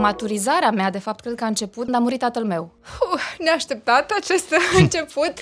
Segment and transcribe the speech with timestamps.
[0.00, 2.70] maturizarea mea, de fapt, cred că a început când a murit tatăl meu.
[3.12, 5.34] Uh, neașteptat acest început.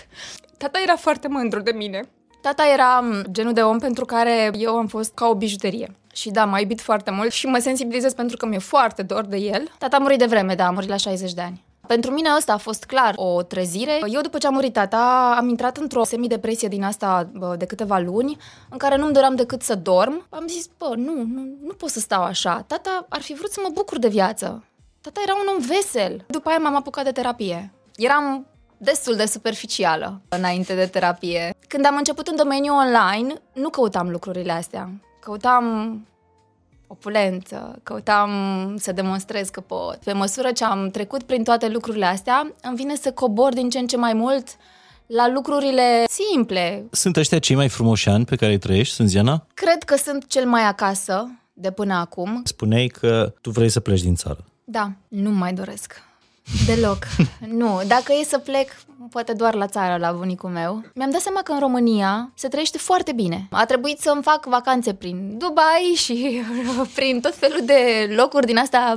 [0.57, 2.09] Tata era foarte mândru de mine.
[2.41, 5.97] Tata era genul de om pentru care eu am fost ca o bijuterie.
[6.13, 9.37] Și da, m-a iubit foarte mult și mă sensibilizez pentru că mi-e foarte dor de
[9.37, 9.71] el.
[9.79, 11.65] Tata a murit de vreme, da, a murit la 60 de ani.
[11.89, 14.01] Pentru mine asta a fost clar o trezire.
[14.07, 18.37] Eu după ce a murit tata am intrat într-o semidepresie din asta de câteva luni
[18.71, 20.27] în care nu-mi doream decât să dorm.
[20.31, 22.65] Am zis, bă, nu, nu, nu pot să stau așa.
[22.67, 24.65] Tata ar fi vrut să mă bucur de viață.
[25.01, 26.25] Tata era un om vesel.
[26.27, 27.73] După aia m-am apucat de terapie.
[27.97, 31.55] Eram destul de superficială înainte de terapie.
[31.69, 34.91] Când am început în domeniul online, nu căutam lucrurile astea.
[35.21, 35.65] Căutam
[36.89, 38.31] opulență, căutam
[38.79, 39.97] să demonstrez că pot.
[39.97, 43.79] Pe măsură ce am trecut prin toate lucrurile astea, îmi vine să cobor din ce
[43.79, 44.47] în ce mai mult
[45.07, 46.85] la lucrurile simple.
[46.91, 49.47] Sunt ăștia cei mai frumoși ani pe care îi trăiești, Sânziana?
[49.55, 52.41] Cred că sunt cel mai acasă de până acum.
[52.45, 54.45] Spuneai că tu vrei să pleci din țară.
[54.65, 56.03] Da, nu mai doresc.
[56.67, 57.07] Deloc.
[57.49, 58.71] nu, dacă e să plec,
[59.11, 60.83] poate doar la țară, la bunicul meu.
[60.95, 63.47] Mi-am dat seama că în România se trăiește foarte bine.
[63.51, 66.43] A trebuit să-mi fac vacanțe prin Dubai și
[66.97, 68.95] prin tot felul de locuri din astea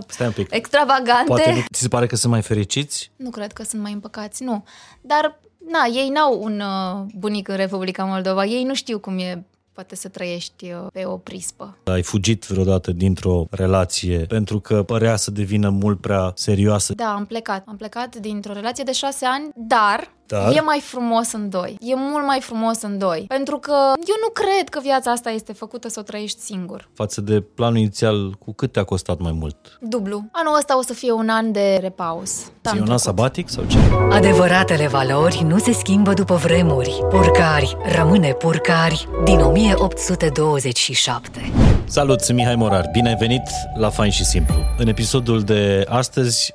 [0.50, 1.24] extravagante.
[1.26, 3.12] Poate nu ți se pare că sunt mai fericiți?
[3.16, 4.64] Nu cred că sunt mai împăcați, nu.
[5.02, 5.40] Dar,
[5.72, 8.46] na, ei n-au un uh, bunic în Republica Moldova.
[8.46, 11.78] Ei nu știu cum e poate să trăiești uh, pe o prispă.
[11.84, 16.94] Ai fugit vreodată dintr-o relație pentru că părea să devină mult prea serioasă?
[16.94, 17.64] Da, am plecat.
[17.68, 20.56] Am plecat dintr-o relație de șase ani, dar dar?
[20.56, 21.78] E mai frumos în doi.
[21.80, 23.26] E mult mai frumos în doi.
[23.28, 26.90] Pentru că eu nu cred că viața asta este făcută să o trăiești singur.
[26.94, 29.78] Față de planul inițial, cu cât te-a costat mai mult?
[29.82, 30.24] Dublu.
[30.32, 32.46] Anul ăsta o să fie un an de repaus.
[32.76, 33.78] E un an sabatic sau ce?
[34.10, 37.00] Adevăratele valori nu se schimbă după vremuri.
[37.10, 41.52] Purcari rămâne purcari din 1827.
[41.86, 42.90] Salut, sunt Mihai Morar.
[42.92, 43.44] Bine ai venit
[43.76, 44.56] la Fain și Simplu.
[44.78, 46.54] În episodul de astăzi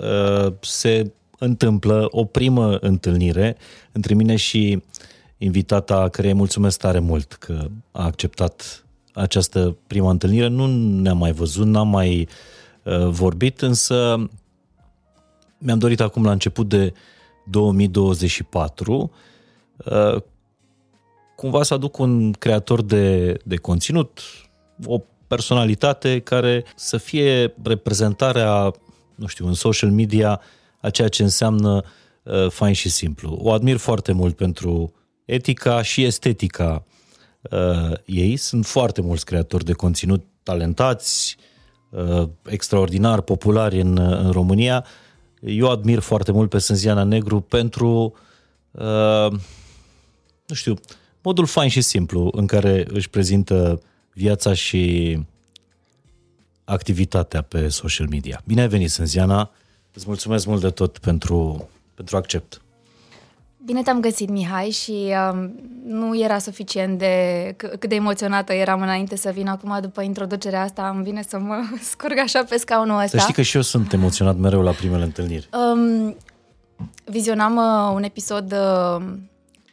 [0.00, 3.56] uh, se întâmplă o primă întâlnire
[3.92, 4.82] între mine și
[5.38, 10.46] invitata care îi mulțumesc tare mult că a acceptat această prima întâlnire.
[10.46, 10.66] Nu
[11.00, 12.28] ne-am mai văzut, n-am mai
[12.82, 14.28] uh, vorbit, însă
[15.58, 16.92] mi-am dorit acum la început de
[17.50, 19.12] 2024
[19.84, 20.22] uh,
[21.36, 24.20] cumva să aduc un creator de, de conținut,
[24.84, 28.72] o personalitate care să fie reprezentarea,
[29.14, 30.40] nu știu, în social media
[30.86, 31.84] a ceea ce înseamnă
[32.22, 33.38] uh, fain și simplu.
[33.42, 36.84] O admir foarte mult pentru etica și estetica
[37.42, 38.36] uh, ei.
[38.36, 41.36] Sunt foarte mulți creatori de conținut talentați,
[41.90, 44.84] uh, extraordinar populari în, în România.
[45.40, 48.14] Eu admir foarte mult pe Sânziana Negru pentru,
[48.70, 49.30] uh,
[50.46, 50.74] nu știu,
[51.22, 53.82] modul fain și simplu în care își prezintă
[54.12, 55.18] viața și
[56.64, 58.42] activitatea pe social media.
[58.44, 59.50] Bine ai venit, Sânziana!
[59.96, 62.60] Îți mulțumesc mult de tot pentru, pentru accept.
[63.64, 65.52] Bine te-am găsit, Mihai, și um,
[65.86, 67.14] nu era suficient de
[67.52, 70.92] c- cât de emoționată eram înainte să vin acum după introducerea asta.
[70.94, 71.56] Îmi vine să mă
[71.92, 73.16] scurg așa pe scaunul ăsta.
[73.16, 75.48] Să știi că și eu sunt emoționat mereu la primele întâlniri.
[75.72, 76.16] Um,
[77.04, 79.04] vizionam uh, un episod uh,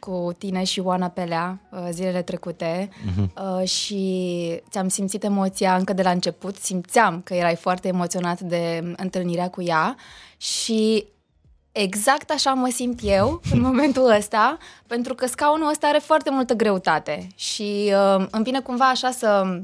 [0.04, 3.60] cu tine și Oana Pelea uh, zilele trecute uh-huh.
[3.60, 8.94] uh, și ți-am simțit emoția încă de la început, simțeam că erai foarte emoționat de
[8.96, 9.96] întâlnirea cu ea
[10.36, 11.06] și
[11.72, 16.54] exact așa mă simt eu în momentul ăsta, pentru că scaunul ăsta are foarte multă
[16.54, 19.60] greutate și uh, îmi vine cumva așa să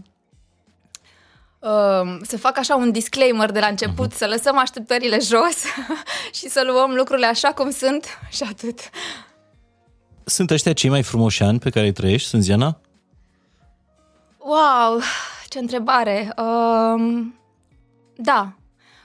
[1.59, 4.17] uh, să fac așa un disclaimer de la început, uh-huh.
[4.17, 5.65] să lăsăm așteptările jos
[6.39, 8.06] și să luăm lucrurile așa cum sunt
[8.37, 8.79] și atât.
[10.25, 12.81] Sunt ăștia cei mai frumoși ani pe care îi trăiești, Sânziana?
[14.38, 15.00] Wow,
[15.48, 16.34] ce întrebare!
[16.36, 17.26] Uh,
[18.16, 18.54] da,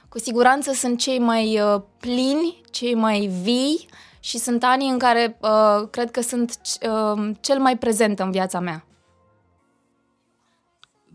[0.08, 3.88] cu siguranță sunt cei mai uh, plini, cei mai vii
[4.20, 8.60] și sunt anii în care uh, cred că sunt uh, cel mai prezent în viața
[8.60, 8.86] mea.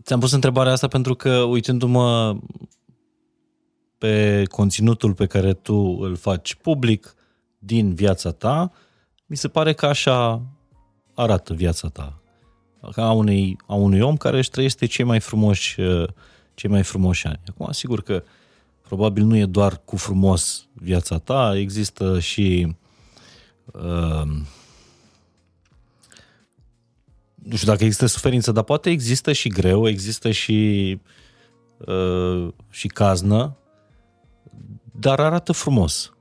[0.02, 2.36] Ți-am pus întrebarea asta pentru că, uitându-mă
[3.98, 7.14] pe conținutul pe care tu îl faci public
[7.58, 8.72] din viața ta,
[9.32, 10.42] mi se pare că așa
[11.14, 12.18] arată viața ta.
[12.92, 16.08] Ca a unui, a unui om care își trăiește cei mai frumoși, uh,
[16.54, 17.40] cei mai frumoși ani.
[17.48, 18.22] Acum, sigur că
[18.82, 22.76] probabil nu e doar cu frumos viața ta, există și
[23.72, 24.26] uh,
[27.34, 31.00] nu știu dacă există suferință, dar poate există și greu, există și
[31.78, 33.56] uh, și caznă,
[34.98, 36.12] dar arată frumos.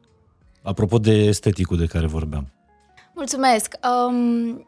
[0.61, 2.51] Apropo de esteticul de care vorbeam.
[3.13, 3.73] Mulțumesc!
[4.07, 4.67] Um,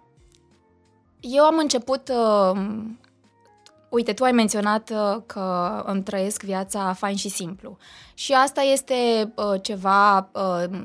[1.20, 2.60] eu am început uh,
[3.94, 7.78] Uite, tu ai menționat uh, că îmi trăiesc viața fain și simplu.
[8.14, 10.80] Și asta este uh, ceva uh,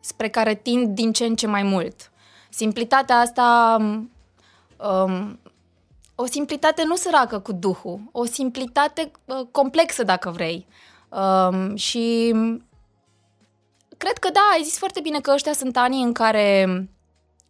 [0.00, 2.10] spre care tind din ce în ce mai mult.
[2.50, 3.76] Simplitatea asta,
[4.76, 5.38] um,
[6.14, 10.66] o simplitate nu săracă cu duhul, o simplitate uh, complexă, dacă vrei.
[11.08, 12.34] Um, și
[13.98, 16.88] cred că da, ai zis foarte bine că ăștia sunt anii în care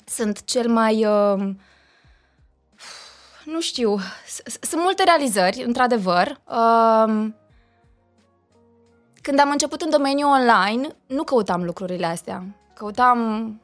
[0.05, 1.05] sunt cel mai...
[1.07, 1.55] Uh,
[3.45, 3.99] nu știu,
[4.61, 6.41] sunt multe realizări, într-adevăr.
[6.47, 7.27] Uh,
[9.21, 12.45] când am început în domeniul online, nu căutam lucrurile astea.
[12.75, 13.61] Căutam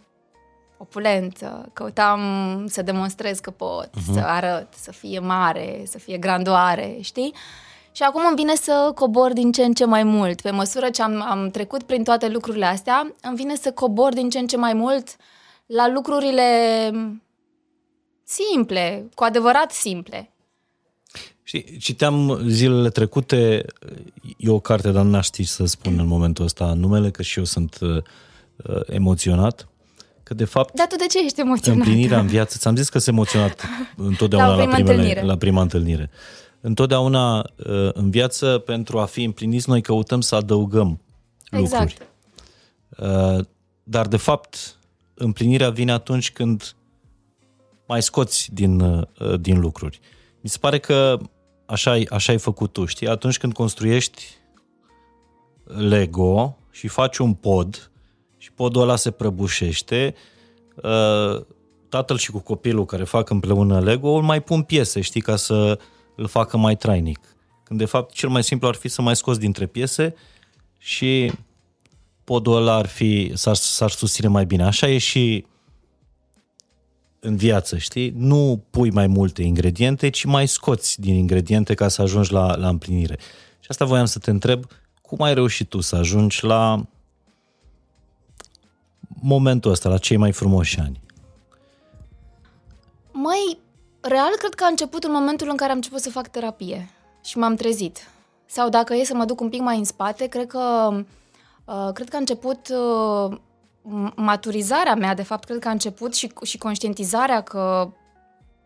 [0.76, 2.20] opulență, căutam
[2.68, 4.12] să demonstrez că pot, uh-huh.
[4.12, 7.34] să arăt, să fie mare, să fie grandoare, știi?
[7.96, 10.40] Și acum îmi vine să cobor din ce în ce mai mult.
[10.40, 14.30] Pe măsură ce am, am trecut prin toate lucrurile astea, îmi vine să cobor din
[14.30, 15.16] ce în ce mai mult
[15.66, 16.42] la lucrurile
[18.24, 20.32] simple, cu adevărat simple.
[21.42, 23.64] Și citeam zilele trecute,
[24.36, 27.44] e o carte, dar n-aș ști să spun în momentul ăsta numele, că și eu
[27.44, 28.02] sunt uh,
[28.86, 29.68] emoționat.
[30.22, 30.74] Că de fapt...
[30.74, 31.86] Dar tu de ce ești emoționat?
[31.86, 33.64] Împlinirea în viață, ți-am zis că sunt emoționat
[33.96, 35.26] întotdeauna la, prima la, primele, întâlnire.
[35.26, 36.10] la prima întâlnire.
[36.66, 41.00] Întotdeauna uh, în viață, pentru a fi împliniți, noi căutăm să adăugăm
[41.50, 41.82] exact.
[41.82, 42.10] lucruri.
[42.98, 43.44] Uh,
[43.82, 44.78] dar de fapt,
[45.14, 46.74] împlinirea vine atunci când
[47.86, 49.04] mai scoți din, uh,
[49.40, 50.00] din lucruri.
[50.40, 51.18] Mi se pare că
[51.66, 53.08] așa, ai, așa ai făcut tu, știi?
[53.08, 54.24] Atunci când construiești
[55.64, 57.90] Lego și faci un pod
[58.36, 60.14] și podul ăla se prăbușește,
[60.74, 61.40] uh,
[61.88, 65.78] tatăl și cu copilul care fac împreună Lego îl mai pun piese, știi, ca să
[66.14, 67.20] îl facă mai trainic.
[67.62, 70.14] Când de fapt cel mai simplu ar fi să mai scoți dintre piese
[70.78, 71.32] și
[72.24, 74.64] podul ăla ar fi, s-ar, s-ar susține mai bine.
[74.64, 75.46] Așa e și
[77.20, 78.12] în viață, știi?
[78.16, 82.68] Nu pui mai multe ingrediente, ci mai scoți din ingrediente ca să ajungi la, la
[82.68, 83.18] împlinire.
[83.60, 84.64] Și asta voiam să te întreb,
[85.02, 86.86] cum ai reușit tu să ajungi la
[89.20, 91.00] momentul ăsta, la cei mai frumoși ani?
[93.12, 93.58] Mai
[94.08, 96.90] real, cred că a început în momentul în care am început să fac terapie
[97.24, 98.08] și m-am trezit.
[98.46, 100.90] Sau dacă e să mă duc un pic mai în spate, cred că,
[101.64, 103.38] uh, cred că a început uh,
[104.16, 107.92] maturizarea mea, de fapt, cred că a început și, și conștientizarea că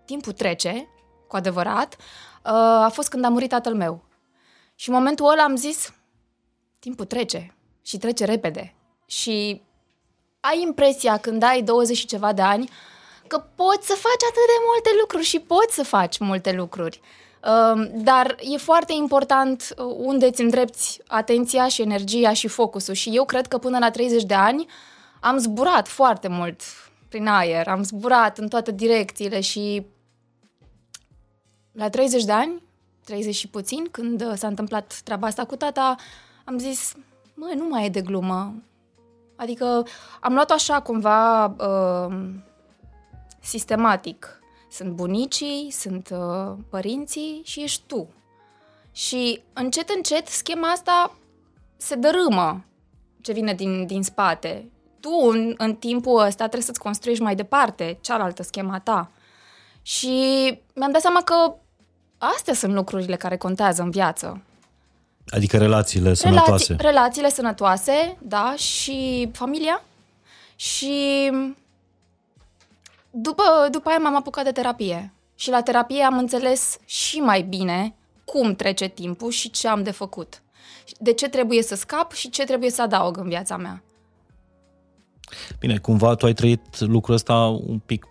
[0.05, 0.88] timpul trece,
[1.29, 2.52] cu adevărat, uh,
[2.85, 4.05] a fost când a murit tatăl meu.
[4.75, 5.93] Și în momentul ăla am zis,
[6.79, 8.75] timpul trece și trece repede.
[9.06, 9.62] Și
[10.40, 12.69] ai impresia când ai 20 și ceva de ani
[13.29, 17.01] că poți să faci atât de multe lucruri și poți să faci multe lucruri.
[17.45, 22.95] Uh, dar e foarte important uh, unde îți îndrepți atenția și energia și focusul.
[22.95, 24.67] Și eu cred că până la 30 de ani
[25.21, 26.63] am zburat foarte mult
[27.09, 29.87] prin aer, am zburat în toate direcțiile și
[31.73, 32.63] la 30 de ani,
[33.05, 35.97] 30 și puțin, când uh, s-a întâmplat treaba asta cu tata,
[36.45, 36.95] am zis,
[37.35, 38.55] măi, nu mai e de glumă.
[39.37, 39.87] Adică
[40.21, 42.17] am luat așa cumva uh,
[43.49, 44.41] sistematic.
[44.71, 48.09] Sunt bunicii, sunt uh, părinții și ești tu.
[48.93, 51.17] Și încet, încet, schema asta
[51.77, 52.65] se dărâmă
[53.21, 57.99] ce vine din, din spate tu în, în timpul ăsta trebuie să-ți construiești mai departe
[58.00, 59.11] cealaltă schema ta.
[59.83, 60.09] Și
[60.75, 61.55] mi-am dat seama că
[62.19, 64.43] astea sunt lucrurile care contează în viață.
[65.28, 66.50] Adică relațiile sănătoase.
[66.50, 69.83] Relații, relațiile sănătoase, da, și familia.
[70.57, 71.31] Și
[73.23, 75.13] după, după aia m-am apucat de terapie.
[75.35, 77.95] Și la terapie am înțeles și mai bine
[78.25, 80.43] cum trece timpul și ce am de făcut.
[80.99, 83.83] De ce trebuie să scap și ce trebuie să adaug în viața mea.
[85.59, 87.35] Bine, cumva tu ai trăit lucrul ăsta
[87.67, 88.07] un pic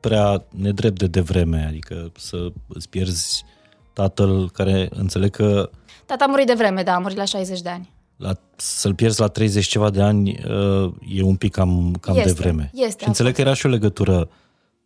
[0.00, 3.44] prea nedrept de devreme, adică să îți pierzi
[3.92, 5.70] tatăl care înțeleg că...
[6.06, 7.90] Tata a murit de vreme, da, a murit la 60 de ani.
[8.20, 12.28] La, să-l pierzi la 30 ceva de ani uh, e un pic cam, cam este,
[12.28, 12.70] de vreme.
[12.74, 14.28] Este, și înțeleg că era și o legătură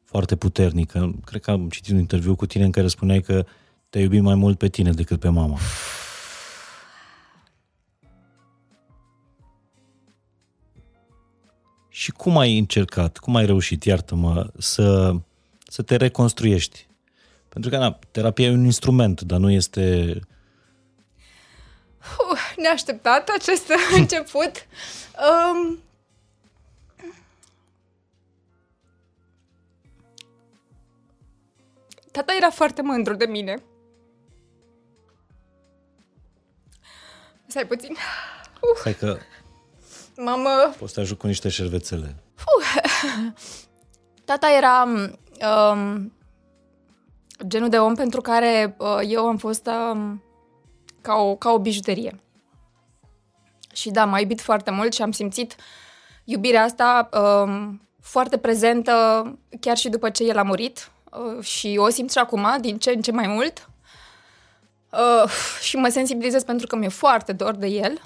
[0.04, 1.14] foarte puternică.
[1.24, 3.46] Cred că am citit un interviu cu tine în care spuneai că
[3.90, 5.58] te iubi mai mult pe tine decât pe mama.
[11.88, 15.14] Și cum ai încercat, cum ai reușit, iartă-mă, să,
[15.66, 16.86] să te reconstruiești?
[17.48, 20.20] Pentru că, na, terapia e un instrument, dar nu este...
[22.30, 24.66] Uh, neașteptat acest început.
[25.16, 25.82] Um...
[32.11, 33.62] Tata era foarte mândru de mine.
[37.46, 37.90] Stai puțin.
[37.90, 38.78] Uh.
[38.78, 39.18] Stai că
[40.16, 40.75] Mamă...
[40.78, 42.14] Poți să te ajut cu niște șervețele.
[44.25, 44.84] Tata era
[45.73, 46.12] um,
[47.46, 50.12] genul de om pentru care uh, eu am fost uh,
[51.04, 52.20] ca, o, ca o bijuterie.
[53.73, 55.56] Și da, m-a iubit foarte mult și am simțit
[56.25, 58.92] iubirea asta uh, foarte prezentă
[59.61, 62.90] chiar și după ce el a murit uh, și o simt și acum din ce
[62.90, 63.68] în ce mai mult.
[64.92, 65.30] Uh,
[65.61, 68.00] și mă sensibilizez pentru că mi-e foarte dor de el.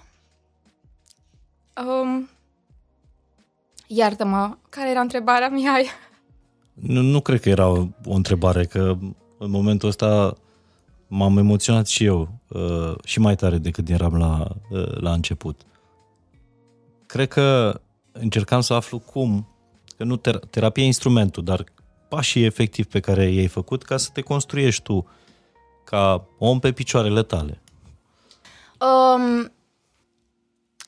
[1.87, 2.29] Um,
[3.87, 5.87] iartă-mă, care era întrebarea, Mihai?
[6.73, 8.97] Nu, nu cred că era o, o întrebare, că
[9.39, 10.37] în momentul ăsta
[11.09, 15.61] m-am emoționat și eu, uh, și mai tare decât eram la, uh, la început.
[17.07, 17.81] Cred că
[18.13, 19.49] încercam să aflu cum,
[19.97, 21.65] că nu ter- terapia e instrumentul, dar
[22.09, 25.09] pașii efectiv pe care i-ai făcut ca să te construiești tu
[25.85, 27.63] ca om pe picioarele tale.
[28.81, 29.53] Um,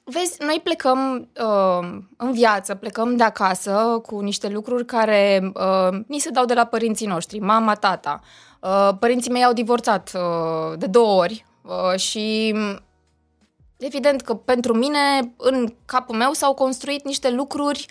[0.04, 6.18] vezi, noi plecăm uh, în viață, plecăm de acasă cu niște lucruri care uh, ni
[6.18, 8.20] se dau de la părinții noștri, mama, tata.
[8.22, 8.49] Uh,
[8.98, 12.54] părinții mei au divorțat uh, de două ori uh, și
[13.76, 17.86] evident că pentru mine, în capul meu, s-au construit niște lucruri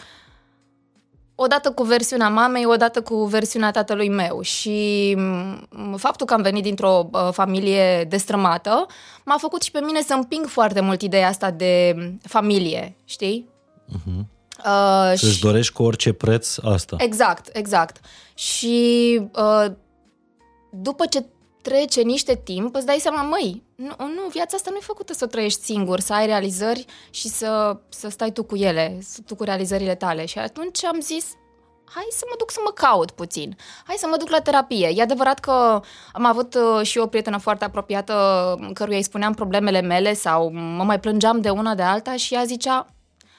[1.36, 5.18] odată cu versiunea mamei, odată cu versiunea tatălui meu și
[5.96, 8.86] faptul că am venit dintr-o uh, familie destrămată
[9.26, 13.50] m-a făcut și pe mine să împing foarte mult ideea asta de familie, știi?
[13.90, 14.26] Uh-huh.
[14.66, 15.42] Uh, Să-ți și...
[15.42, 16.96] dorești cu orice preț asta.
[17.00, 18.00] Exact, exact.
[18.34, 19.66] Și uh,
[20.70, 21.26] după ce
[21.62, 25.28] trece niște timp, îți dai seama, măi, nu, nu, viața asta nu e făcută să
[25.28, 29.96] trăiești singur, să ai realizări și să, să stai tu cu ele, tu cu realizările
[29.96, 30.26] tale.
[30.26, 31.26] Și atunci am zis,
[31.84, 34.92] hai să mă duc să mă caut puțin, hai să mă duc la terapie.
[34.96, 35.82] E adevărat că
[36.14, 38.14] am avut uh, și o prietenă foarte apropiată
[38.74, 42.44] căruia îi spuneam problemele mele sau mă mai plângeam de una de alta și ea
[42.44, 42.94] zicea,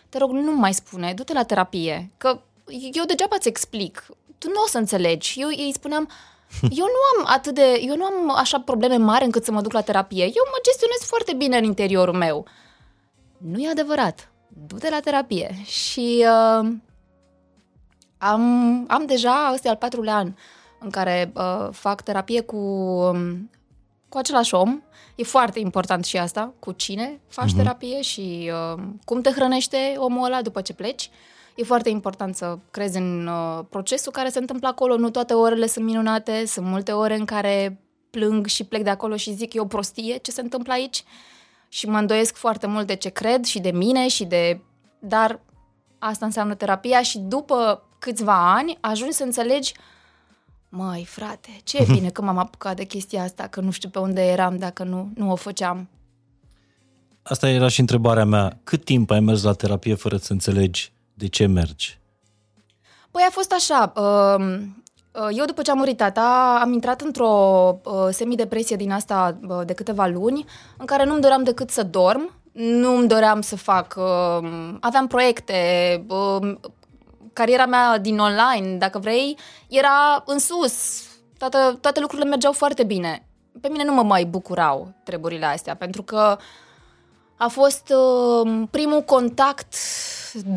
[0.08, 2.40] te rog, nu mai spune, du-te la terapie, că
[2.92, 4.06] eu degeaba îți explic,
[4.38, 5.40] tu nu o să înțelegi.
[5.40, 6.08] Eu îi spuneam,
[6.62, 9.72] eu nu am atât de, eu nu am așa probleme mari încât să mă duc
[9.72, 10.22] la terapie.
[10.22, 12.46] Eu mă gestionez foarte bine în interiorul meu.
[13.38, 14.32] Nu e adevărat.
[14.66, 15.56] Du-te la terapie.
[15.64, 16.68] Și uh,
[18.18, 20.32] am, am deja, ăsta e al patrulea an
[20.78, 23.50] în care uh, fac terapie cu, um,
[24.08, 24.82] cu același om.
[25.14, 27.56] E foarte important și asta, cu cine faci uh-huh.
[27.56, 31.10] terapie și uh, cum te hrănește omul ăla după ce pleci.
[31.60, 34.96] E foarte important să crezi în uh, procesul care se întâmplă acolo.
[34.96, 39.16] Nu toate orele sunt minunate, sunt multe ore în care plâng și plec de acolo
[39.16, 41.02] și zic e o prostie ce se întâmplă aici
[41.68, 44.60] și mă îndoiesc foarte mult de ce cred și de mine și de...
[44.98, 45.40] Dar
[45.98, 49.74] asta înseamnă terapia și după câțiva ani ajungi să înțelegi
[50.68, 53.98] Măi, frate, ce e bine că m-am apucat de chestia asta, că nu știu pe
[53.98, 55.88] unde eram dacă nu, nu o făceam.
[57.22, 58.58] Asta era și întrebarea mea.
[58.64, 61.98] Cât timp ai mers la terapie fără să înțelegi de ce mergi?
[63.10, 63.92] Păi a fost așa.
[63.96, 67.32] Um, uh, eu după ce a murit tata am intrat într-o
[67.84, 70.44] uh, semidepresie din asta uh, de câteva luni
[70.78, 73.98] în care nu-mi doream decât să dorm, nu-mi doream să fac...
[74.80, 75.54] Aveam proiecte,
[77.32, 81.02] cariera mea din online, dacă vrei, era în sus.
[81.38, 83.26] Toate, toate lucrurile mergeau foarte bine.
[83.60, 86.38] Pe mine nu mă mai bucurau treburile astea, pentru că
[87.42, 89.74] a fost uh, primul contact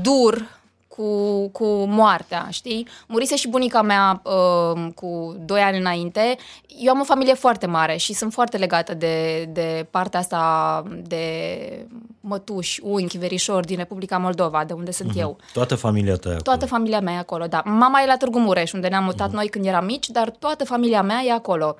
[0.01, 2.87] dur cu, cu moartea, știi?
[3.07, 6.37] Murise și bunica mea uh, cu doi ani înainte.
[6.79, 11.87] Eu am o familie foarte mare și sunt foarte legată de, de partea asta de
[12.19, 15.21] mătuși, unchi, verișori din Republica Moldova, de unde sunt uh-huh.
[15.21, 15.37] eu.
[15.53, 16.41] Toată familia ta e acolo.
[16.41, 17.61] Toată familia mea e acolo, da.
[17.65, 19.33] Mama e la Târgu Mureș, unde ne-am mutat uh-huh.
[19.33, 21.75] noi când eram mici, dar toată familia mea e acolo.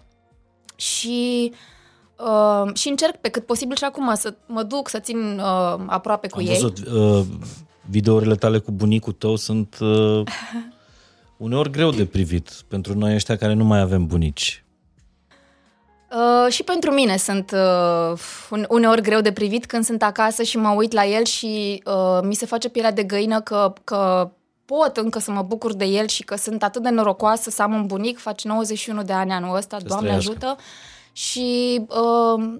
[0.75, 1.57] Și Uh,
[2.73, 6.39] și încerc pe cât posibil și acum să mă duc, să țin uh, aproape cu
[6.39, 6.53] Am ei.
[6.53, 7.25] Văzut, uh,
[7.89, 10.21] videourile tale cu bunicul tău sunt uh,
[11.37, 14.63] uneori greu de privit pentru noi ăștia care nu mai avem bunici.
[16.13, 17.51] Uh, și pentru mine sunt
[18.51, 22.19] uh, uneori greu de privit când sunt acasă și mă uit la el și uh,
[22.23, 24.31] mi se face pielea de găină că, că
[24.65, 27.73] pot încă să mă bucur de el și că sunt atât de norocoasă să am
[27.73, 30.45] un bunic, face 91 de ani anul ăsta, Ce Doamne străiască.
[30.45, 30.61] ajută.
[31.13, 32.59] Și uh,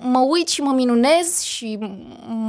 [0.00, 1.78] mă uit și mă minunez și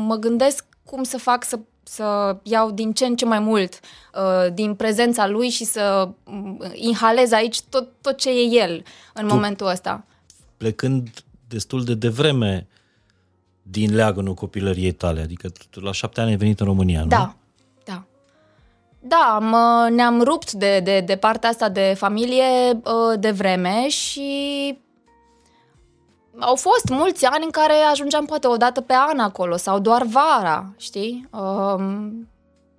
[0.06, 1.60] mă gândesc cum să fac să
[1.90, 3.80] să iau din ce în ce mai mult
[4.14, 8.84] uh, din prezența lui și să uh, inhalez aici tot, tot ce e el
[9.14, 10.06] în tu, momentul ăsta.
[10.58, 11.10] Plecând
[11.48, 12.68] destul de devreme
[13.62, 17.08] din leagănul copilăriei tale, adică tu la șapte ani ai venit în România, nu?
[17.08, 17.36] Da,
[17.86, 18.04] da.
[19.00, 24.32] Da, mă, ne-am rupt de, de, de partea asta de familie uh, de vreme și
[26.40, 30.04] au fost mulți ani în care ajungeam poate o dată pe an acolo sau doar
[30.04, 31.28] vara, știi?
[31.32, 32.28] Um,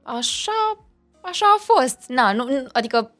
[0.02, 0.78] așa,
[1.20, 1.98] așa a fost.
[2.08, 3.10] Na, nu, adică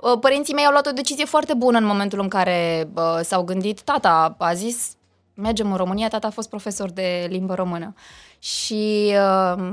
[0.00, 3.42] Uh, Părinții mei au luat o decizie foarte bună în momentul în care uh, s-au
[3.42, 3.80] gândit.
[3.80, 4.92] Tata a zis,
[5.34, 7.94] mergem în România, tata a fost profesor de limbă română.
[8.38, 9.64] Și uh,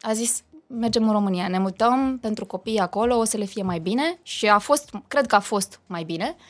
[0.00, 3.78] a zis, mergem în România, ne mutăm pentru copii acolo, o să le fie mai
[3.78, 4.18] bine.
[4.22, 6.36] Și a fost, cred că a fost mai bine.
[6.36, 6.44] Uh,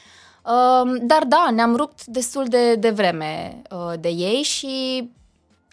[1.03, 5.09] dar da, ne-am rupt destul de, de vreme uh, de ei și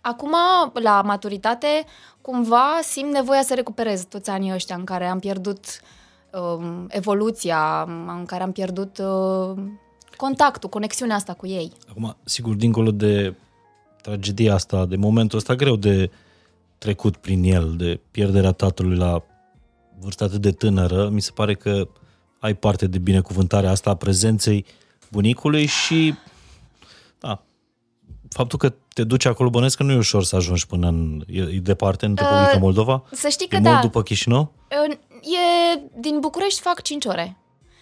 [0.01, 0.35] acum,
[0.73, 1.85] la maturitate,
[2.21, 5.65] cumva simt nevoia să recuperez toți anii ăștia în care am pierdut
[6.31, 9.63] uh, evoluția, în care am pierdut uh,
[10.17, 11.71] contactul, conexiunea asta cu ei.
[11.89, 13.35] Acum, sigur, dincolo de
[14.01, 16.11] tragedia asta, de momentul ăsta greu de
[16.77, 19.23] trecut prin el, de pierderea tatălui la
[19.99, 21.87] vârstă atât de tânără, mi se pare că
[22.45, 24.65] ai parte de binecuvântarea asta a prezenței
[25.11, 26.13] bunicului și
[27.19, 27.43] da,
[28.29, 31.23] faptul că te duci acolo, bănesc că nu e ușor să ajungi până în...
[31.27, 33.03] E, e departe, în Republica uh, Moldova?
[33.11, 33.69] Să știi că e da.
[33.69, 34.51] mult după Chișinău?
[34.89, 37.37] Uh, E, din București fac 5 ore.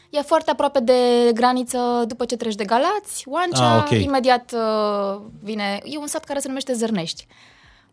[0.10, 0.94] E foarte aproape de
[1.34, 3.90] graniță după ce treci de Galați, Oancea, Ah, ok.
[3.90, 5.80] imediat uh, vine...
[5.84, 7.28] E un sat care se numește Zărnești.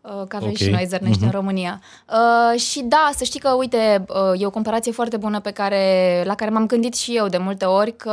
[0.03, 0.55] Uh, că avem Ok.
[0.57, 1.25] și noi Zărnești Mhm.
[1.25, 1.81] în România.
[2.09, 6.21] Uh, și da, să știi că, uite, uh, e o comparație foarte bună pe care,
[6.25, 8.11] la care m-am gândit și eu de multe ori, că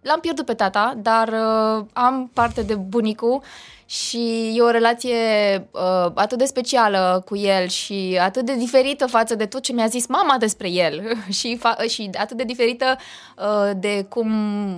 [0.00, 3.42] l-am pierdut pe tata, dar uh, am parte de bunicul
[3.86, 5.14] și e o relație
[5.70, 9.86] uh, atât de specială cu el și atât de diferită față de tot ce mi-a
[9.86, 11.02] zis mama despre el
[11.38, 12.96] și, fa- și atât de diferită
[13.38, 14.30] uh, de cum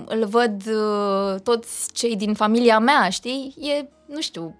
[0.07, 3.55] îl văd uh, toți cei din familia mea, știi?
[3.59, 4.55] E, nu știu,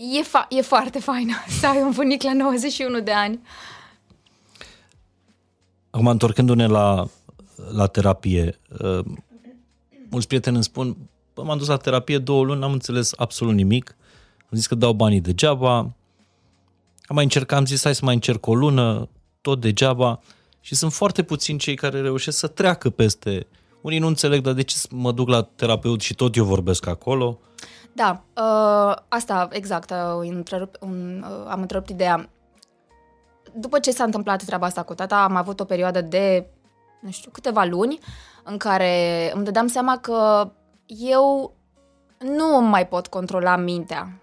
[0.00, 3.40] e, fa- e foarte faină să ai un bunic la 91 de ani.
[5.90, 7.08] Acum, întorcându-ne la,
[7.72, 9.04] la terapie, uh,
[10.10, 10.96] mulți prieteni îmi spun,
[11.34, 13.96] bă, m-am dus la terapie două luni, n-am înțeles absolut nimic,
[14.38, 15.76] am zis că dau banii degeaba,
[17.02, 19.08] am mai încercat, am zis hai să mai încerc o lună,
[19.40, 20.20] tot degeaba
[20.60, 23.46] și sunt foarte puțini cei care reușesc să treacă peste.
[23.80, 26.86] Unii nu înțeleg, dar de ce să mă duc la terapeut și tot eu vorbesc
[26.86, 27.38] acolo?
[27.92, 32.30] Da, uh, asta, exact, uh, întrerup, un, uh, am întrerupt ideea.
[33.54, 36.46] După ce s-a întâmplat treaba asta cu tata, am avut o perioadă de,
[37.00, 37.98] nu știu, câteva luni
[38.44, 40.50] în care îmi dădeam seama că
[40.86, 41.54] eu
[42.18, 44.20] nu îmi mai pot controla mintea.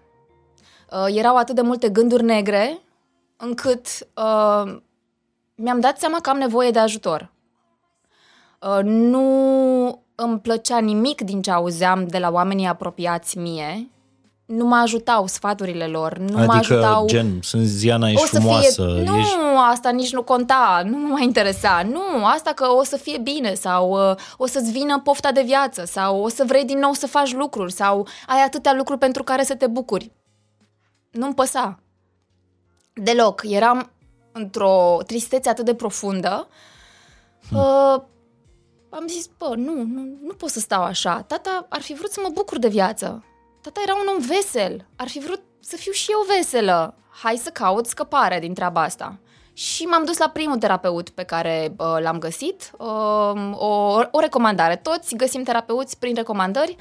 [0.92, 2.78] Uh, erau atât de multe gânduri negre
[3.36, 4.78] încât uh,
[5.54, 7.32] mi-am dat seama că am nevoie de ajutor.
[8.60, 13.90] Uh, nu îmi plăcea nimic din ce auzeam de la oamenii apropiați mie.
[14.46, 17.06] Nu mă ajutau sfaturile lor, nu mă adică, ajutau...
[17.06, 19.04] gen, sunt Ziana, ești o să frumoasă, fie...
[19.04, 19.36] Nu, ești...
[19.70, 21.82] asta nici nu conta, nu mă mai interesa.
[21.90, 25.84] Nu, asta că o să fie bine sau uh, o să-ți vină pofta de viață
[25.84, 29.42] sau o să vrei din nou să faci lucruri sau ai atâtea lucruri pentru care
[29.42, 30.12] să te bucuri.
[31.10, 31.78] Nu-mi păsa.
[32.92, 33.42] Deloc.
[33.44, 33.90] Eram
[34.32, 36.48] într-o tristețe atât de profundă.
[37.52, 38.02] Uh,
[38.90, 41.22] am zis, bă, nu, nu, nu pot să stau așa.
[41.22, 43.24] Tata ar fi vrut să mă bucur de viață.
[43.60, 44.86] Tata era un om vesel.
[44.96, 46.94] Ar fi vrut să fiu și eu veselă.
[47.22, 49.18] Hai să caut scăpare din treaba asta.
[49.52, 52.70] Și m-am dus la primul terapeut pe care uh, l-am găsit.
[52.78, 54.76] Uh, o, o recomandare.
[54.76, 56.76] Toți găsim terapeuți prin recomandări.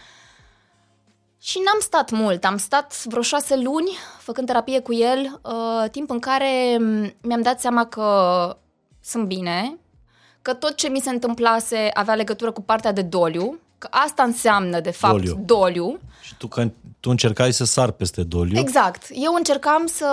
[1.42, 6.10] Și n-am stat mult, am stat vreo șase luni făcând terapie cu el, uh, timp
[6.10, 8.58] în care mm, mi-am dat seama că
[9.04, 9.80] sunt bine,
[10.48, 14.80] că tot ce mi se întâmplase avea legătură cu partea de doliu, că asta înseamnă,
[14.80, 15.42] de fapt, Doliu.
[15.46, 15.46] doliu.
[15.46, 16.00] doliu.
[16.22, 18.60] Și tu, că, tu încercai să sar peste doliu.
[18.60, 19.08] Exact.
[19.14, 20.08] Eu încercam să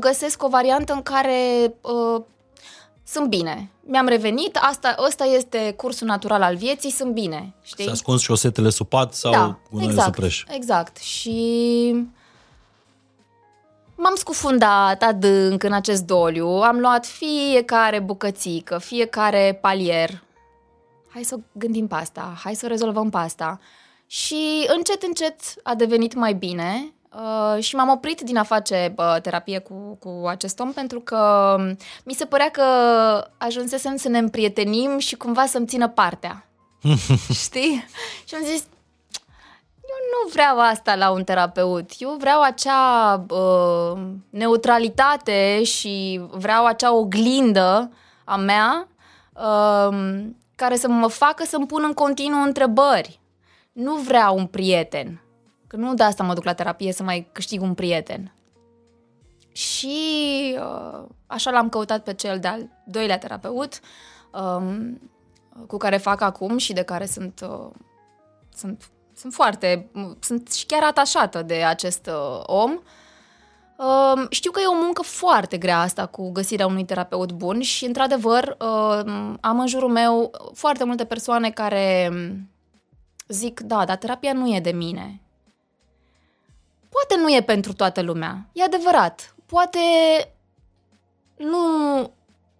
[0.00, 2.22] găsesc o variantă în care uh,
[3.04, 3.70] sunt bine.
[3.80, 7.54] Mi-am revenit, asta, ăsta este cursul natural al vieții, sunt bine.
[7.62, 7.84] Știi?
[7.84, 10.44] Să ascunzi șosetele sub pat sau da, gunoiul exact, sub preș.
[10.48, 10.96] exact.
[10.96, 11.94] Și
[13.96, 20.22] m-am scufundat adânc în acest doliu, am luat fiecare bucățică, fiecare palier.
[21.08, 23.60] Hai să gândim pe asta, hai să rezolvăm pe asta.
[24.06, 29.16] Și încet, încet a devenit mai bine uh, și m-am oprit din a face uh,
[29.22, 31.54] terapie cu, cu acest om pentru că
[32.04, 32.62] mi se părea că
[33.36, 36.48] ajunsesem să ne împrietenim și cumva să-mi țină partea.
[37.44, 37.84] Știi?
[38.24, 38.75] Și am zis, eu
[40.12, 41.90] nu vreau asta la un terapeut.
[41.98, 47.92] Eu vreau acea uh, neutralitate și vreau acea oglindă
[48.24, 48.88] a mea
[49.32, 53.20] uh, care să mă facă să-mi pun în continuu întrebări.
[53.72, 55.20] Nu vreau un prieten.
[55.66, 58.32] Că nu de asta mă duc la terapie să mai câștig un prieten.
[59.52, 59.96] Și
[60.58, 63.80] uh, așa l-am căutat pe cel de-al doilea terapeut
[64.32, 65.00] um,
[65.66, 67.70] cu care fac acum și de care sunt, uh,
[68.54, 72.80] sunt, sunt foarte, sunt și chiar atașată de acest uh, om.
[73.76, 77.84] Uh, știu că e o muncă foarte grea asta cu găsirea unui terapeut bun și,
[77.84, 82.12] într-adevăr, uh, am în jurul meu foarte multe persoane care
[83.28, 85.20] zic, da, dar terapia nu e de mine.
[86.88, 89.34] Poate nu e pentru toată lumea, e adevărat.
[89.46, 89.78] Poate
[91.36, 91.58] nu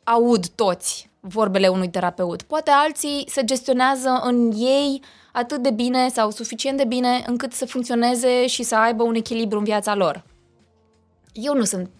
[0.04, 2.42] aud toți vorbele unui terapeut.
[2.42, 5.02] Poate alții se gestionează în ei
[5.36, 9.58] atât de bine sau suficient de bine încât să funcționeze și să aibă un echilibru
[9.58, 10.24] în viața lor.
[11.32, 11.90] Eu nu sunt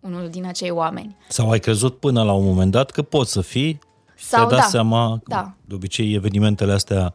[0.00, 1.16] unul din acei oameni.
[1.28, 3.78] Sau ai crezut până la un moment dat că poți să fii
[4.14, 5.52] și Sau ți-ai dat da, seama, da.
[5.64, 7.14] de obicei evenimentele astea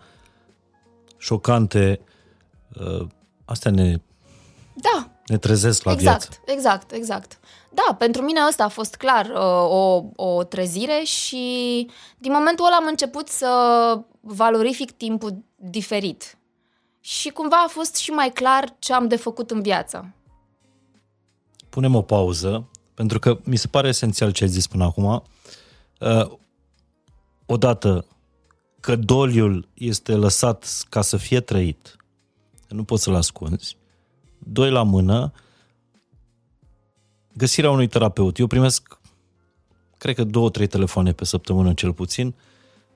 [1.18, 2.00] șocante,
[2.80, 3.08] uh,
[3.46, 3.96] astea ne,
[4.74, 6.42] Da, ne trezesc la exact, viață.
[6.46, 7.40] exact, exact.
[7.74, 11.46] Da, pentru mine ăsta a fost clar uh, o, o trezire și
[12.18, 13.50] din momentul ăla am început să
[14.20, 16.38] valorific timpul diferit.
[17.00, 20.14] Și cumva a fost și mai clar ce am de făcut în viață.
[21.70, 25.24] Punem o pauză, pentru că mi se pare esențial ce ai zis până acum.
[26.00, 26.32] Uh,
[27.46, 28.06] odată,
[28.80, 31.96] că doliul este lăsat ca să fie trăit,
[32.68, 33.78] nu poți să-l ascunzi.
[34.38, 35.32] Doi la mână,
[37.34, 38.40] găsirea unui terapeut.
[38.40, 39.00] Eu primesc,
[39.98, 42.34] cred că două, trei telefoane pe săptămână cel puțin.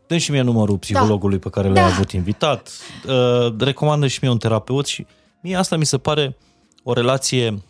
[0.07, 1.85] Dă și mie numărul psihologului pe care l-ai Da.
[1.85, 2.69] avut invitat.
[3.07, 5.05] Uh, recomandă și mie un terapeut și
[5.41, 6.37] mie asta mi se pare
[6.83, 7.63] o relație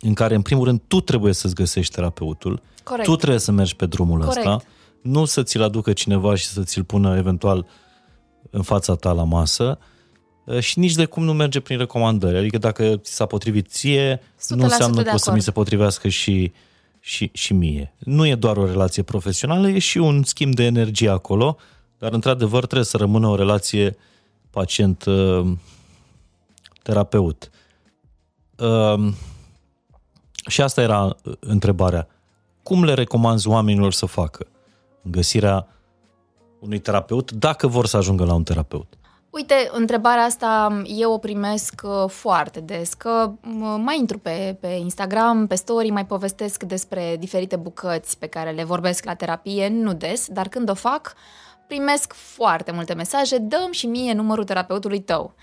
[0.00, 2.62] în care, în primul rând, tu trebuie să-ți găsești terapeutul.
[2.84, 3.08] Corect.
[3.08, 4.36] Tu trebuie să mergi pe drumul Corect.
[4.36, 4.62] ăsta.
[5.02, 7.66] Nu să ți-l aducă cineva și să ți-l pună eventual
[8.50, 9.86] în fața ta la masă uh,
[10.58, 12.36] și nici de cum nu merge prin recomandări.
[12.36, 15.36] Adică dacă ți s-a potrivit ție, 100% nu înseamnă de că o să acord.
[15.36, 16.52] mi se potrivească și,
[17.00, 17.94] și, și mie.
[17.98, 21.56] Nu e doar o relație profesională, e și un schimb de energie acolo,
[21.98, 23.96] dar într-adevăr trebuie să rămână o relație
[24.50, 27.50] pacient-terapeut.
[28.56, 29.14] Um,
[30.48, 32.08] și asta era uh, întrebarea.
[32.62, 34.46] Cum le recomanzi oamenilor să facă
[35.02, 35.68] în găsirea
[36.58, 38.98] unui terapeut dacă vor să ajungă la un terapeut?
[39.30, 44.66] Uite, întrebarea asta eu o primesc uh, foarte des, că mă, mai intru pe, pe
[44.66, 49.92] Instagram, pe story, mai povestesc despre diferite bucăți pe care le vorbesc la terapie, nu
[49.92, 51.14] des, dar când o fac,
[51.66, 55.34] primesc foarte multe mesaje, dăm și mie numărul terapeutului tău.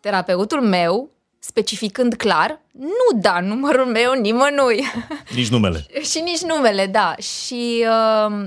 [0.00, 4.84] Terapeutul meu, specificând clar, nu da numărul meu nimănui.
[5.36, 5.86] Nici numele.
[6.10, 7.14] și nici numele, da.
[7.16, 8.44] Și uh,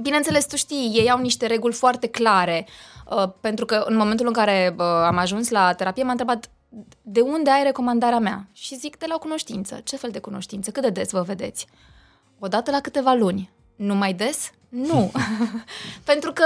[0.00, 2.93] bineînțeles, tu știi, ei au niște reguli foarte clare, uh,
[3.40, 6.50] pentru că în momentul în care uh, am ajuns la terapie, m-a întrebat
[7.02, 8.48] de unde ai recomandarea mea?
[8.52, 9.80] Și zic de la o cunoștință.
[9.84, 10.70] Ce fel de cunoștință?
[10.70, 11.66] Cât de des vă vedeți?
[12.38, 13.50] Odată la câteva luni.
[13.76, 14.50] Nu mai des?
[14.68, 15.12] Nu.
[16.10, 16.44] pentru că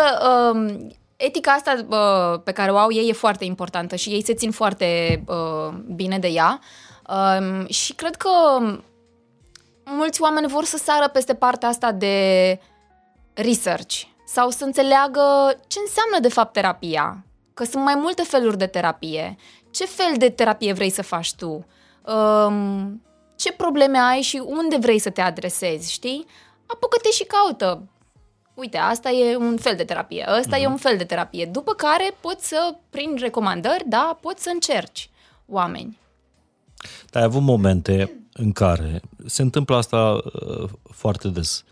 [0.54, 0.76] uh,
[1.16, 4.50] etica asta uh, pe care o au ei e foarte importantă și ei se țin
[4.50, 6.60] foarte uh, bine de ea.
[7.08, 8.28] Uh, și cred că
[9.84, 12.58] mulți oameni vor să sară peste partea asta de
[13.34, 14.02] research
[14.34, 15.20] sau să înțeleagă
[15.66, 19.36] ce înseamnă de fapt terapia, că sunt mai multe feluri de terapie,
[19.70, 21.66] ce fel de terapie vrei să faci tu,
[22.12, 23.02] um,
[23.36, 26.26] ce probleme ai și unde vrei să te adresezi, știi?
[26.66, 27.82] Apucă-te și caută.
[28.54, 30.62] Uite, asta e un fel de terapie, ăsta mm-hmm.
[30.62, 31.44] e un fel de terapie.
[31.44, 35.10] După care poți să, prin recomandări, da, poți să încerci
[35.46, 35.98] oameni.
[37.10, 41.64] Dar ai avut momente în care se întâmplă asta uh, foarte des,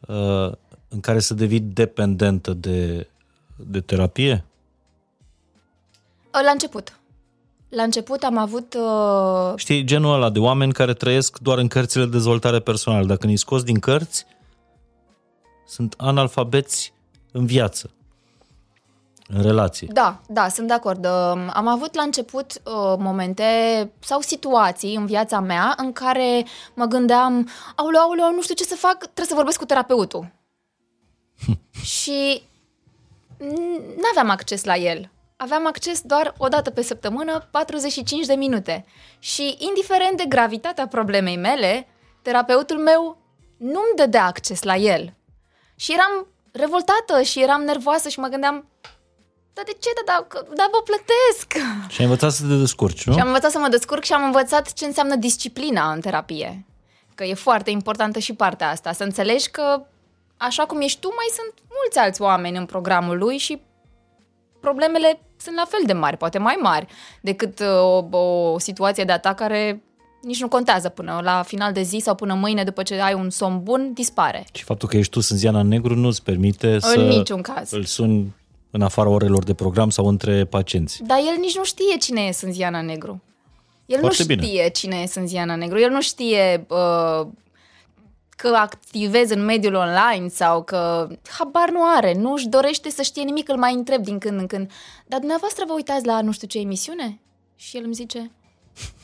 [0.00, 0.52] uh,
[0.90, 3.08] în care să devii dependentă de,
[3.56, 4.44] de terapie?
[6.30, 6.98] La început.
[7.68, 8.74] La început am avut...
[8.74, 13.06] Uh, Știi, genul ăla de oameni care trăiesc doar în cărțile de dezvoltare personală.
[13.06, 14.26] Dacă îi scoți din cărți,
[15.66, 16.92] sunt analfabeți
[17.32, 17.90] în viață,
[19.28, 19.88] în relație.
[19.92, 21.04] Da, da, sunt de acord.
[21.04, 21.10] Uh,
[21.52, 23.44] Am avut la început uh, momente
[23.98, 28.74] sau situații în viața mea în care mă gândeam, auleu, auleu, nu știu ce să
[28.74, 30.39] fac, trebuie să vorbesc cu terapeutul.
[31.96, 32.42] și
[33.96, 35.10] nu aveam acces la el.
[35.36, 38.84] Aveam acces doar o dată pe săptămână, 45 de minute.
[39.18, 41.86] Și indiferent de gravitatea problemei mele,
[42.22, 43.16] terapeutul meu
[43.56, 45.14] nu-mi dădea acces la el.
[45.76, 48.68] Și eram revoltată și eram nervoasă și mă gândeam,
[49.52, 49.88] dar de ce?
[50.06, 51.68] Dar, dar, dar vă plătesc!
[51.88, 53.12] Și ai învățat să te descurci, nu?
[53.12, 56.66] Și am învățat să mă descurc și am învățat ce înseamnă disciplina în terapie.
[57.14, 59.82] Că e foarte importantă și partea asta, să înțelegi că
[60.40, 63.60] așa cum ești tu, mai sunt mulți alți oameni în programul lui și
[64.60, 66.86] problemele sunt la fel de mari, poate mai mari,
[67.20, 68.18] decât uh, o,
[68.52, 69.82] o situație de atac care
[70.22, 73.30] nici nu contează până la final de zi sau până mâine după ce ai un
[73.30, 74.46] somn bun, dispare.
[74.52, 77.70] Și faptul că ești tu Sânziana Negru nu îți permite să niciun caz.
[77.72, 78.34] îl suni
[78.70, 81.02] în afara orelor de program sau între pacienți.
[81.02, 83.22] Dar el nici nu știe cine e Sânziana Negru.
[83.86, 84.42] El Foarte nu bine.
[84.42, 87.26] știe cine e Sânziana Negru, el nu știe uh,
[88.40, 93.22] că activez în mediul online sau că habar nu are, nu își dorește să știe
[93.22, 94.70] nimic, îl mai întreb din când în când.
[95.06, 97.20] Dar dumneavoastră vă uitați la nu știu ce emisiune?
[97.56, 98.30] Și el îmi zice,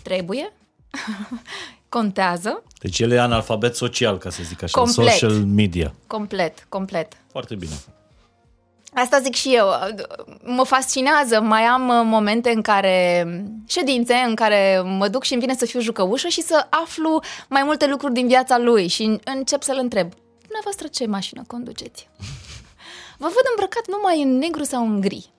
[0.03, 0.53] trebuie,
[1.89, 5.13] contează, Deci el e analfabet social, ca să zic așa, în Complet.
[5.13, 5.95] social media.
[6.07, 7.13] complet, complet.
[7.31, 7.75] Foarte bine.
[8.97, 9.67] Asta zic și eu.
[10.43, 11.41] Mă fascinează.
[11.41, 13.27] Mai am uh, momente în care,
[13.67, 17.63] ședințe, în care mă duc și îmi vine să fiu jucăușă și să aflu mai
[17.65, 20.13] multe lucruri din viața lui și încep să-l întreb.
[20.43, 22.09] Dumneavoastră ce mașină conduceți?
[23.19, 25.31] Vă văd îmbrăcat numai în negru sau în gri.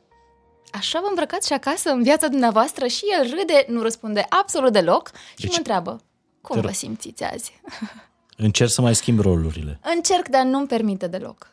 [0.72, 2.88] Așa vă îmbrăcați și acasă în viața dumneavoastră?
[2.88, 6.02] Și el râde, nu răspunde absolut deloc și Deci- mă întreabă.
[6.42, 6.76] Cum Te vă rog.
[6.76, 7.62] simțiți azi?
[8.46, 9.80] Încerc să mai schimb rolurile.
[9.96, 11.52] Încerc, dar nu-mi permite deloc.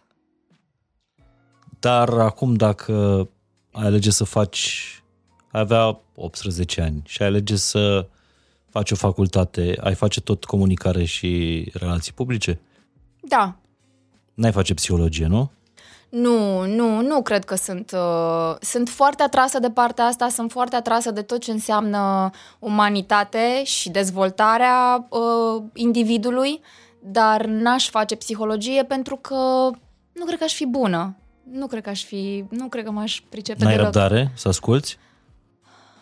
[1.84, 3.28] Dar acum dacă
[3.72, 4.88] ai alege să faci,
[5.50, 8.06] ai avea 18 ani și ai alege să
[8.70, 12.60] faci o facultate, ai face tot comunicare și relații publice?
[13.20, 13.56] Da,
[14.34, 15.50] N-ai face psihologie, nu?
[16.08, 17.92] Nu, nu, nu cred că sunt.
[17.94, 23.64] Uh, sunt foarte atrasă de partea asta, sunt foarte atrasă de tot ce înseamnă umanitate
[23.64, 26.60] și dezvoltarea uh, individului,
[27.00, 29.70] dar n-aș face psihologie pentru că
[30.12, 31.16] nu cred că aș fi bună.
[31.50, 33.92] Nu cred că aș fi, nu cred că m-aș pricepe N-ai deloc.
[33.92, 34.98] răbdare să asculți?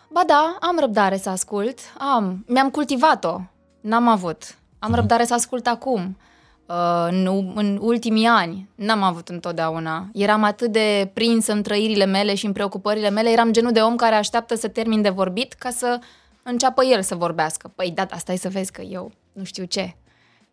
[0.09, 2.43] Ba da, am răbdare să ascult, am.
[2.47, 3.39] Mi-am cultivat-o,
[3.81, 4.57] n-am avut.
[4.79, 6.17] Am răbdare să ascult acum.
[6.65, 10.09] Uh, în, în ultimii ani n-am avut întotdeauna.
[10.13, 13.95] Eram atât de prins în trăirile mele și în preocupările mele, eram genul de om
[13.95, 15.99] care așteaptă să termin de vorbit ca să
[16.43, 17.71] înceapă el să vorbească.
[17.75, 19.95] Păi da, asta e să vezi că eu nu știu ce.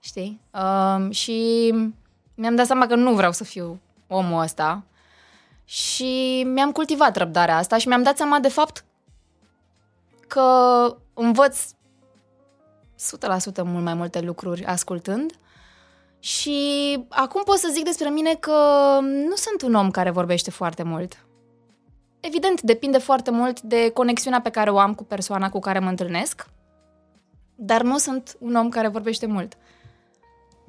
[0.01, 0.41] Știi?
[0.51, 1.71] Uh, și
[2.35, 4.83] mi-am dat seama că nu vreau să fiu omul ăsta.
[5.65, 8.85] Și mi-am cultivat răbdarea asta și mi-am dat seama de fapt
[10.27, 11.73] că învăț 100%
[13.65, 15.33] mult mai multe lucruri ascultând
[16.19, 18.53] și acum pot să zic despre mine că
[19.01, 21.25] nu sunt un om care vorbește foarte mult.
[22.21, 25.89] Evident, depinde foarte mult de conexiunea pe care o am cu persoana cu care mă
[25.89, 26.47] întâlnesc,
[27.55, 29.57] dar nu sunt un om care vorbește mult.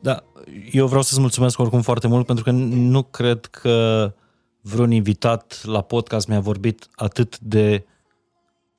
[0.02, 0.24] Da,
[0.72, 4.14] eu vreau să-ți mulțumesc oricum foarte mult pentru că nu cred că
[4.62, 7.86] vreun invitat la podcast mi-a vorbit atât de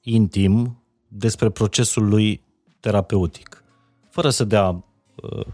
[0.00, 2.42] intim despre procesul lui
[2.80, 3.64] terapeutic,
[4.10, 5.44] fără să dea uh,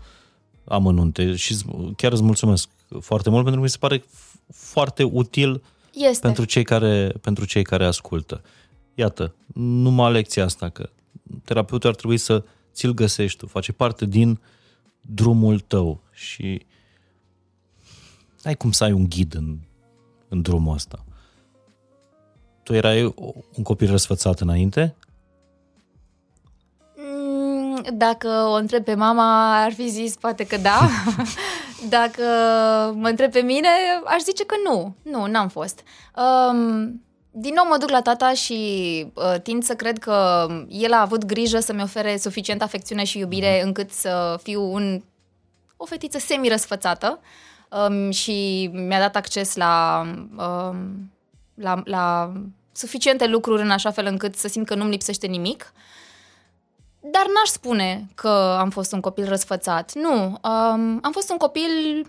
[0.64, 1.64] amănunte și îți-
[1.96, 2.68] chiar îți mulțumesc
[3.00, 5.62] foarte mult pentru că mi se pare f- foarte util
[5.94, 6.20] Este.
[6.26, 8.42] pentru cei care, pentru cei care ascultă.
[8.94, 10.90] Iată, numai lecția asta, că
[11.44, 14.40] terapeutul ar trebui să ți-l găsești tu, face parte din
[15.14, 16.66] drumul tău și
[18.44, 19.56] ai cum să ai un ghid în,
[20.28, 21.04] în drumul ăsta.
[22.62, 23.14] Tu erai
[23.56, 24.94] un copil răsfățat înainte?
[26.96, 30.88] Mm, Dacă o întreb pe mama, ar fi zis poate că da.
[31.88, 32.22] Dacă
[32.94, 33.68] mă întreb pe mine,
[34.04, 34.94] aș zice că nu.
[35.02, 35.82] Nu, n-am fost.
[36.16, 41.00] Um, din nou mă duc la tata și uh, tind să cred că el a
[41.00, 45.02] avut grijă să-mi ofere suficient afecțiune și iubire încât să fiu un,
[45.76, 47.20] o fetiță semi-răsfățată
[47.70, 50.02] um, și mi-a dat acces la,
[50.36, 51.10] um,
[51.54, 52.32] la, la
[52.72, 55.72] suficiente lucruri în așa fel încât să simt că nu-mi lipsește nimic.
[57.00, 59.92] Dar n-aș spune că am fost un copil răsfățat.
[59.94, 62.06] Nu, um, am fost un copil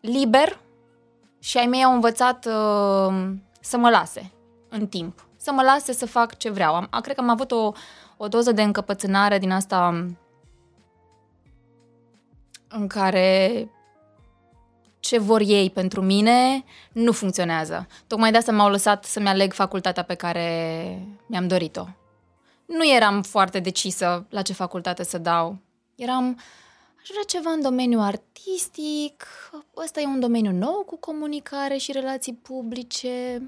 [0.00, 0.60] liber
[1.38, 4.30] și ai mei au învățat uh, să mă lase
[4.68, 5.26] în timp.
[5.36, 6.74] Să mă lase să fac ce vreau.
[6.74, 7.72] Am, a, cred că am avut o,
[8.16, 10.06] o doză de încăpățânare din asta
[12.68, 13.70] în care
[15.00, 17.86] ce vor ei pentru mine nu funcționează.
[18.06, 21.86] Tocmai de asta m-au lăsat să-mi aleg facultatea pe care mi-am dorit-o
[22.66, 25.58] nu eram foarte decisă la ce facultate să dau.
[25.94, 26.38] Eram,
[27.00, 29.26] aș vrea ceva în domeniul artistic,
[29.76, 33.42] ăsta e un domeniu nou cu comunicare și relații publice.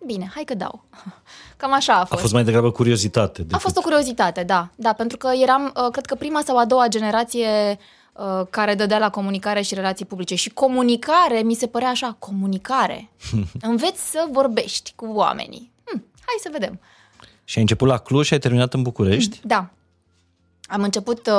[0.00, 0.84] Mm, bine, hai că dau.
[1.56, 2.20] Cam așa a A fost.
[2.20, 3.40] fost mai degrabă curiozitate.
[3.40, 6.58] A decât- fost o curiozitate, da, da, pentru că eram, uh, cred că prima sau
[6.58, 7.78] a doua generație
[8.12, 10.34] uh, care dădea la comunicare și relații publice.
[10.34, 13.10] Și comunicare mi se părea așa, comunicare.
[13.70, 15.70] Înveți să vorbești cu oamenii.
[15.84, 16.80] Hm, hai să vedem.
[17.44, 19.40] Și ai început la Cluj și ai terminat în București?
[19.44, 19.68] Da.
[20.68, 21.32] Am început, uh,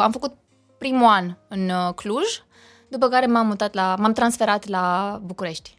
[0.00, 0.32] am făcut
[0.78, 2.24] primul an în uh, Cluj,
[2.88, 5.78] după care m-am mutat la, m-am transferat la București.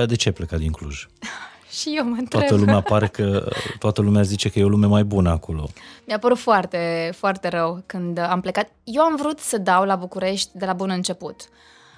[0.00, 1.06] Dar de ce ai plecat din Cluj?
[1.80, 2.40] Și eu mă întreb.
[2.40, 5.68] Toată lumea pare că, toată lumea zice că e o lume mai bună acolo.
[6.06, 8.72] Mi-a părut foarte, foarte rău când am plecat.
[8.84, 11.48] Eu am vrut să dau la București de la bun început.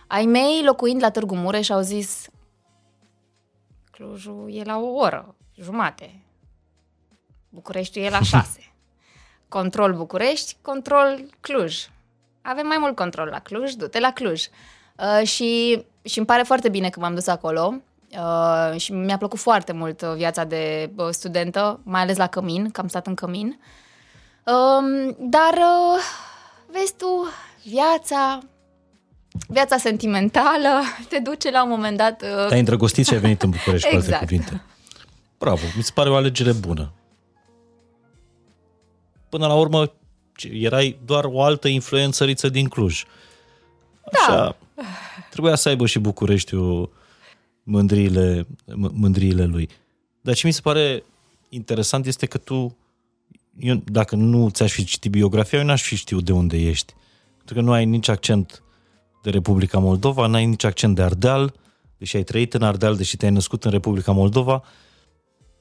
[0.07, 2.27] Ai mei, locuind la Târgu Mureș, au zis
[3.91, 6.23] Clujul e la o oră, jumate.
[7.49, 8.73] Bucureștiul e la 6.
[9.49, 11.87] control București, control Cluj.
[12.43, 14.43] Avem mai mult control la Cluj, du-te la Cluj.
[14.97, 17.83] Uh, și, și îmi pare foarte bine că m-am dus acolo.
[18.19, 22.71] Uh, și mi-a plăcut foarte mult uh, viața de uh, studentă, mai ales la cămin,
[22.71, 23.61] că am stat în cămin.
[24.47, 26.03] Uh, dar, uh,
[26.71, 27.27] vezi tu,
[27.65, 28.39] viața,
[29.49, 30.69] viața sentimentală
[31.09, 32.23] te duce la un moment dat...
[32.23, 34.23] Uh, Te-ai îndrăgostit și ai venit în București, cu alte Exact.
[34.23, 34.63] cuvinte.
[35.39, 36.93] Bravo, mi se pare o alegere bună.
[39.29, 39.93] Până la urmă,
[40.37, 43.05] ce, erai doar o altă influențăriță din Cluj.
[44.13, 44.83] Așa, da.
[45.31, 46.91] trebuia să aibă și Bucureștiul
[47.63, 49.69] mândriile, m- mândriile lui.
[50.21, 51.03] Dar ce mi se pare
[51.49, 52.77] interesant este că tu,
[53.59, 56.95] eu, dacă nu ți-aș fi citit biografia, eu n-aș fi știut de unde ești.
[57.37, 58.63] Pentru că nu ai nici accent
[59.23, 61.55] de Republica Moldova, n-ai nici accent de Ardeal,
[61.99, 64.63] deși ai trăit în Ardeal, deși te-ai născut în Republica Moldova,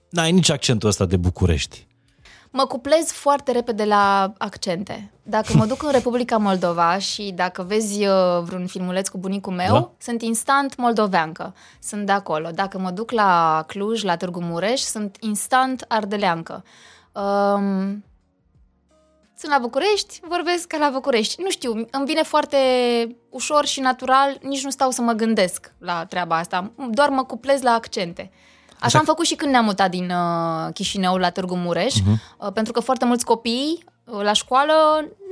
[0.10, 1.88] n-ai nici accentul ăsta de București.
[2.54, 5.12] Mă cuplez foarte repede la accente.
[5.24, 9.74] Dacă mă duc în Republica Moldova și dacă vezi uh, vreun filmuleț cu bunicul meu,
[9.74, 9.80] Da.
[9.80, 9.92] da?
[9.98, 11.56] sunt instant moldoveancă.
[11.80, 12.50] Sunt de acolo.
[12.50, 16.64] Dacă mă duc la Cluj, la Târgu Mureș, sunt instant ardeleancă.
[17.12, 18.04] Um,
[19.38, 21.42] sunt la București, vorbesc ca la București.
[21.42, 22.58] Nu știu, îmi vine foarte
[23.30, 26.72] ușor și natural, nici nu stau să mă gândesc la treaba asta.
[26.90, 28.32] Doar mă cuplez la accente.
[28.82, 32.38] Așa, Așa am făcut și când ne-am mutat din uh, Chișinău la Târgu Mureș, uh-huh.
[32.38, 34.74] uh, pentru că foarte mulți copii uh, la școală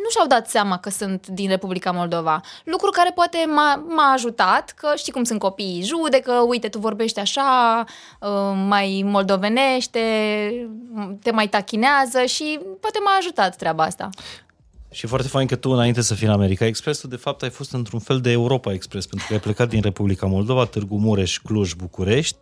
[0.04, 2.42] nu și-au dat seama că sunt din Republica Moldova.
[2.64, 7.20] Lucru care poate m-a, m-a ajutat, că știi cum sunt copiii, judecă, uite, tu vorbești
[7.20, 7.84] așa,
[8.20, 8.30] uh,
[8.68, 10.00] mai moldovenește,
[11.22, 14.10] te mai tachinează și poate m-a ajutat treaba asta.
[14.92, 17.42] Și e foarte fain că tu, înainte să fii în America Express, tu de fapt
[17.42, 20.98] ai fost într-un fel de Europa Express, pentru că ai plecat din Republica Moldova, Târgu
[20.98, 22.38] Mureș, Cluj, București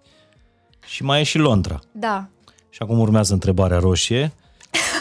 [0.88, 1.80] și mai e și Londra.
[1.92, 2.28] Da.
[2.70, 4.34] Și acum urmează întrebarea roșie.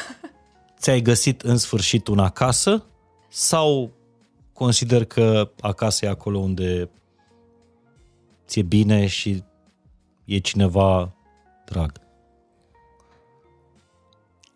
[0.80, 2.84] Ți-ai găsit în sfârșit un acasă
[3.28, 3.90] sau
[4.52, 6.90] consider că acasă e acolo unde
[8.46, 9.44] ți-e bine și
[10.24, 11.12] e cineva
[11.64, 11.92] drag?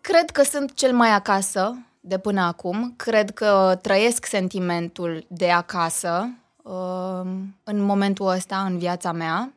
[0.01, 2.93] Cred că sunt cel mai acasă de până acum.
[2.97, 6.29] Cred că trăiesc sentimentul de acasă
[6.63, 7.31] uh,
[7.63, 9.53] în momentul ăsta, în viața mea.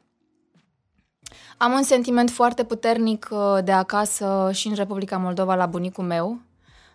[1.57, 6.39] Am un sentiment foarte puternic uh, de acasă și în Republica Moldova la bunicul meu.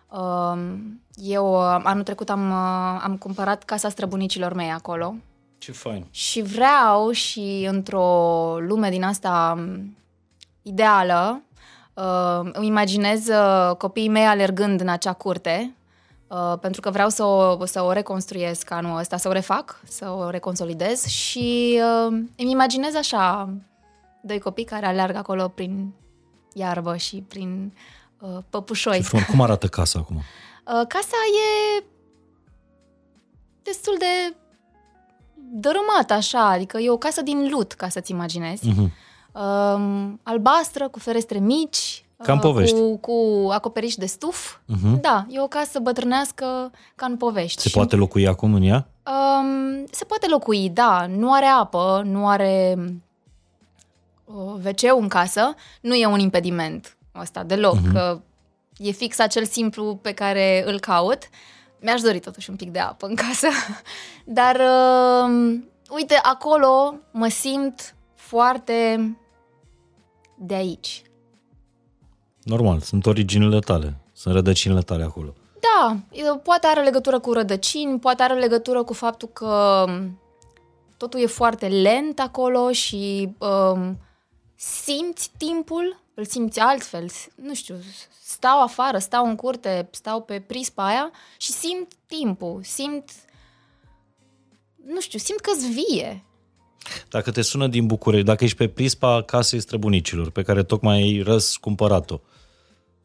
[0.08, 0.58] Uh,
[1.14, 5.14] Eu uh, anul trecut am, uh, am cumpărat casa străbunicilor mei acolo
[5.58, 6.06] Ce fain!
[6.10, 9.96] și vreau și într-o lume din asta m,
[10.62, 11.42] ideală,
[11.94, 15.74] uh, îmi imaginez uh, copiii mei alergând în acea curte,
[16.28, 20.10] uh, pentru că vreau să o, să o reconstruiesc anul ăsta, să o refac, să
[20.10, 23.48] o reconsolidez și uh, îmi imaginez așa
[24.22, 25.92] doi copii care aleargă acolo prin
[26.52, 27.72] iarbă și prin
[28.20, 28.96] uh, păpușoi.
[28.96, 29.26] Ce frumos!
[29.26, 30.20] Cum arată casa acum?
[30.66, 31.16] Uh, casa
[31.78, 31.84] e
[33.62, 34.36] destul de
[35.34, 38.68] dărâmată așa, adică e o casă din lut, ca să-ți imaginezi.
[38.68, 38.92] Mhm.
[39.32, 42.76] Um, albastră, cu ferestre mici, Ca în uh, povești.
[42.76, 44.56] Cu, cu acoperiș de stuf.
[44.66, 45.00] Mhm.
[45.00, 47.60] Da, e o casă bătrânească ca în povești.
[47.60, 48.88] Se Și, poate locui acum în ea?
[49.06, 51.06] Um, se poate locui, da.
[51.08, 52.84] Nu are apă, nu are uh,
[54.64, 55.54] wc în casă.
[55.80, 57.74] Nu e un impediment ăsta deloc.
[57.74, 57.88] Mhm.
[57.88, 57.92] Uh-huh.
[57.92, 58.20] Că
[58.76, 61.18] e fix acel simplu pe care îl caut.
[61.80, 63.48] Mi-aș dori totuși un pic de apă în casă.
[64.38, 65.58] Dar, uh,
[65.90, 69.16] uite, acolo mă simt foarte
[70.38, 71.02] de aici.
[72.42, 75.34] Normal, sunt originile tale, sunt rădăcinile tale acolo.
[75.60, 79.84] Da, e- poate are legătură cu rădăcini, poate are legătură cu faptul că
[80.96, 83.98] totul e foarte lent acolo și um,
[84.60, 87.06] simți timpul, îl simți altfel.
[87.34, 87.74] Nu știu,
[88.22, 93.10] stau afară, stau în curte, stau pe prispa aia și simt timpul, simt,
[94.86, 96.24] nu știu, simt că-s vie.
[97.08, 101.22] Dacă te sună din București, dacă ești pe prispa casei străbunicilor, pe care tocmai ai
[101.22, 102.20] răscumpărat-o,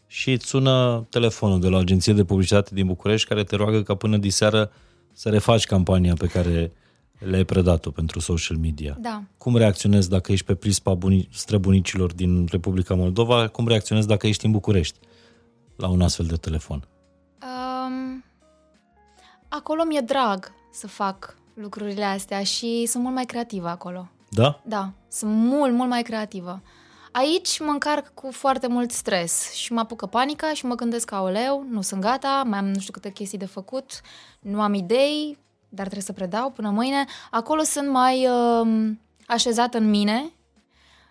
[0.08, 3.84] și îți sună telefonul de la o agenție de publicitate din București care te roagă
[3.84, 4.72] ca până diseară
[5.14, 6.72] să refaci campania pe care
[7.20, 8.98] le-ai predat-o pentru social media.
[9.00, 9.24] Da.
[9.38, 13.48] Cum reacționezi dacă ești pe prispa buni- străbunicilor din Republica Moldova?
[13.48, 15.00] Cum reacționezi dacă ești în București
[15.76, 16.88] la un astfel de telefon?
[17.42, 18.24] Um,
[19.48, 24.10] acolo mi-e drag să fac lucrurile astea și sunt mult mai creativă acolo.
[24.30, 24.62] Da?
[24.66, 26.62] Da, sunt mult, mult mai creativă.
[27.12, 31.16] Aici mă încarc cu foarte mult stres și mă apucă panica și mă gândesc că,
[31.16, 34.02] aoleu, nu sunt gata, mai am nu știu câte chestii de făcut,
[34.40, 35.38] nu am idei,
[35.76, 37.06] dar trebuie să predau până mâine.
[37.32, 38.92] Acolo sunt mai uh,
[39.28, 40.32] așezată în mine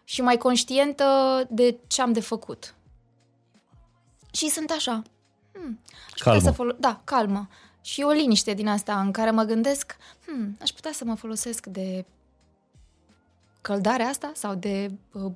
[0.04, 1.04] și mai conștientă
[1.50, 2.74] de ce am de făcut.
[4.32, 5.02] Și sunt așa.
[5.52, 5.80] Hmm,
[6.12, 6.38] aș Calmă.
[6.38, 7.48] Putea să folo- da, calmă.
[7.80, 9.96] Și o liniște din asta în care mă gândesc,
[10.26, 12.04] hmm, aș putea să mă folosesc de
[13.60, 15.32] căldarea asta sau de uh,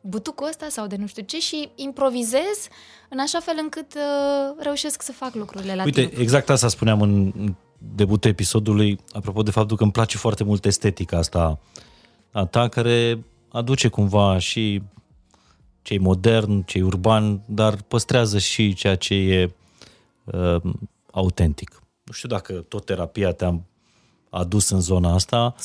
[0.00, 2.68] butucul ăsta sau de nu știu ce și improvizez
[3.08, 6.18] în așa fel încât uh, reușesc să fac lucrurile la Uite, timp.
[6.20, 10.64] exact asta spuneam în în debutul episodului, apropo de faptul că îmi place foarte mult
[10.64, 11.58] estetica asta
[12.32, 14.82] a ta, care aduce cumva și
[15.82, 19.52] cei modern, cei urban, dar păstrează și ceea ce e
[20.24, 20.60] uh,
[21.10, 21.82] autentic.
[22.04, 23.60] Nu știu dacă tot terapia te-a
[24.30, 25.62] adus în zona asta, 100%.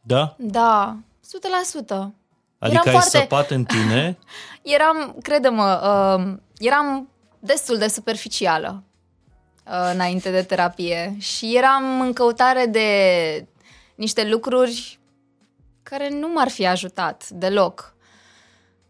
[0.00, 0.36] da?
[0.38, 2.14] Da, 100%.
[2.58, 4.18] Adică ai foarte- săpat în tine
[4.76, 8.82] Eram, crede-mă, uh, eram destul de superficială
[9.66, 11.16] uh, înainte de terapie.
[11.18, 12.88] Și eram în căutare de
[13.94, 14.98] niște lucruri
[15.82, 17.94] care nu m-ar fi ajutat deloc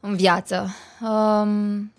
[0.00, 0.68] în viață.
[1.00, 1.92] Um,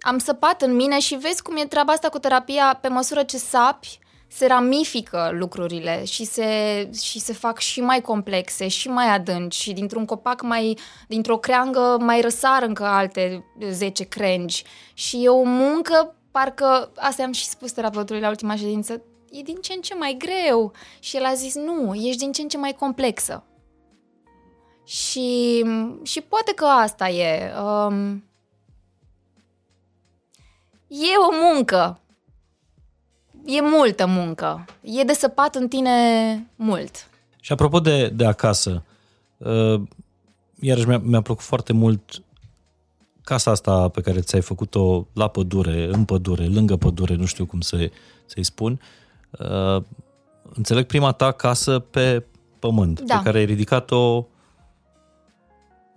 [0.00, 2.78] am săpat în mine și vezi cum e treaba asta cu terapia.
[2.80, 3.98] Pe măsură ce sapi,
[4.28, 9.72] se ramifică lucrurile și se, și se fac și mai complexe și mai adânci și
[9.72, 14.64] dintr-un copac mai, dintr-o creangă mai răsar încă alte 10 crengi.
[14.94, 19.56] Și e o muncă, parcă, asta am și spus terapeutului la ultima ședință, e din
[19.60, 22.58] ce în ce mai greu și el a zis nu, ești din ce în ce
[22.58, 23.44] mai complexă.
[24.84, 25.64] Și,
[26.02, 27.52] și poate că asta e.
[27.62, 28.24] Um,
[30.86, 32.00] e o muncă.
[33.44, 34.64] E multă muncă.
[34.80, 37.10] E de săpat în tine mult.
[37.40, 38.82] Și apropo de, de acasă,
[39.36, 39.80] uh,
[40.60, 42.22] iarăși mi-a, mi-a plăcut foarte mult
[43.26, 47.60] casa asta pe care ți-ai făcut-o la pădure, în pădure, lângă pădure, nu știu cum
[47.60, 47.90] să,
[48.26, 48.80] să-i spun.
[49.30, 49.82] Uh,
[50.54, 52.24] înțeleg prima ta casă pe
[52.58, 53.16] pământ, Da.
[53.16, 54.26] pe care ai ridicat-o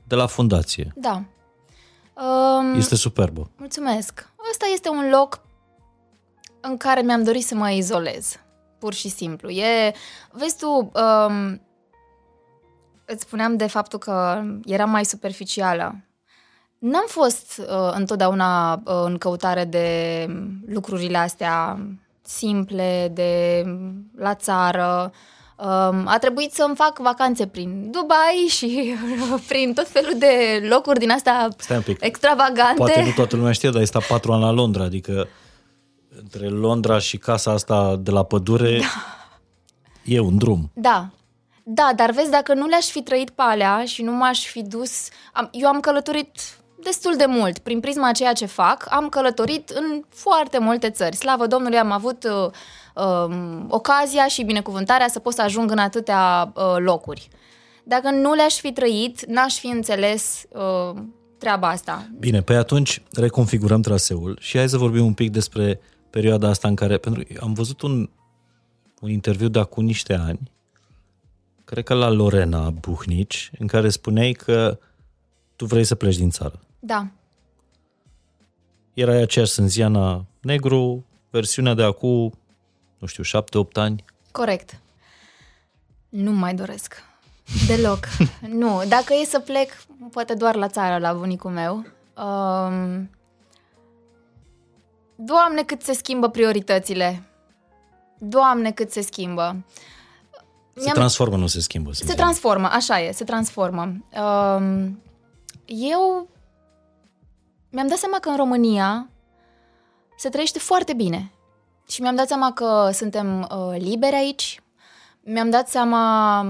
[0.07, 0.93] de la fundație.
[0.95, 1.23] Da.
[2.23, 3.49] Um, Este superbă.
[3.57, 4.29] Mulțumesc.
[4.51, 5.41] Ăsta este un loc
[6.61, 8.35] în care mi-am dorit să mă izolez.
[8.79, 9.49] Pur și simplu.
[9.49, 9.93] E,
[10.31, 11.61] vezi tu, um,
[13.05, 15.95] îți spuneam de faptul că eram mai superficială.
[16.79, 20.27] N-am fost uh, întotdeauna uh, în căutare de
[20.67, 21.79] lucrurile astea
[22.21, 23.63] simple, de
[24.17, 25.11] la țară.
[25.57, 28.95] Um, a trebuit să-mi fac vacanțe prin Dubai și
[29.47, 31.97] prin tot felul de locuri din astea Stai un pic.
[32.03, 32.73] extravagante.
[32.75, 35.27] Poate nu toată lumea știe, dar ai stat patru ani la Londra, adică
[36.21, 38.81] între Londra și casa asta de la pădure
[40.03, 40.71] e un drum.
[40.73, 41.09] Da.
[41.63, 45.07] Da, dar vezi, dacă nu le-aș fi trăit pe alea și nu m-aș fi dus...
[45.33, 47.57] Am, eu am călătorit destul de mult.
[47.57, 51.15] Prin prisma a ceea ce fac, am călătorit în foarte multe țări.
[51.15, 52.51] Slavă Domnului, am avut uh,
[52.95, 53.35] uh,
[53.67, 57.27] ocazia și binecuvântarea să pot să ajung în atâtea uh, locuri.
[57.83, 61.01] Dacă nu le-aș fi trăit, n-aș fi înțeles uh,
[61.37, 62.09] treaba asta.
[62.19, 66.75] Bine, pe atunci reconfigurăm traseul și hai să vorbim un pic despre perioada asta în
[66.75, 68.09] care, pentru că am văzut un,
[69.01, 70.51] un interviu de acum niște ani,
[71.65, 74.79] cred că la Lorena Buhnici, în care spuneai că
[75.55, 76.59] tu vrei să pleci din țară.
[76.79, 77.07] Da,
[78.93, 82.31] Era aceeași Sânziana Negru, versiunea de acum,
[82.97, 84.03] nu știu, șapte-opt ani.
[84.31, 84.79] corect.
[86.09, 87.03] Nu mai doresc.
[87.67, 87.99] Deloc.
[88.61, 88.81] nu.
[88.87, 89.71] Dacă e să plec,
[90.11, 91.75] poate doar la țară, la bunicul meu.
[91.75, 93.09] Um,
[95.15, 97.23] Doamne, cât se schimbă prioritățile.
[98.17, 99.65] Doamne, cât se schimbă.
[100.73, 101.89] Se Mi-am- transformă, nu se schimbă.
[101.91, 102.21] Se Sânziana.
[102.21, 103.81] transformă, așa e, se transformă.
[104.21, 105.01] Um,
[105.65, 106.29] eu
[107.69, 109.09] mi-am dat seama că în România
[110.17, 111.31] se trăiește foarte bine.
[111.87, 114.61] Și mi-am dat seama că suntem uh, liberi aici.
[115.21, 116.41] Mi-am dat seama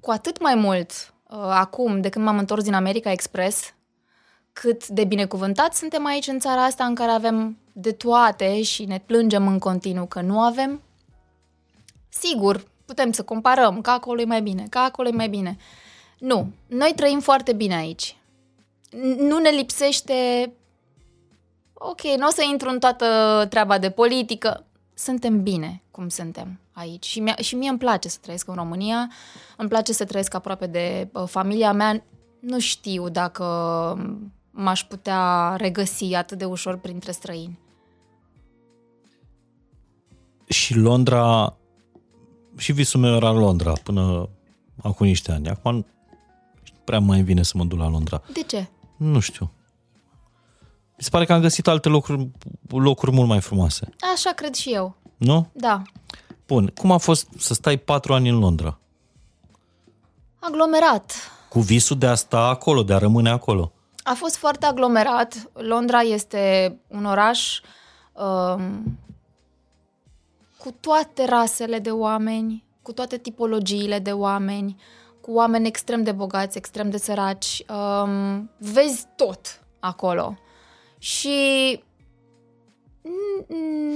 [0.00, 3.74] cu atât mai mult uh, acum de când m-am întors din America Express
[4.52, 9.02] cât de binecuvântați suntem aici în țara asta în care avem de toate și ne
[9.06, 10.80] plângem în continuu că nu avem.
[12.08, 15.56] Sigur, putem să comparăm, că acolo e mai bine, că acolo e mai bine.
[16.18, 18.16] Nu, noi trăim foarte bine aici.
[18.90, 20.14] N- Nu ne lipsește...
[21.72, 23.06] Ok, nu o să intru în toată
[23.48, 24.66] treaba de politică.
[24.94, 27.04] Suntem bine cum suntem aici.
[27.06, 29.10] Și, mie, și mie îmi place să trăiesc în România,
[29.56, 32.02] îmi place să trăiesc aproape de uh, familia mea.
[32.40, 33.44] Nu știu dacă
[34.50, 37.58] m-aș putea regăsi atât de ușor printre străini.
[40.46, 41.56] Și Londra,
[42.56, 44.28] și visul meu era Londra până
[44.82, 45.48] acum niște ani.
[45.48, 45.86] Acum nu
[46.84, 48.22] prea mai vine să mă duc la Londra.
[48.32, 48.68] De ce?
[49.00, 49.50] Nu știu.
[50.96, 52.28] Mi se pare că am găsit alte locuri,
[52.68, 53.88] locuri mult mai frumoase.
[54.14, 54.96] Așa cred și eu.
[55.16, 55.48] Nu?
[55.52, 55.82] Da.
[56.46, 56.66] Bun.
[56.66, 58.78] Cum a fost să stai patru ani în Londra?
[60.38, 61.12] Aglomerat.
[61.48, 63.72] Cu visul de a sta acolo, de a rămâne acolo.
[64.02, 65.50] A fost foarte aglomerat.
[65.52, 67.60] Londra este un oraș
[68.12, 68.98] um,
[70.58, 74.76] cu toate rasele de oameni, cu toate tipologiile de oameni,
[75.20, 77.64] cu oameni extrem de bogați, extrem de săraci.
[77.68, 80.38] Um, vezi tot acolo.
[80.98, 81.38] Și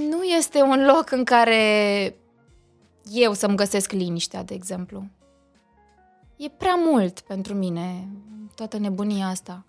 [0.09, 2.15] nu este un loc în care
[3.11, 5.07] eu să-mi găsesc liniștea, de exemplu.
[6.35, 8.07] E prea mult pentru mine,
[8.55, 9.65] toată nebunia asta.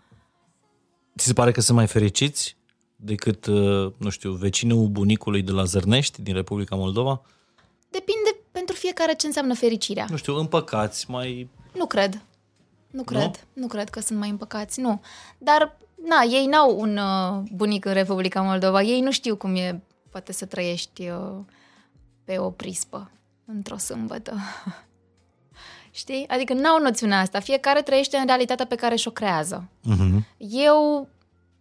[1.18, 2.57] Ți se pare că sunt mai fericiți
[2.96, 7.22] decât, uh, nu știu, vecinul bunicului de la Zărnești, din Republica Moldova?
[7.90, 10.07] Depinde pentru fiecare ce înseamnă fericirea.
[10.11, 11.48] Nu știu, împăcați, mai...
[11.74, 12.20] Nu cred.
[12.90, 13.20] Nu cred.
[13.52, 15.02] Nu, nu cred că sunt mai împăcați, nu.
[15.38, 15.76] Dar,
[16.09, 18.82] na, ei n-au un uh, bunic în Republica Moldova.
[18.82, 21.38] Ei nu știu cum e, poate să trăiești uh,
[22.24, 23.11] pe o prispă
[23.44, 24.36] într-o sâmbătă.
[26.00, 26.28] Știi?
[26.28, 27.40] Adică n-au noțiunea asta.
[27.40, 29.68] Fiecare trăiește în realitatea pe care și-o creează.
[29.68, 30.36] Uh-huh.
[30.38, 31.09] Eu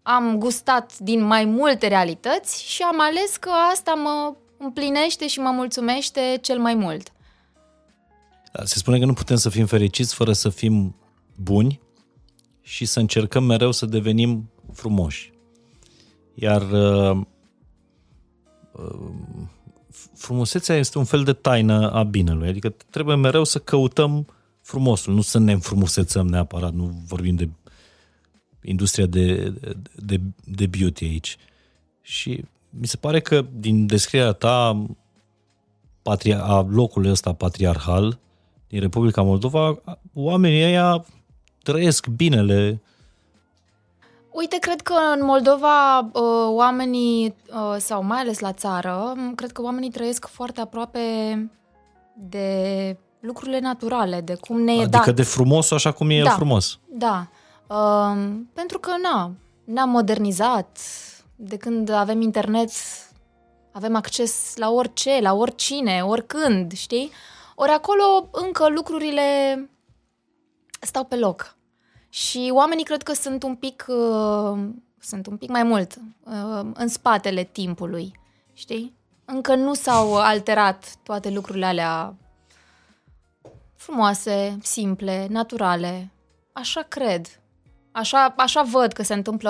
[0.01, 5.49] am gustat din mai multe realități și am ales că asta mă împlinește și mă
[5.53, 7.13] mulțumește cel mai mult.
[8.51, 10.95] Da, se spune că nu putem să fim fericiți fără să fim
[11.35, 11.79] buni
[12.61, 15.33] și să încercăm mereu să devenim frumoși.
[16.33, 17.21] Iar uh,
[18.71, 19.11] uh,
[20.13, 24.27] frumusețea este un fel de taină a binelui, adică trebuie mereu să căutăm
[24.61, 27.49] frumosul, nu să ne înfrumusețăm neapărat, nu vorbim de
[28.61, 29.53] industria de,
[29.95, 31.37] de, de beauty aici.
[32.01, 32.43] Și
[32.79, 34.85] mi se pare că din descrierea ta
[36.01, 38.19] patria, a locului ăsta patriarhal
[38.67, 39.81] din Republica Moldova,
[40.13, 41.05] oamenii ăia
[41.63, 42.81] trăiesc binele
[44.35, 46.11] Uite, cred că în Moldova uh,
[46.47, 50.99] oamenii, uh, sau mai ales la țară, cred că oamenii trăiesc foarte aproape
[52.13, 55.01] de lucrurile naturale, de cum ne e adică dat.
[55.01, 56.79] Adică de frumos așa cum e da, el frumos.
[56.89, 57.27] Da.
[57.67, 59.31] Uh, pentru că, na,
[59.63, 60.77] ne-am modernizat.
[61.35, 62.71] De când avem internet,
[63.71, 67.11] avem acces la orice, la oricine, oricând, știi?
[67.55, 69.69] Ori acolo încă lucrurile
[70.79, 71.55] stau pe loc.
[72.09, 74.59] Și oamenii cred că sunt un pic, uh,
[74.99, 78.19] sunt un pic mai mult uh, în spatele timpului,
[78.53, 78.95] știi?
[79.25, 82.15] Încă nu s-au alterat toate lucrurile alea
[83.75, 86.11] frumoase, simple, naturale.
[86.51, 87.39] Așa cred.
[87.97, 89.49] Așa, așa văd că se întâmplă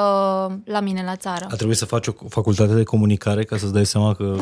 [0.65, 1.47] la mine la țară.
[1.51, 4.35] A trebuit să faci o facultate de comunicare ca să-ți dai seama că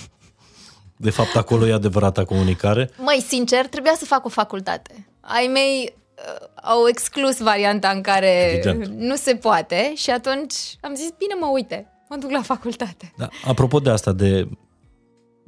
[0.96, 2.90] de fapt acolo e adevărata comunicare?
[2.98, 5.08] Măi, sincer, trebuia să fac o facultate.
[5.20, 8.86] Ai mei uh, au exclus varianta în care Evident.
[8.86, 13.12] nu se poate și atunci am zis, bine mă, uite, mă duc la facultate.
[13.16, 14.48] Da, apropo de asta, de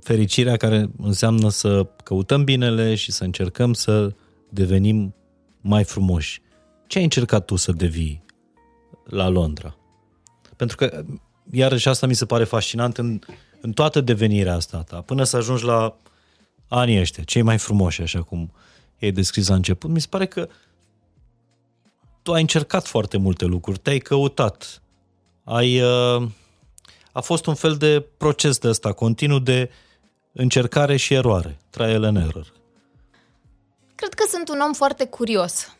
[0.03, 4.12] fericirea care înseamnă să căutăm binele și să încercăm să
[4.49, 5.14] devenim
[5.61, 6.43] mai frumoși.
[6.93, 8.24] Ce ai încercat tu să devii
[9.05, 9.76] la Londra?
[10.57, 11.05] Pentru că,
[11.51, 13.18] iarăși, asta mi se pare fascinant în,
[13.61, 15.97] în toată devenirea asta ta, până să ajungi la
[16.68, 18.53] anii ăștia, cei mai frumoși, așa cum
[19.01, 20.49] ai descris la început, mi se pare că
[22.22, 24.82] tu ai încercat foarte multe lucruri, te-ai căutat,
[25.45, 26.28] ai, uh,
[27.12, 29.70] a fost un fel de proces de ăsta continuu de
[30.32, 32.53] încercare și eroare, trial and error.
[33.95, 35.76] Cred că sunt un om foarte curios.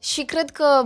[0.00, 0.82] Și cred că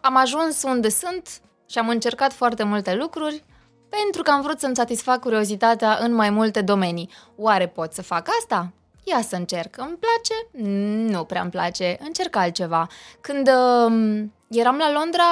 [0.00, 3.44] am ajuns unde sunt și am încercat foarte multe lucruri
[3.88, 7.08] pentru că am vrut să-mi satisfac curiozitatea în mai multe domenii.
[7.36, 8.72] Oare pot să fac asta?
[9.04, 9.76] Ia să încerc.
[9.78, 10.66] Îmi place?
[11.12, 11.98] Nu prea îmi place.
[12.00, 12.86] Încerc altceva.
[13.20, 15.24] Când uh, eram la Londra,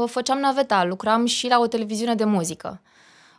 [0.00, 2.80] uh, făceam naveta, lucram și la o televiziune de muzică.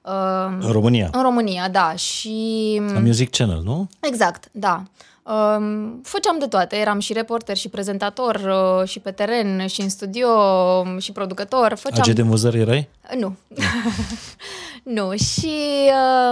[0.03, 1.09] Uh, în România?
[1.11, 1.95] În România, da.
[1.95, 2.81] Și...
[2.93, 3.89] La Music Channel, nu?
[3.99, 4.83] Exact, da.
[5.27, 9.89] Uh, făceam de toate, eram și reporter și prezentator uh, și pe teren și în
[9.89, 11.75] studio um, și producător.
[11.75, 12.01] Făceam...
[12.01, 12.89] Agent de vânzări erai?
[13.19, 13.35] Nu.
[14.95, 15.15] nu.
[15.15, 15.53] Și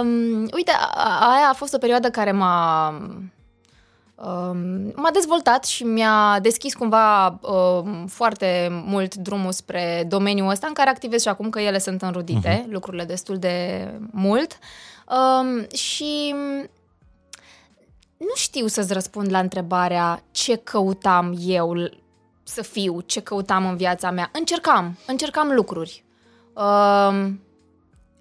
[0.00, 0.06] uh,
[0.54, 0.72] uite,
[1.20, 2.94] aia a fost o perioadă care m-a
[4.94, 10.90] m-a dezvoltat și mi-a deschis cumva uh, foarte mult drumul spre domeniul ăsta în care
[10.90, 12.70] activez și acum că ele sunt înrudite, uh-huh.
[12.70, 14.58] lucrurile destul de mult.
[15.08, 16.34] Uh, și
[18.16, 21.90] nu știu să-ți răspund la întrebarea ce căutam eu
[22.42, 24.30] să fiu, ce căutam în viața mea.
[24.32, 26.04] Încercam, încercam lucruri.
[26.52, 27.28] Uh,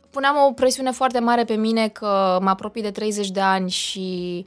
[0.09, 4.45] puneam o presiune foarte mare pe mine că mă apropii de 30 de ani și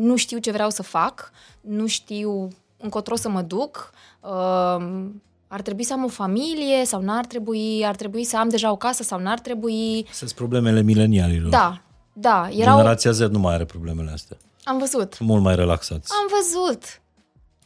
[0.00, 1.30] nu știu ce vreau să fac,
[1.60, 5.08] nu știu încotro să mă duc, uh,
[5.48, 8.76] ar trebui să am o familie sau n-ar trebui, ar trebui să am deja o
[8.76, 10.06] casă sau n-ar trebui.
[10.12, 11.50] Sunt problemele milenialilor.
[11.50, 11.82] Da,
[12.12, 12.48] da.
[12.50, 12.76] Erau...
[12.76, 14.36] Generația Z nu mai are problemele astea.
[14.70, 15.18] Am văzut.
[15.18, 16.12] Mult mai relaxați.
[16.12, 17.00] Am văzut.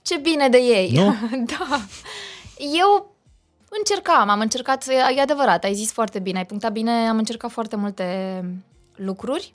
[0.03, 0.91] Ce bine de ei.
[0.93, 1.15] Nu?
[1.59, 1.81] da.
[2.79, 3.17] Eu
[3.79, 4.87] încercam, am încercat,
[5.17, 8.05] e adevărat, ai zis foarte bine, ai punctat bine, am încercat foarte multe
[8.95, 9.55] lucruri.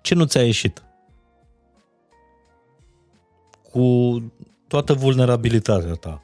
[0.00, 0.82] Ce nu ți-a ieșit?
[3.72, 4.22] Cu
[4.66, 6.22] toată vulnerabilitatea ta,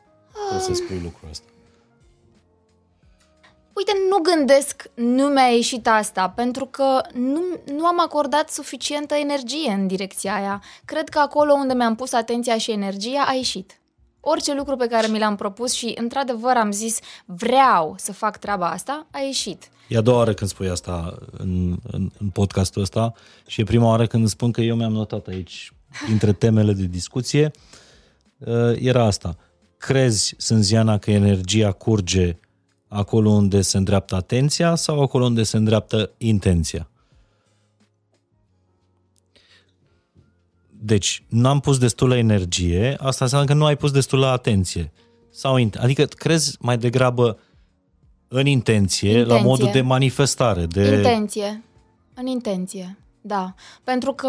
[0.53, 1.52] poți să spui lucrul ăsta.
[3.75, 7.43] Uite, nu gândesc, nu mi-a ieșit asta, pentru că nu,
[7.75, 10.63] nu am acordat suficientă energie în direcția aia.
[10.85, 13.81] Cred că acolo unde mi-am pus atenția și energia a ieșit.
[14.21, 18.71] Orice lucru pe care mi l-am propus și, într-adevăr, am zis vreau să fac treaba
[18.71, 19.69] asta, a ieșit.
[19.89, 23.13] E a doua oară când spui asta în, în, în podcastul ăsta
[23.47, 25.73] și e prima oară când spun că eu mi-am notat aici,
[26.09, 27.51] dintre temele de discuție,
[28.39, 29.37] uh, era asta.
[29.77, 32.37] Crezi, Sânziana, că energia curge
[32.93, 36.87] acolo unde se îndreaptă atenția sau acolo unde se îndreaptă intenția?
[40.85, 44.93] Deci, n-am pus destulă energie, asta înseamnă că nu ai pus destulă atenție.
[45.31, 47.39] Sau, adică crezi mai degrabă
[48.29, 50.67] în intenție, intenție, la modul de manifestare.
[50.67, 50.95] De...
[50.95, 51.63] Intenție.
[52.15, 53.55] În intenție, da.
[53.85, 54.29] Pentru că...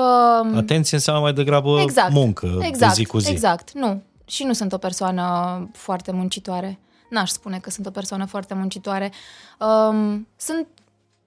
[0.55, 3.31] Atenție înseamnă mai degrabă exact, muncă exact, de zi cu zi.
[3.31, 4.01] Exact, nu.
[4.25, 6.79] Și nu sunt o persoană foarte muncitoare.
[7.13, 9.11] N-aș spune că sunt o persoană foarte muncitoare.
[9.59, 10.67] Um, sunt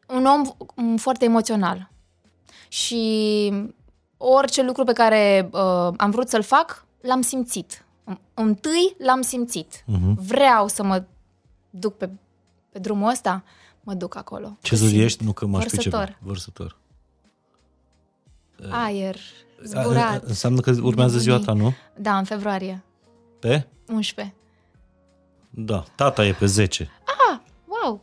[0.06, 1.90] un om foarte emoțional.
[2.68, 3.52] Și
[4.16, 7.84] orice lucru pe care uh, am vrut să-l fac, l-am simțit.
[8.34, 9.82] Întâi l-am simțit.
[9.82, 10.14] Uh-huh.
[10.14, 11.04] Vreau să mă
[11.70, 12.10] duc pe,
[12.70, 13.44] pe drumul ăsta,
[13.80, 14.56] mă duc acolo.
[14.62, 15.24] Ce zi ești?
[15.24, 16.18] Nu că m-aș Vărsător.
[16.20, 16.76] Vărsător.
[18.70, 19.16] Aer,
[19.64, 20.22] zburat.
[20.22, 21.72] Înseamnă că urmează ziua ta, nu?
[21.96, 22.84] Da, în februarie.
[23.38, 23.66] Pe?
[23.88, 24.34] 11.
[25.58, 26.90] Da, tata e pe 10.
[27.04, 28.00] Ah, wow!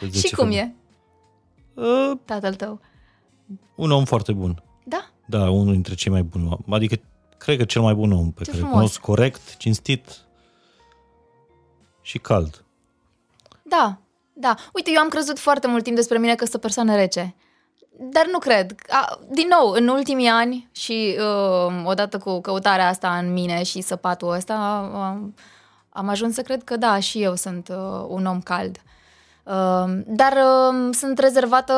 [0.00, 0.74] Pe 10 Și cum februarie.
[1.74, 1.80] e?
[1.80, 2.80] Uh, Tatăl tău.
[3.74, 4.62] Un om foarte bun.
[4.84, 5.10] Da?
[5.26, 6.58] Da, unul dintre cei mai buni.
[6.70, 6.94] Adică,
[7.38, 10.18] cred că cel mai bun om pe Ce care îl cunosc, corect, cinstit
[12.02, 12.64] și cald.
[13.62, 13.98] Da,
[14.32, 14.54] da.
[14.72, 17.34] Uite, eu am crezut foarte mult timp despre mine că sunt o persoană rece.
[17.98, 18.74] Dar nu cred.
[18.88, 23.80] A, din nou, în ultimii ani și uh, odată cu căutarea asta în mine și
[23.80, 24.90] săpatul ăsta,
[25.22, 25.28] uh,
[25.96, 28.82] am ajuns să cred că da, și eu sunt uh, un om cald.
[29.42, 31.72] Uh, dar uh, sunt rezervată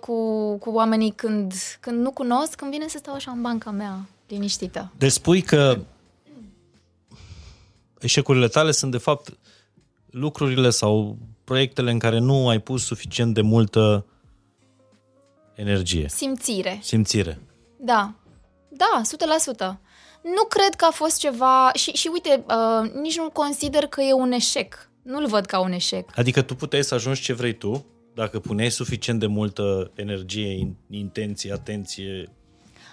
[0.00, 0.14] cu,
[0.58, 4.92] cu oamenii când, când nu cunosc, când vine să stau așa în banca mea, liniștită.
[4.98, 5.78] Deci spui că
[7.98, 9.38] eșecurile tale sunt de fapt
[10.10, 14.06] lucrurile sau proiectele în care nu ai pus suficient de multă
[15.54, 16.08] energie.
[16.08, 16.78] Simțire.
[16.82, 17.40] Simțire.
[17.76, 18.12] Da.
[18.68, 19.00] Da,
[19.74, 19.89] 100%.
[20.22, 21.70] Nu cred că a fost ceva...
[21.74, 24.90] Și, și uite, uh, nici nu consider că e un eșec.
[25.02, 26.10] Nu-l văd ca un eșec.
[26.14, 31.52] Adică tu puteai să ajungi ce vrei tu, dacă puneai suficient de multă energie, intenție,
[31.52, 32.28] atenție.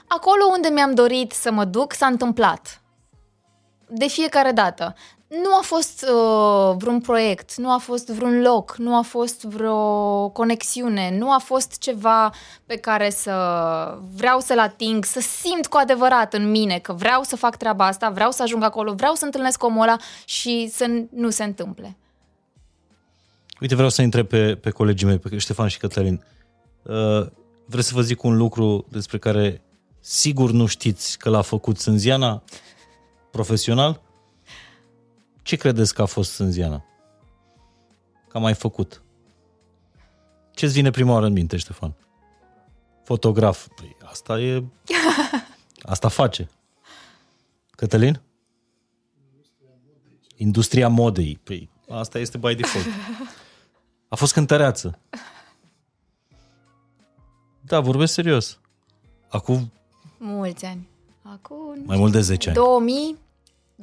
[0.07, 2.81] Acolo unde mi-am dorit să mă duc, s-a întâmplat.
[3.89, 4.95] De fiecare dată
[5.27, 10.29] nu a fost uh, vreun proiect, nu a fost vreun loc, nu a fost vreo
[10.29, 12.33] conexiune, nu a fost ceva
[12.65, 13.33] pe care să
[14.15, 18.09] vreau să-l ating, să simt cu adevărat în mine că vreau să fac treaba asta,
[18.09, 21.97] vreau să ajung acolo, vreau să întâlnesc omul ăla și să nu se întâmple.
[23.61, 26.23] Uite, vreau să întreb pe, pe colegii mei, pe Ștefan și Cătălin.
[26.83, 27.27] Uh,
[27.65, 29.61] vreți să vă zic un lucru despre care
[29.99, 32.43] sigur nu știți că l-a făcut Sânziana
[33.31, 34.01] profesional?
[35.47, 36.85] Ce credeți că a fost Sânziana?
[38.27, 39.03] Că a mai făcut?
[40.51, 41.95] Ce-ți vine prima oară în minte, Ștefan?
[43.03, 43.67] Fotograf.
[43.75, 44.63] Păi, asta e...
[45.93, 46.49] Asta face.
[47.71, 48.21] Cătălin?
[50.35, 51.39] Industria modei.
[51.43, 52.85] Păi, asta este by default.
[54.07, 54.99] A fost cântăreață.
[57.61, 58.59] Da, vorbesc serios.
[59.29, 59.71] Acum...
[60.17, 60.87] Mulți ani.
[61.21, 61.83] Acum...
[61.85, 62.57] Mai mult de 10 ani.
[62.57, 63.25] 2000...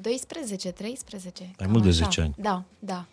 [0.01, 1.51] 12, 13.
[1.59, 2.35] Mai mult de 10 ani.
[2.37, 3.05] Da, da.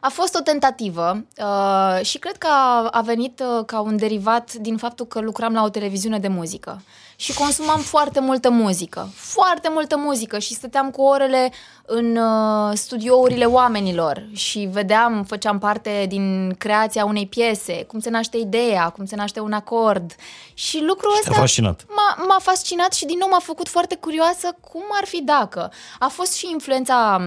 [0.00, 4.54] A fost o tentativă uh, și cred că a, a venit uh, ca un derivat
[4.54, 6.82] din faptul că lucram la o televiziune de muzică
[7.16, 11.52] și consumam foarte multă muzică, foarte multă muzică și stăteam cu orele
[11.86, 18.36] în uh, studiourile oamenilor și vedeam, făceam parte din creația unei piese, cum se naște
[18.36, 20.14] ideea, cum se naște un acord
[20.54, 21.84] și lucrul și ăsta fascinat.
[21.88, 25.72] M-a, m-a fascinat și din nou m-a făcut foarte curioasă cum ar fi dacă.
[25.98, 27.20] A fost și influența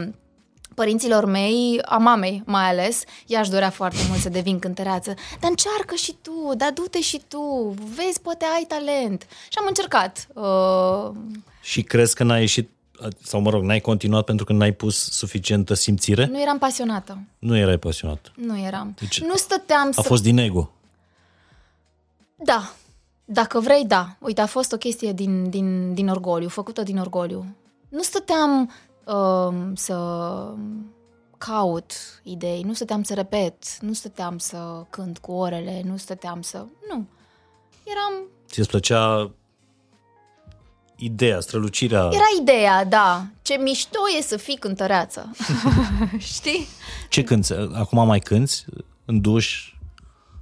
[0.80, 5.50] părinților mei, a mamei mai ales, ea își dorea foarte mult să devin cântăreață, dar
[5.50, 9.28] încearcă și tu, dar du-te și tu, vezi, poate ai talent.
[9.50, 10.28] Și am încercat.
[10.34, 11.16] Uh...
[11.62, 12.70] Și crezi că n-ai ieșit,
[13.24, 16.26] sau mă rog, n-ai continuat pentru că n-ai pus suficientă simțire?
[16.26, 17.20] Nu eram pasionată.
[17.40, 18.32] Nu erai pasionată.
[18.36, 18.96] Nu eram.
[19.00, 20.00] Deci nu stăteam a să...
[20.00, 20.72] A fost din ego.
[22.36, 22.74] Da.
[23.26, 24.16] Dacă vrei, da.
[24.20, 27.46] Uite, a fost o chestie din, din, din orgoliu, făcută din orgoliu.
[27.90, 28.72] Nu stăteam
[29.14, 29.98] um, să
[31.38, 31.92] caut
[32.24, 36.66] idei, nu stăteam să repet, nu stăteam să cânt cu orele, nu stăteam să...
[36.90, 37.06] Nu.
[37.84, 38.28] Eram...
[38.48, 39.32] Ți-ți plăcea
[40.96, 42.10] ideea, strălucirea...
[42.12, 43.26] Era ideea, da.
[43.42, 45.32] Ce mișto e să fii cântăreață.
[46.18, 46.68] Știi?
[47.10, 47.54] Ce cânti?
[47.54, 48.66] Acum mai cânti?
[49.06, 49.74] În duș?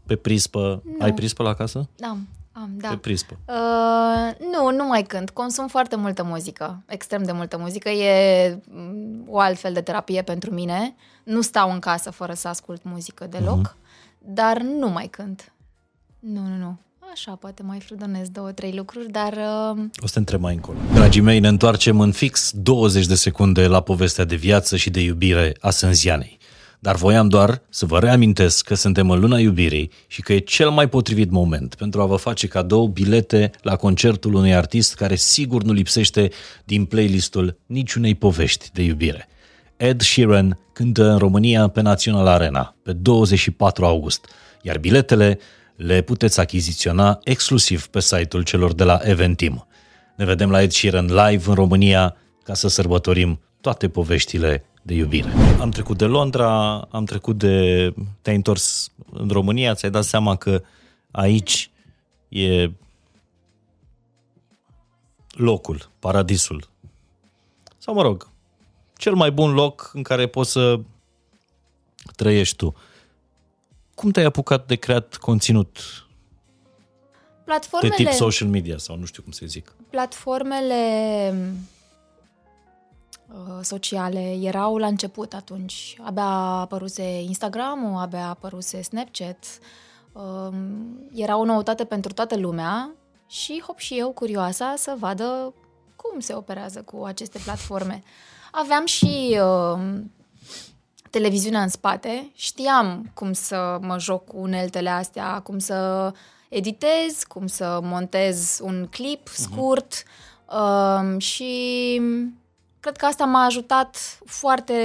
[0.05, 0.82] Pe prispă?
[0.84, 1.05] Nu.
[1.05, 1.89] Ai prispă la casă?
[1.95, 2.18] Da,
[2.58, 2.89] am, da.
[2.89, 3.38] Pe prispă.
[3.47, 5.30] Uh, nu, nu mai cânt.
[5.30, 7.89] Consum foarte multă muzică, extrem de multă muzică.
[7.89, 10.95] E mm, o altfel de terapie pentru mine.
[11.24, 14.20] Nu stau în casă fără să ascult muzică deloc, uh-huh.
[14.20, 15.53] dar nu mai cânt.
[16.20, 16.78] Nu, nu, nu.
[17.12, 19.34] Așa, poate mai fredonez două, trei lucruri, dar...
[19.34, 19.84] Uh...
[19.97, 20.78] O să te întreb mai încolo.
[20.93, 25.01] Dragii mei, ne întoarcem în fix 20 de secunde la povestea de viață și de
[25.01, 26.38] iubire a Sânzianei.
[26.80, 30.69] Dar voiam doar să vă reamintesc că suntem în luna iubirii și că e cel
[30.69, 35.63] mai potrivit moment pentru a vă face cadou bilete la concertul unui artist care sigur
[35.63, 36.30] nu lipsește
[36.63, 39.28] din playlistul niciunei povești de iubire.
[39.78, 44.26] Ed Sheeran cântă în România pe Național Arena pe 24 august,
[44.61, 45.39] iar biletele
[45.76, 49.67] le puteți achiziționa exclusiv pe site-ul celor de la Eventim.
[50.17, 55.30] Ne vedem la Ed Sheeran live în România ca să sărbătorim toate poveștile de iubire.
[55.60, 57.94] Am trecut de Londra, am trecut de...
[58.22, 60.62] te-ai întors în România, ți-ai dat seama că
[61.12, 61.72] aici
[62.30, 62.72] e
[65.32, 66.70] locul, paradisul.
[67.78, 68.30] Sau mă rog,
[68.98, 70.80] cel mai bun loc în care poți să
[72.16, 72.76] trăiești tu.
[73.96, 79.32] Cum te-ai apucat de creat conținut de Platformele, tip social media sau nu știu cum
[79.32, 79.74] să zic?
[79.90, 81.74] platformele uh,
[83.62, 85.98] sociale erau la început atunci.
[86.04, 86.30] Abia
[86.60, 89.46] apăruse Instagram-ul, abia apăruse Snapchat.
[90.12, 90.56] Um,
[91.14, 92.92] Era o noutate pentru toată lumea
[93.28, 95.54] și hop și eu curioasa să vadă
[95.96, 98.04] cum se operează cu aceste platforme.
[98.52, 100.00] Aveam și uh,
[101.10, 106.12] televiziunea în spate, știam cum să mă joc cu uneltele astea, cum să
[106.50, 110.04] editez, cum să montez un clip scurt
[110.50, 112.02] uh, și
[112.86, 114.76] cred că asta m-a ajutat foarte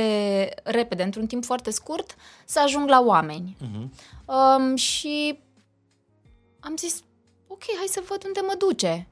[0.64, 3.56] repede, într-un timp foarte scurt, să ajung la oameni.
[4.24, 5.38] Um, și
[6.60, 7.02] am zis,
[7.46, 9.08] ok, hai să văd unde mă duce.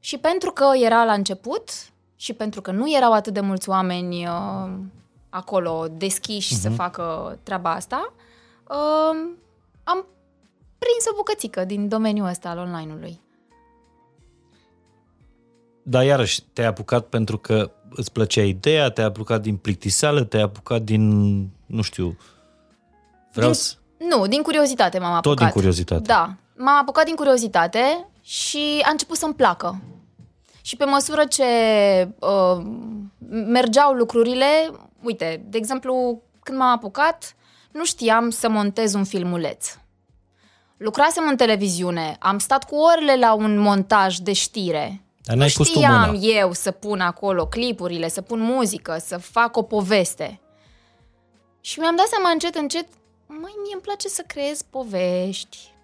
[0.00, 1.70] Și pentru că era la început
[2.16, 4.70] și pentru că nu erau atât de mulți oameni uh,
[5.28, 6.60] acolo deschiși uh-huh.
[6.60, 8.12] să facă treaba asta,
[8.68, 9.34] uh,
[9.84, 10.06] am
[10.78, 13.20] prins o bucățică din domeniul ăsta al online-ului.
[15.82, 20.82] Dar iarăși, te-ai apucat pentru că îți plăcea ideea, te-ai apucat din plictiseală, te-ai apucat
[20.82, 22.16] din, nu știu,
[23.32, 23.74] vreau Din- să...
[23.98, 25.36] Nu, din curiozitate m-am apucat.
[25.36, 26.02] din curiozitate.
[26.02, 29.82] Da, m-am apucat din curiozitate și a început să-mi placă.
[30.62, 31.44] Și pe măsură ce
[32.18, 32.64] uh,
[33.28, 34.46] mergeau lucrurile,
[35.02, 37.36] uite, de exemplu, când m-am apucat,
[37.72, 39.76] nu știam să montez un filmuleț.
[40.76, 45.02] Lucrasem în televiziune, am stat cu orele la un montaj de știre.
[45.26, 46.18] Dar n-ai nu pus tu știam mâna.
[46.20, 50.40] eu să pun acolo clipurile, să pun muzică, să fac o poveste.
[51.60, 52.86] Și mi-am dat seama încet, încet,
[53.26, 55.74] măi, mie îmi place să creez povești.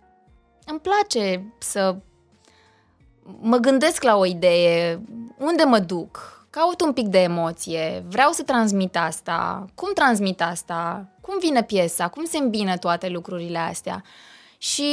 [0.67, 1.97] Îmi place să
[3.41, 5.03] mă gândesc la o idee,
[5.39, 11.09] unde mă duc, caut un pic de emoție, vreau să transmit asta, cum transmit asta,
[11.21, 14.05] cum vine piesa, cum se îmbină toate lucrurile astea.
[14.59, 14.85] Și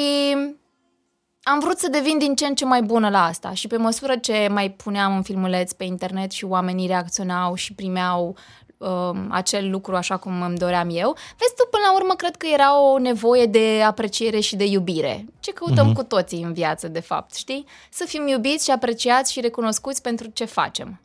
[1.43, 4.17] am vrut să devin din ce în ce mai bună la asta și pe măsură
[4.17, 8.35] ce mai puneam un filmuleț pe internet și oamenii reacționau și primeau
[8.77, 12.47] um, acel lucru așa cum îmi doream eu, vezi tu, până la urmă, cred că
[12.47, 15.25] era o nevoie de apreciere și de iubire.
[15.39, 15.95] Ce căutăm uh-huh.
[15.95, 17.65] cu toții în viață, de fapt, știi?
[17.89, 21.01] Să fim iubiți și apreciați și recunoscuți pentru ce facem.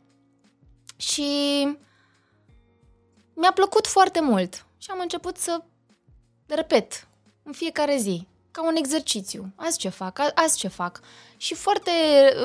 [0.95, 1.31] Și
[3.33, 5.61] mi-a plăcut foarte mult și am început să
[6.47, 7.07] repet
[7.43, 9.51] în fiecare zi, ca un exercițiu.
[9.55, 10.99] Azi ce fac, a- azi ce fac.
[11.37, 11.91] Și foarte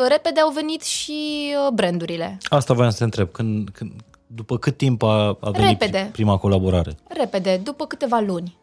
[0.09, 2.39] repede au venit și uh, brandurile.
[2.49, 3.31] Asta voiam să te întreb.
[3.33, 3.93] Când, când,
[4.27, 6.09] după cât timp a, a venit Repede.
[6.13, 6.97] prima colaborare?
[7.09, 8.57] Repede, după câteva luni,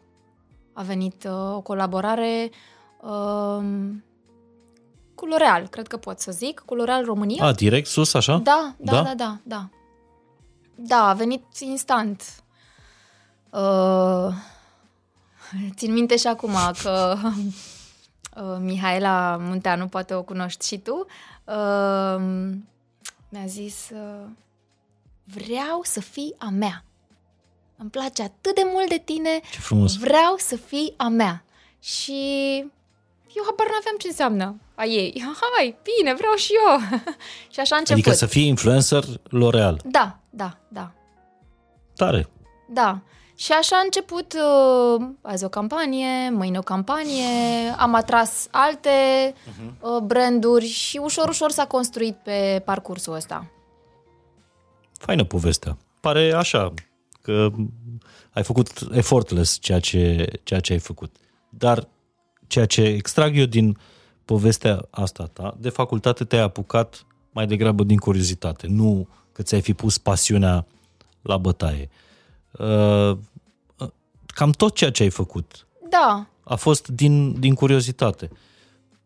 [0.72, 2.50] a venit uh, o colaborare
[3.00, 3.64] uh,
[5.14, 7.44] cu L'Oreal, cred că pot să zic, cu L'Oreal România.
[7.44, 8.36] A, direct, sus, așa?
[8.38, 9.02] Da, da, Da?
[9.02, 9.68] da, da, da.
[10.74, 12.22] Da, a venit instant.
[13.50, 14.28] Uh,
[15.76, 17.16] țin minte și acum că
[18.42, 21.06] uh, Mihaela Munteanu, poate o cunoști și tu,
[21.44, 22.20] uh,
[23.28, 24.28] mi-a zis uh,
[25.24, 26.84] vreau să fii a mea.
[27.76, 29.96] Îmi place atât de mult de tine, Ce frumos.
[29.96, 31.44] vreau să fii a mea.
[31.80, 32.12] Și
[33.36, 35.22] Eu habar n-aveam ce înseamnă a ei.
[35.56, 36.78] Hai, bine, vreau și eu.
[37.52, 38.02] și așa a început.
[38.02, 39.76] Adică să fii influencer L'Oreal.
[39.84, 40.92] Da, da, da.
[41.96, 42.28] Tare.
[42.68, 43.00] Da.
[43.40, 47.24] Și așa a început uh, azi o campanie, mâine o campanie,
[47.76, 48.90] am atras alte
[49.80, 53.50] uh, branduri și ușor, ușor s-a construit pe parcursul ăsta.
[54.92, 55.76] Faină povestea.
[56.00, 56.74] Pare așa
[57.22, 57.50] că
[58.30, 61.16] ai făcut effortless ceea ce, ceea ce ai făcut.
[61.48, 61.88] Dar
[62.46, 63.78] ceea ce extrag eu din
[64.24, 69.74] povestea asta ta, de facultate te-ai apucat mai degrabă din curiozitate, nu că ți-ai fi
[69.74, 70.66] pus pasiunea
[71.22, 71.88] la bătaie.
[71.90, 72.06] Uh,
[72.50, 73.16] uh,
[74.26, 78.30] Cam tot ceea ce ai făcut Da, a fost din, din curiozitate.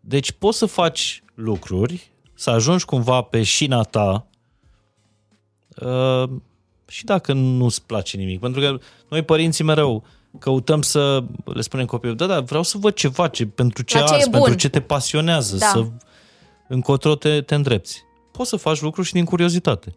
[0.00, 4.26] Deci poți să faci lucruri, să ajungi cumva pe șina ta
[5.76, 6.30] uh,
[6.86, 8.40] și dacă nu-ți place nimic.
[8.40, 8.78] Pentru că
[9.08, 10.04] noi părinții mereu
[10.38, 14.04] căutăm să le spunem copiilor, da, da, vreau să văd ceva, ce, pentru ce La
[14.04, 14.40] ce e arzi, bun.
[14.40, 15.66] pentru ce te pasionează, Da.
[15.66, 15.86] să
[16.68, 18.04] încotro te, te îndrepți.
[18.30, 19.94] Poți să faci lucruri și din curiozitate.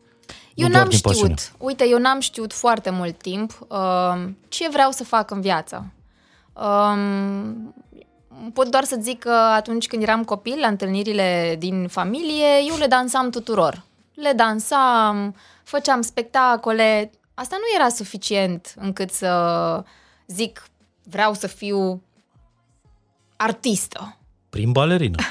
[0.55, 1.35] Eu nu doar n-am din știut, pasiune.
[1.57, 5.85] uite, eu n-am știut foarte mult timp uh, ce vreau să fac în viață.
[6.53, 7.73] Um,
[8.53, 12.87] pot doar să zic că atunci când eram copil, la întâlnirile din familie, eu le
[12.87, 13.83] dansam tuturor.
[14.13, 17.11] Le dansam, făceam spectacole.
[17.33, 19.83] Asta nu era suficient încât să
[20.27, 20.63] zic
[21.03, 22.01] vreau să fiu
[23.35, 24.17] artistă.
[24.49, 25.15] Prin balerină.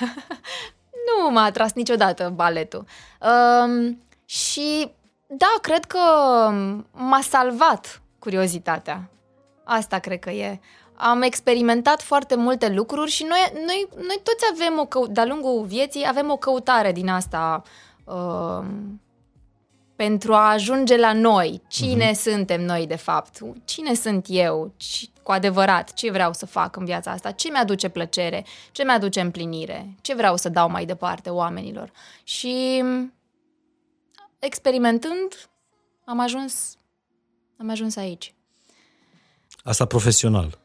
[1.06, 2.84] Nu m-a atras niciodată baletul.
[3.20, 4.90] Um, și
[5.26, 5.98] da, cred că
[6.92, 9.10] m-a salvat curiozitatea.
[9.64, 10.60] Asta cred că e.
[10.94, 15.64] Am experimentat foarte multe lucruri și noi, noi, noi toți avem o cău- de-a lungul
[15.64, 17.62] vieții avem o căutare din asta
[18.04, 19.00] um,
[19.96, 21.62] pentru a ajunge la noi.
[21.68, 22.20] Cine uh-huh.
[22.20, 23.38] suntem noi, de fapt?
[23.64, 24.72] Cine sunt eu?
[24.76, 27.30] Ci- Cu adevărat, ce vreau să fac în viața asta?
[27.30, 28.44] Ce mi-aduce plăcere?
[28.72, 29.94] Ce mi-aduce împlinire?
[30.00, 31.90] Ce vreau să dau mai departe oamenilor?
[32.24, 32.84] Și
[34.44, 35.50] experimentând,
[36.04, 36.76] am ajuns,
[37.56, 38.34] am ajuns aici.
[39.62, 40.58] Asta profesional.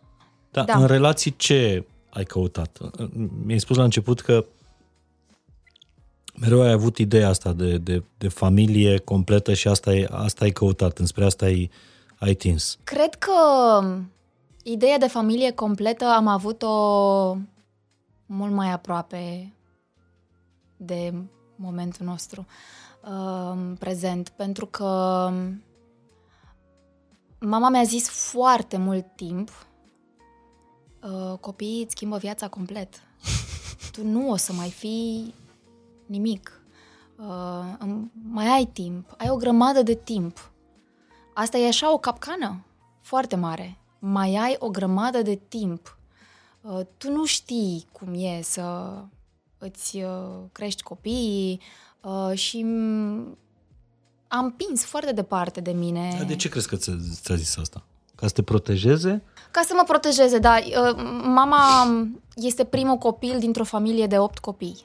[0.51, 0.77] Da, Da.
[0.77, 2.77] În relații ce ai căutat?
[3.45, 4.45] Mi-ai spus la început că
[6.39, 10.51] mereu ai avut ideea asta de, de, de familie completă și asta, e, asta ai
[10.51, 11.71] căutat, înspre asta ai,
[12.19, 12.77] ai tins.
[12.83, 13.31] Cred că
[14.63, 16.73] ideea de familie completă am avut-o
[18.25, 19.53] mult mai aproape
[20.77, 21.13] de
[21.55, 22.45] momentul nostru
[23.03, 24.85] uh, prezent, pentru că
[27.39, 29.49] mama mi-a zis foarte mult timp
[31.03, 33.01] uh, copiii îți schimbă viața complet.
[33.91, 35.33] Tu nu o să mai fii
[36.05, 36.61] nimic.
[37.17, 40.51] Uh, îm- mai ai timp, ai o grămadă de timp.
[41.33, 42.65] Asta e așa o capcană
[43.01, 43.77] foarte mare.
[43.99, 45.97] Mai ai o grămadă de timp.
[46.61, 48.93] Uh, Tu nu știi cum e să
[49.57, 51.61] îți uh, crești copiii
[52.01, 53.37] uh, și m-
[54.27, 56.13] am împins foarte departe de mine.
[56.17, 57.83] Dar De ce crezi că ți- ți-a zis asta?
[58.15, 59.23] Ca să te protejeze?
[59.51, 60.55] Ca să mă protejeze, da.
[60.65, 61.87] Uh, Mama
[62.35, 64.77] este primul copil dintr-o familie de opt copii.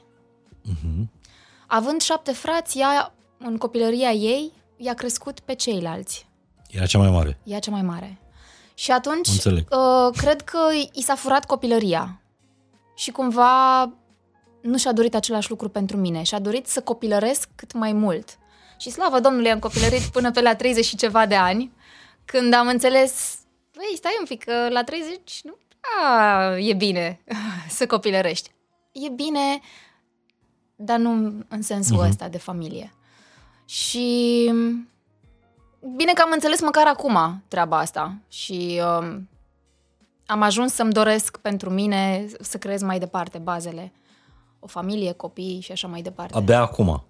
[1.67, 6.27] Având șapte frați, ea, în copilăria ei, i-a crescut pe ceilalți.
[6.69, 7.39] Era cea mai mare.
[7.43, 8.17] Ea cea mai mare.
[8.73, 9.67] Și atunci, Înțeleg.
[9.71, 10.59] uh, cred că
[10.91, 12.19] i s-a furat copilăria.
[12.95, 13.83] Și cumva
[14.65, 16.23] nu și-a dorit același lucru pentru mine.
[16.23, 18.37] Și-a dorit să copilăresc cât mai mult.
[18.77, 21.71] Și slavă Domnului, am copilărit până pe la 30 și ceva de ani,
[22.25, 23.37] când am înțeles,
[23.75, 25.57] băi, stai un pic, că la 30 nu
[26.03, 27.19] a, e bine
[27.77, 28.51] să copilărești.
[28.91, 29.59] E bine,
[30.75, 31.11] dar nu
[31.47, 32.07] în sensul uh-huh.
[32.07, 32.93] ăsta de familie.
[33.65, 34.51] Și
[35.95, 39.29] bine că am înțeles măcar acum treaba asta și um,
[40.25, 43.91] am ajuns să-mi doresc pentru mine să creez mai departe bazele.
[44.59, 46.37] O familie, copii și așa mai departe.
[46.37, 47.03] Abia acum.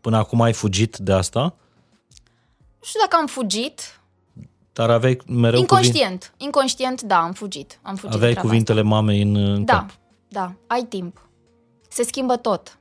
[0.00, 1.40] Până acum ai fugit de asta,
[2.78, 4.00] Nu știu dacă am fugit.
[4.72, 6.34] dar aveai mereu Inconștient.
[6.36, 7.78] Inconștient, da, am fugit.
[7.82, 9.90] Am fugit Cuvinte, aveai de treaba cuvintele mamei în, în Da, cap.
[10.28, 11.28] da, ai timp.
[11.88, 12.78] Se schimbă tot.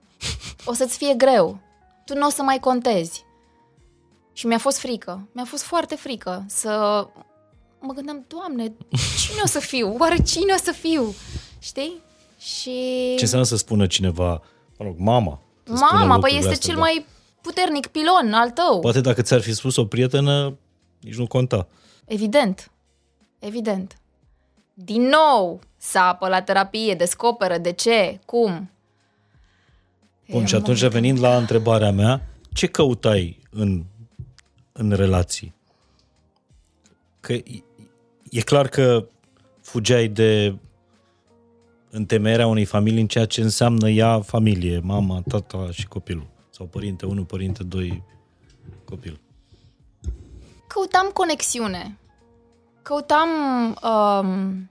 [0.66, 1.58] O să-ți fie greu.
[2.06, 3.26] Tu nu o să mai contezi.
[4.34, 5.28] Și mi-a fost frică.
[5.32, 6.70] Mi-a fost foarte frică să...
[7.80, 8.64] Mă gândeam, Doamne,
[9.28, 9.96] cine o să fiu?
[10.00, 11.14] Oare cine o să fiu?
[11.60, 12.02] Știi?
[12.42, 12.72] Și...
[13.16, 14.30] Ce înseamnă să spună cineva,
[14.78, 15.42] mă rog, mama.
[15.64, 16.82] să spună Mama, păi lucrurile este astea, cel da.
[16.82, 17.06] mai
[17.42, 18.80] puternic pilon al tău.
[18.80, 20.58] Poate dacă ți-ar fi spus o prietenă,
[21.00, 21.68] nici nu conta.
[22.06, 22.72] Evident.
[23.40, 23.98] Evident.
[24.74, 28.72] Din nou, sapă la terapie, descoperă de ce, cum.
[30.30, 30.82] Bun, E și un atunci moment.
[30.82, 32.22] revenind la întrebarea mea,
[32.54, 33.84] ce căutai în,
[34.72, 35.54] în relații?
[37.20, 37.64] Că e,
[38.30, 39.08] e clar că
[39.62, 40.56] fugeai de
[41.92, 46.28] întemeierea unei familii în ceea ce înseamnă ea familie, mama, tata și copilul.
[46.50, 48.04] Sau părinte 1, părinte 2,
[48.86, 49.20] copil.
[50.68, 51.98] Căutam conexiune.
[52.82, 53.30] Căutam...
[53.84, 54.70] Um,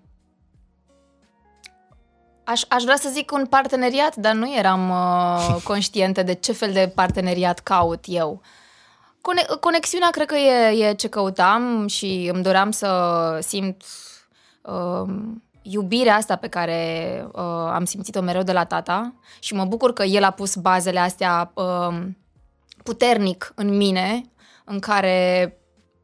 [2.44, 6.72] aș, aș vrea să zic un parteneriat, dar nu eram uh, conștientă de ce fel
[6.72, 8.42] de parteneriat caut eu.
[9.20, 13.84] Cone- conexiunea cred că e, e ce căutam și îmi doream să simt
[14.62, 15.08] uh,
[15.62, 17.42] iubirea asta pe care uh,
[17.72, 21.52] am simțit-o mereu de la tata și mă bucur că el a pus bazele astea
[21.54, 22.06] uh,
[22.82, 24.22] puternic în mine,
[24.64, 25.54] în care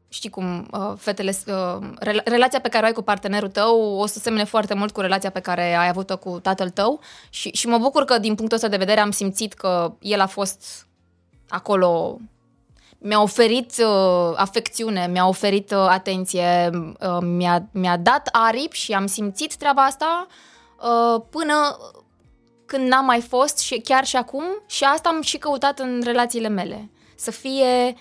[0.09, 1.89] știi cum, uh, fetele, uh,
[2.25, 5.29] relația pe care o ai cu partenerul tău o să semne foarte mult cu relația
[5.29, 6.99] pe care ai avut-o cu tatăl tău
[7.29, 10.25] și, și mă bucur că din punctul ăsta de vedere am simțit că el a
[10.25, 10.87] fost
[11.49, 12.19] acolo
[12.97, 16.69] mi-a oferit uh, afecțiune, mi-a oferit uh, atenție,
[16.99, 20.27] uh, mi-a, mi-a dat aripi și am simțit treaba asta
[20.77, 21.77] uh, până
[22.65, 26.47] când n-am mai fost și chiar și acum și asta am și căutat în relațiile
[26.47, 26.89] mele.
[27.15, 27.95] Să fie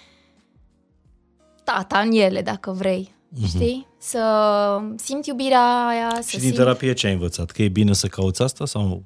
[1.65, 3.15] tata în ele, dacă vrei.
[3.37, 3.47] Mm-hmm.
[3.47, 3.87] Știi?
[3.99, 6.09] Să simt iubirea aia.
[6.15, 6.55] Și să din simt...
[6.55, 7.51] terapie ce ai învățat?
[7.51, 9.03] Că e bine să cauți asta sau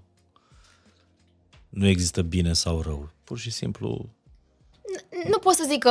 [1.68, 3.10] nu există bine sau rău?
[3.24, 4.08] Pur și simplu
[5.28, 5.90] nu pot să zic că...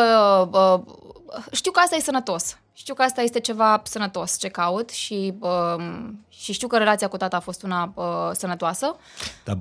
[0.52, 0.96] Uh,
[1.52, 2.58] știu că asta e sănătos.
[2.74, 7.18] Știu că asta este ceva sănătos ce caut și, uh, și știu că relația cu
[7.18, 8.96] tata a fost una uh, sănătoasă.
[9.44, 9.58] Dar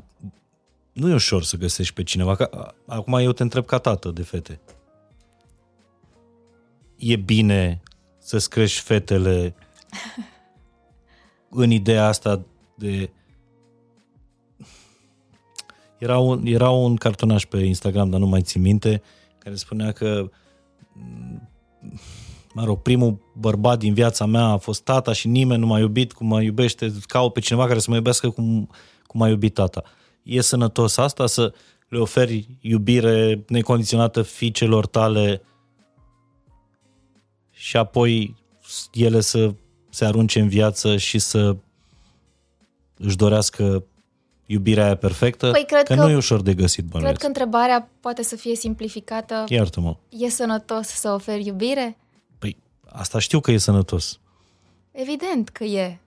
[0.92, 2.36] nu e ușor să găsești pe cineva.
[2.36, 4.60] Că, acum eu te întreb ca tată de fete.
[6.96, 7.82] E bine
[8.18, 9.54] să-ți crești fetele
[11.48, 12.40] în ideea asta
[12.74, 13.10] de...
[15.98, 19.17] Era un, era un cartonaș pe Instagram, dar nu mai țin minte, uh,
[19.49, 20.30] care spunea că
[22.55, 26.12] mă rog, primul bărbat din viața mea a fost tata și nimeni nu m-a iubit
[26.12, 28.70] cum mă iubește, caut pe cineva care să mă iubească cum,
[29.07, 29.82] cum m-a iubit tata.
[30.22, 31.55] E sănătos asta să
[31.88, 35.42] le oferi iubire necondiționată fiicelor tale
[37.51, 38.36] și apoi
[38.92, 39.55] ele să
[39.90, 41.57] se arunce în viață și să
[42.96, 43.84] își dorească
[44.51, 47.07] iubirea aia perfectă, păi cred că, că nu e ușor de găsit bănuiesc.
[47.07, 49.44] Cred că întrebarea poate să fie simplificată.
[49.49, 49.96] Iartă-mă.
[50.09, 51.96] E sănătos să oferi iubire?
[52.38, 52.57] Păi
[52.88, 54.18] asta știu că e sănătos.
[54.90, 55.99] Evident că e.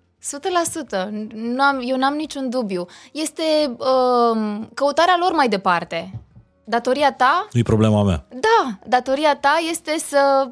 [0.90, 1.10] 100%.
[1.34, 2.86] N-am, eu n-am niciun dubiu.
[3.12, 3.44] Este
[3.78, 6.22] uh, căutarea lor mai departe.
[6.64, 7.48] Datoria ta...
[7.52, 8.26] Nu-i problema mea.
[8.30, 10.52] Da, datoria ta este să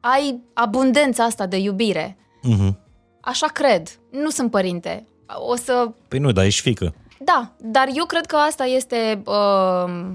[0.00, 2.16] ai abundența asta de iubire.
[2.44, 2.72] Uh-huh.
[3.20, 3.98] Așa cred.
[4.10, 5.06] Nu sunt părinte
[5.36, 5.90] o să...
[6.08, 6.94] Păi nu, dar ești fică.
[7.18, 10.12] Da, dar eu cred că asta este uh,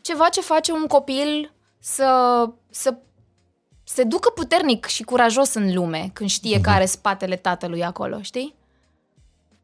[0.00, 2.96] ceva ce face un copil să, să
[3.84, 6.62] se ducă puternic și curajos în lume când știe uh-huh.
[6.62, 8.54] care spatele tatălui acolo, știi?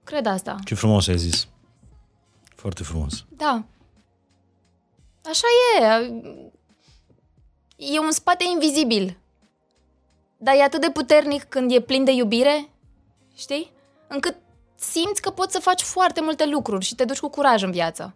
[0.05, 0.57] Cred asta.
[0.65, 1.49] Ce frumos ai zis.
[2.55, 3.25] Foarte frumos.
[3.29, 3.65] Da.
[5.25, 5.47] Așa
[5.79, 6.13] e.
[7.77, 9.19] E un spate invizibil.
[10.37, 12.69] Dar e atât de puternic când e plin de iubire,
[13.35, 13.73] știi?
[14.09, 14.37] Încât
[14.75, 18.15] simți că poți să faci foarte multe lucruri și te duci cu curaj în viață.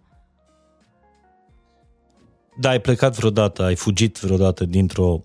[2.61, 5.21] Da, ai plecat vreodată, ai fugit vreodată dintr-o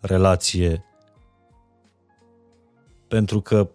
[0.00, 0.84] relație
[3.08, 3.70] pentru că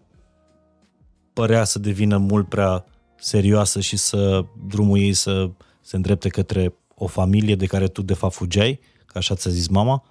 [1.34, 2.86] părea să devină mult prea
[3.16, 8.14] serioasă și să drumul ei să se îndrepte către o familie de care tu de
[8.14, 10.04] fapt fugeai, ca așa ți-a zis mama?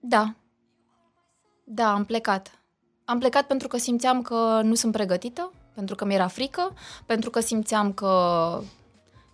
[0.00, 0.34] Da.
[1.64, 2.61] Da, am plecat.
[3.04, 6.72] Am plecat pentru că simțeam că nu sunt pregătită, pentru că mi-era frică,
[7.06, 8.10] pentru că simțeam că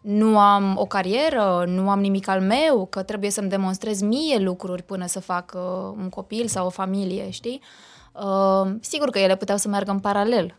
[0.00, 4.82] nu am o carieră, nu am nimic al meu, că trebuie să-mi demonstrez mie lucruri
[4.82, 7.60] până să fac uh, un copil sau o familie, știi?
[8.12, 10.54] Uh, sigur că ele puteau să meargă în paralel,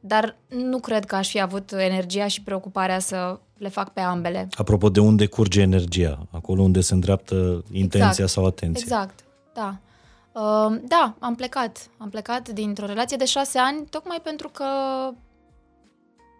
[0.00, 4.48] dar nu cred că aș fi avut energia și preocuparea să le fac pe ambele.
[4.56, 8.30] Apropo de unde curge energia, acolo unde se îndreaptă intenția exact.
[8.30, 8.82] sau atenția.
[8.82, 9.78] Exact, da.
[10.34, 11.90] Uh, da, am plecat.
[11.98, 14.64] Am plecat dintr-o relație de șase ani, tocmai pentru că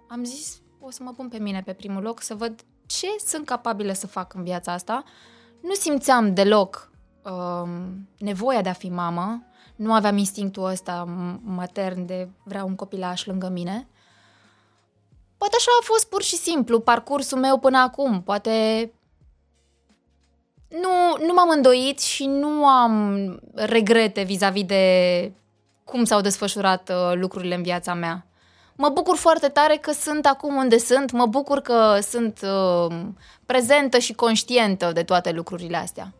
[0.09, 3.47] am zis, o să mă pun pe mine pe primul loc, să văd ce sunt
[3.47, 5.03] capabilă să fac în viața asta.
[5.61, 6.91] Nu simțeam deloc
[7.23, 7.71] uh,
[8.19, 9.43] nevoia de a fi mamă,
[9.77, 11.05] nu aveam instinctul ăsta
[11.43, 13.89] matern de vreau un copilaș lângă mine.
[15.37, 18.23] Poate așa a fost pur și simplu parcursul meu până acum.
[18.23, 18.93] Poate
[20.83, 25.33] nu, nu m-am îndoit și nu am regrete vis-a-vis de
[25.85, 28.27] cum s-au desfășurat uh, lucrurile în viața mea.
[28.77, 32.97] Mă bucur foarte tare că sunt acum unde sunt, mă bucur că sunt uh,
[33.47, 36.15] prezentă și conștientă de toate lucrurile astea.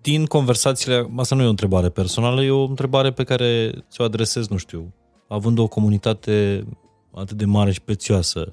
[0.00, 4.48] Din conversațiile, asta nu e o întrebare personală, e o întrebare pe care ți-o adresez,
[4.48, 4.92] nu știu,
[5.28, 6.66] având o comunitate
[7.14, 8.52] atât de mare și prețioasă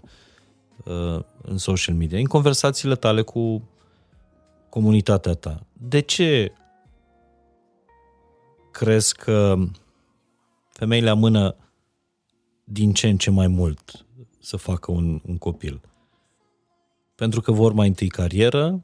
[0.86, 3.62] uh, în social media, în conversațiile tale cu
[4.70, 6.54] comunitatea ta, de ce
[8.72, 9.56] crezi că
[10.70, 11.56] femeile amână
[12.64, 14.06] din ce în ce mai mult
[14.40, 15.82] să facă un, un copil?
[17.16, 18.84] Pentru că vor mai întâi carieră,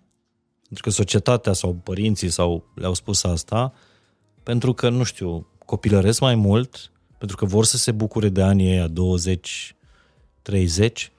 [0.61, 3.73] pentru că societatea sau părinții sau le-au spus asta,
[4.43, 8.69] pentru că, nu știu, copilăresc mai mult, pentru că vor să se bucure de anii
[8.69, 9.75] aia 20,
[10.41, 11.11] 30?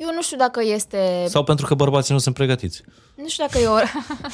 [0.00, 1.24] Eu nu știu dacă este...
[1.28, 2.82] Sau pentru că bărbații nu sunt pregătiți?
[3.14, 3.78] Nu știu dacă e o...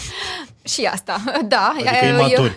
[0.72, 1.16] și asta,
[1.54, 1.74] da.
[1.76, 2.52] Adică e,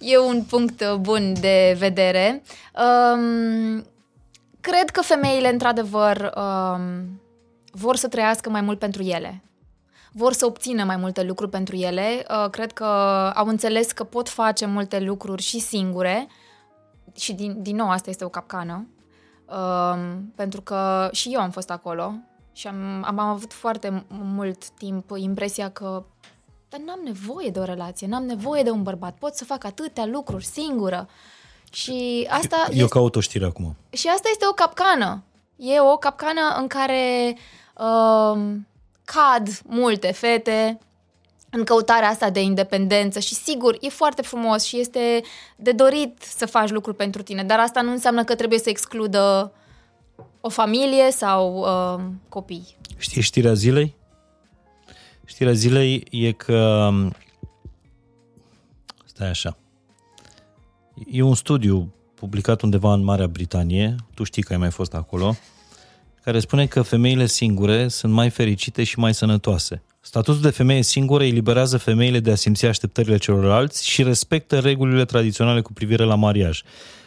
[0.12, 2.42] e un punct bun de vedere.
[3.14, 3.86] Um,
[4.60, 7.20] cred că femeile, într-adevăr, um,
[7.70, 9.42] vor să trăiască mai mult pentru ele.
[10.12, 12.26] Vor să obțină mai multe lucruri pentru ele.
[12.30, 12.84] Uh, cred că
[13.34, 16.28] au înțeles că pot face multe lucruri și singure.
[17.16, 18.86] Și din, din nou, asta este o capcană.
[19.50, 22.12] Um, pentru că și eu am fost acolo
[22.52, 26.04] și am, am avut foarte mult timp impresia că
[26.68, 30.06] dar n-am nevoie de o relație, n-am nevoie de un bărbat, pot să fac atâtea
[30.06, 31.08] lucruri singură.
[31.72, 32.88] Și asta Eu este...
[32.88, 33.76] caut o știre acum.
[33.90, 35.22] Și asta este o capcană.
[35.56, 37.36] E o capcană în care
[37.76, 38.54] uh,
[39.04, 40.78] cad multe fete
[41.50, 45.22] în căutarea asta de independență și sigur, e foarte frumos și este
[45.56, 49.52] de dorit să faci lucruri pentru tine, dar asta nu înseamnă că trebuie să excludă
[50.40, 52.76] o familie sau uh, copii.
[52.96, 53.96] Știi știrea zilei?
[55.24, 56.90] Știrea zilei e că
[59.04, 59.56] stai așa
[61.06, 65.36] e un studiu publicat undeva în Marea Britanie, tu știi că ai mai fost acolo,
[66.22, 69.82] care spune că femeile singure sunt mai fericite și mai sănătoase.
[70.08, 75.60] Statutul de femeie singură eliberează femeile de a simți așteptările celorlalți și respectă regulile tradiționale
[75.60, 76.62] cu privire la mariaj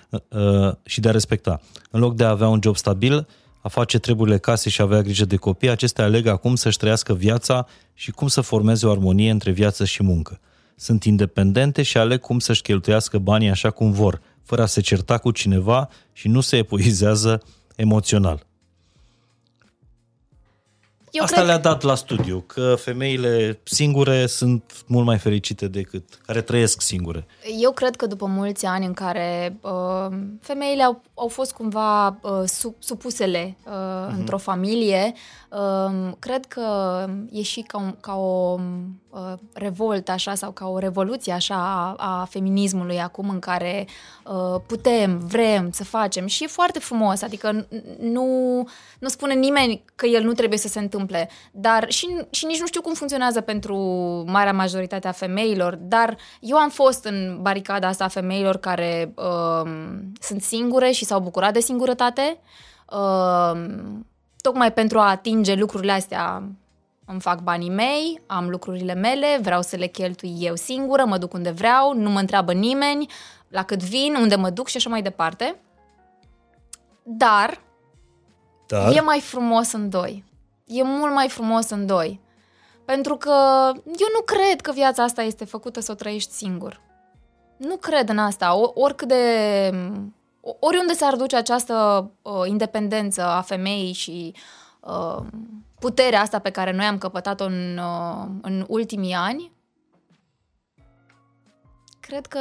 [0.10, 1.62] uh, uh, și de a respecta.
[1.92, 3.28] În loc de a avea un job stabil,
[3.62, 7.14] a face treburile casei și a avea grijă de copii, acestea aleg acum să-și trăiască
[7.14, 10.40] viața și cum să formeze o armonie între viață și muncă.
[10.76, 15.18] Sunt independente și aleg cum să-și cheltuiască banii așa cum vor, fără a se certa
[15.18, 17.42] cu cineva și nu se epuizează
[17.76, 18.46] emoțional.
[21.12, 21.48] Eu Asta cred...
[21.48, 27.26] le-a dat la studiu, că femeile singure sunt mult mai fericite decât care trăiesc singure.
[27.62, 32.44] Eu cred că după mulți ani în care uh, femeile au, au fost cumva uh,
[32.46, 34.18] su, supusele uh, uh-huh.
[34.18, 35.41] într-o familie, uh,
[36.20, 38.60] cred că e și ca, un, ca o
[39.10, 43.88] uh, revoltă așa sau ca o revoluție așa a, a feminismului acum în care
[44.26, 47.68] uh, putem, vrem să facem și e foarte frumos, adică
[48.00, 48.28] nu,
[49.00, 52.68] nu spune nimeni că el nu trebuie să se întâmple, dar și, și nici nu
[52.68, 53.76] știu cum funcționează pentru
[54.28, 59.72] marea majoritate a femeilor, dar eu am fost în baricada asta a femeilor care uh,
[60.20, 62.40] sunt singure și s-au bucurat de singurătate,
[62.92, 63.52] uh,
[64.42, 66.44] tocmai pentru a atinge lucrurile astea
[67.06, 71.34] îmi fac banii mei, am lucrurile mele, vreau să le cheltui eu singură, mă duc
[71.34, 73.08] unde vreau, nu mă întreabă nimeni,
[73.48, 75.56] la cât vin, unde mă duc și așa mai departe.
[77.04, 77.62] Dar,
[78.68, 78.96] Dar?
[78.96, 80.24] e mai frumos în doi.
[80.66, 82.20] E mult mai frumos în doi.
[82.86, 83.34] Pentru că
[83.74, 86.82] eu nu cred că viața asta este făcută să o trăiești singur.
[87.58, 88.56] Nu cred în asta.
[88.56, 89.72] O, oricât de...
[90.42, 94.34] Oriunde s-ar duce această uh, independență a femeii și
[94.80, 95.26] uh,
[95.80, 99.52] puterea asta pe care noi am căpătat-o în, uh, în ultimii ani,
[102.00, 102.40] cred că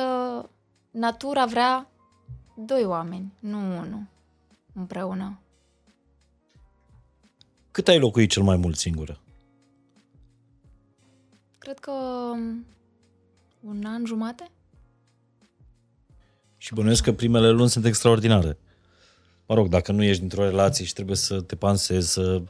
[0.91, 1.91] natura vrea
[2.55, 4.07] doi oameni, nu unul,
[4.75, 5.39] împreună.
[7.71, 9.21] Cât ai locuit cel mai mult singură?
[11.59, 11.93] Cred că
[13.61, 14.51] un an jumate.
[16.63, 18.59] Și bănuiesc că primele luni sunt extraordinare.
[19.47, 22.43] Mă rog, dacă nu ești dintr-o relație și trebuie să te pansezi, să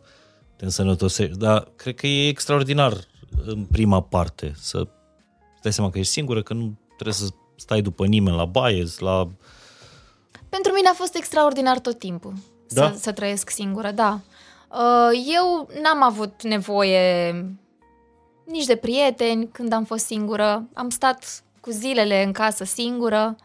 [0.57, 2.93] te însănătosești, dar cred că e extraordinar
[3.47, 4.89] în prima parte să
[5.63, 7.27] dai seama că ești singură, că nu trebuie să
[7.57, 9.29] stai după nimeni la baie, la...
[10.49, 12.35] Pentru mine a fost extraordinar tot timpul
[12.69, 12.91] da?
[12.91, 14.21] să, să trăiesc singură, da.
[14.69, 17.33] Uh, eu n-am avut nevoie
[18.47, 20.69] nici de prieteni când am fost singură.
[20.75, 23.37] Am stat cu zilele în casă singură.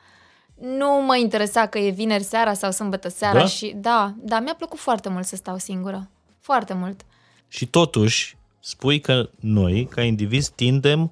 [0.56, 3.45] Nu mă interesa că e vineri seara sau sâmbătă seara da?
[3.45, 6.10] și da, da, mi-a plăcut foarte mult să stau singură.
[6.40, 7.02] Foarte mult.
[7.48, 11.11] Și totuși, spui că noi, ca indivizi, tindem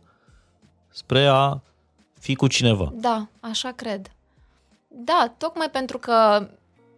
[0.90, 1.62] spre a
[2.20, 2.92] fi cu cineva.
[2.96, 4.12] Da, așa cred.
[4.88, 6.48] Da, tocmai pentru că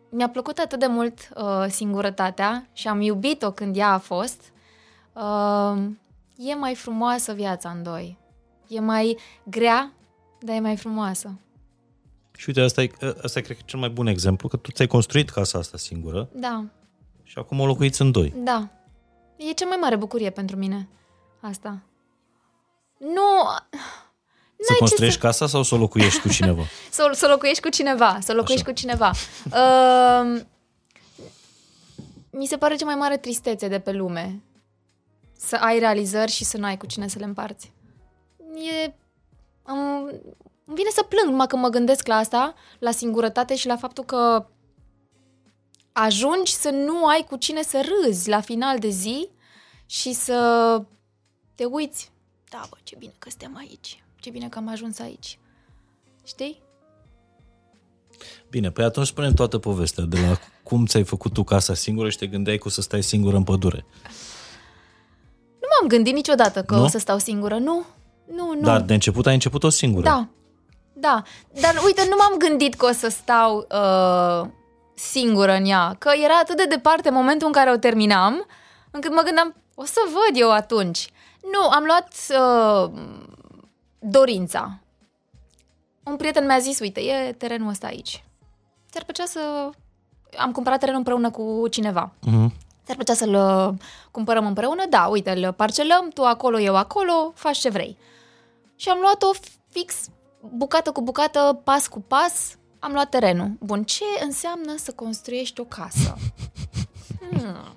[0.10, 4.42] mi-a plăcut atât de mult uh, singurătatea și am iubit-o când ea a fost,
[5.14, 5.84] uh,
[6.38, 8.18] e mai frumoasă viața în doi.
[8.68, 9.92] E mai grea,
[10.40, 11.40] dar e mai frumoasă.
[12.38, 12.92] Și uite, asta e,
[13.24, 16.30] asta e cred că cel mai bun exemplu, că tu ți-ai construit casa asta singură
[16.34, 16.64] Da,
[17.24, 18.34] și acum o locuiți în doi.
[18.38, 18.70] da.
[19.38, 20.90] E cea mai mare bucurie pentru mine.
[21.42, 21.82] Asta.
[22.98, 23.42] Nu...
[24.58, 26.62] Să N-ai ce construiești casa sau să o locuiești cu cineva?
[26.92, 29.12] Să, să locuiești cu cineva, să locuiești cu cineva.
[29.46, 30.42] Uh,
[32.30, 34.42] mi se pare cea mai mare tristețe de pe lume.
[35.38, 37.74] Să ai realizări și să n-ai cu cine să le împarți.
[38.86, 38.94] E...
[39.64, 40.12] Am,
[40.66, 44.04] îmi vine să plâng numai când mă gândesc la asta, la singurătate și la faptul
[44.04, 44.46] că
[45.92, 49.30] ajungi să nu ai cu cine să râzi la final de zi
[49.86, 50.82] și să
[51.56, 52.12] te uiți.
[52.50, 54.04] Da, bă, ce bine că suntem aici.
[54.16, 55.40] Ce bine că am ajuns aici.
[56.24, 56.64] Știi?
[58.50, 62.18] Bine, păi atunci spunem toată povestea, de la cum ți-ai făcut tu casa singură și
[62.18, 63.86] te gândeai că o să stai singură în pădure.
[65.62, 66.84] Nu m-am gândit niciodată că Nu?
[66.84, 67.58] o să stau singură.
[67.58, 67.86] Nu,
[68.26, 68.62] nu, nu.
[68.62, 70.04] Dar de început ai început-o singură.
[70.04, 70.30] Da,
[70.98, 71.24] da.
[71.62, 74.50] Dar uite, nu m-am gândit că o să stau uh,
[74.94, 75.96] singură în ea.
[76.00, 78.46] Că era atât de departe momentul în care o terminam,
[78.92, 81.10] încât mă gândeam, o să văd eu atunci.
[81.52, 82.92] Nu, am luat uh,
[84.00, 84.80] dorința.
[86.04, 88.24] Un prieten mi-a zis, uite, e terenul ăsta aici.
[88.92, 89.70] Ți-ar plăcea să...
[90.38, 92.12] Am cumpărat terenul împreună cu cineva.
[92.22, 92.54] Mhm.
[92.84, 94.84] Ți-ar plăcea să-l uh, cumpărăm împreună?
[94.90, 97.98] Da, uite, îl parcelăm, tu acolo, eu acolo, faci ce vrei.
[98.76, 99.28] Și am luat-o
[99.70, 100.10] fix,
[100.54, 103.52] bucată cu bucată, pas cu pas, am luat terenul.
[103.60, 106.16] Bun, ce înseamnă să construiești o casă?
[107.30, 107.76] Hmm.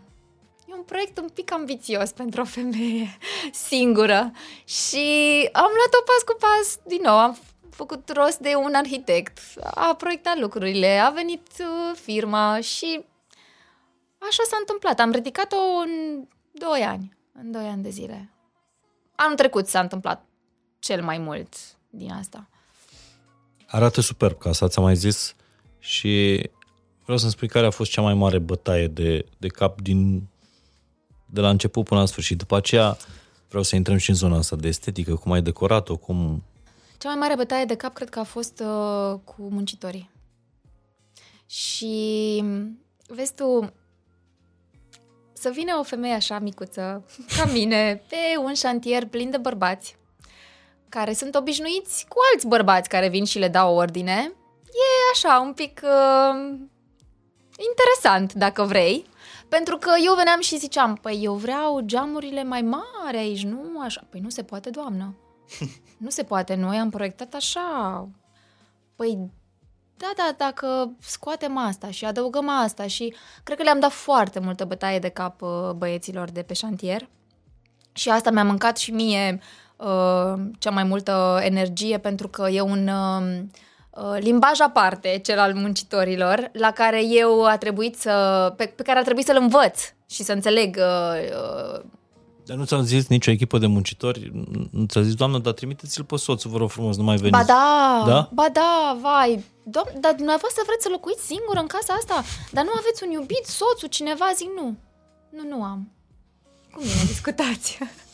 [0.66, 3.18] E un proiect un pic ambițios pentru o femeie
[3.52, 4.32] singură
[4.64, 5.06] și
[5.52, 7.38] am luat-o pas cu pas, din nou, am
[7.70, 13.04] făcut rost de un arhitect, a proiectat lucrurile, a venit uh, firma și
[14.18, 15.00] Așa s-a întâmplat.
[15.00, 17.16] Am ridicat-o în 2 ani.
[17.32, 18.32] În 2 ani de zile.
[19.14, 20.24] Anul trecut s-a întâmplat
[20.78, 21.54] cel mai mult
[21.90, 22.48] din asta.
[23.70, 25.34] Arată superb casa, ți-am mai zis
[25.78, 26.42] și
[27.02, 30.28] vreau să-mi spui care a fost cea mai mare bătaie de, de cap din,
[31.26, 32.38] de la început până la sfârșit.
[32.38, 32.96] După aceea
[33.48, 36.42] vreau să intrăm și în zona asta de estetică, cum ai decorat-o, cum...
[36.98, 40.10] Cea mai mare bătaie de cap cred că a fost uh, cu muncitorii.
[41.46, 42.44] Și
[43.06, 43.72] vezi tu,
[45.32, 47.04] să vină o femeie așa micuță,
[47.36, 49.96] ca mine, pe un șantier plin de bărbați,
[50.89, 54.32] care sunt obișnuiți cu alți bărbați care vin și le dau ordine,
[54.65, 56.59] e așa, un pic uh,
[57.69, 59.06] interesant, dacă vrei.
[59.48, 64.06] Pentru că eu veneam și ziceam, păi eu vreau geamurile mai mari aici, nu așa.
[64.10, 65.15] Păi nu se poate, doamnă.
[65.98, 68.09] Nu se poate, noi am proiectat așa.
[68.97, 69.31] Păi,
[69.97, 74.65] da, da, dacă scoatem asta și adăugăm asta și cred că le-am dat foarte multă
[74.65, 77.09] bătaie de cap uh, băieților de pe șantier
[77.93, 79.67] și asta mi-a mâncat și mie uh,
[80.59, 83.38] cea mai multă energie pentru că e un uh,
[83.90, 88.12] uh, limbaj aparte, cel al muncitorilor, la care eu a trebuit să,
[88.56, 89.80] pe, pe care a trebuit să-l învăț
[90.10, 91.80] și să înțeleg uh, uh,
[92.44, 94.30] Dar nu ți-am zis nicio echipă de muncitori?
[94.70, 97.38] Nu ți-a zis, doamnă, dar trimiteți-l pe soțul, vă rog frumos, nu mai veniți.
[97.38, 98.28] Ba da, Da?
[98.32, 99.44] ba da, vai.
[99.62, 102.22] Doam- dar dumneavoastră vreți să locuiți singur în casa asta?
[102.52, 104.24] Dar nu aveți un iubit, soțul, cineva?
[104.34, 104.76] Zic, nu.
[105.30, 105.92] Nu, nu am.
[106.72, 107.78] Cum bine discutați?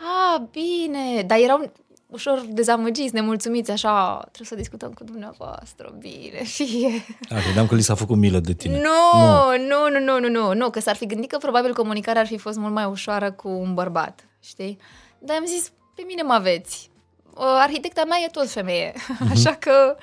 [0.00, 1.22] ah, bine.
[1.22, 1.72] Dar erau
[2.06, 7.04] ușor dezamăgiți, nemulțumiți, așa, trebuie să discutăm cu dumneavoastră, bine, fie.
[7.28, 8.80] A, credeam că li s-a făcut milă de tine.
[8.80, 12.26] Nu, nu, nu, nu, nu, nu, nu, că s-ar fi gândit că probabil comunicarea ar
[12.26, 14.78] fi fost mult mai ușoară cu un bărbat, știi?
[15.18, 16.90] Dar am zis, pe mine mă aveți.
[17.34, 18.92] Uh, Arhitecta mea e tot femeie,
[19.34, 19.96] așa că,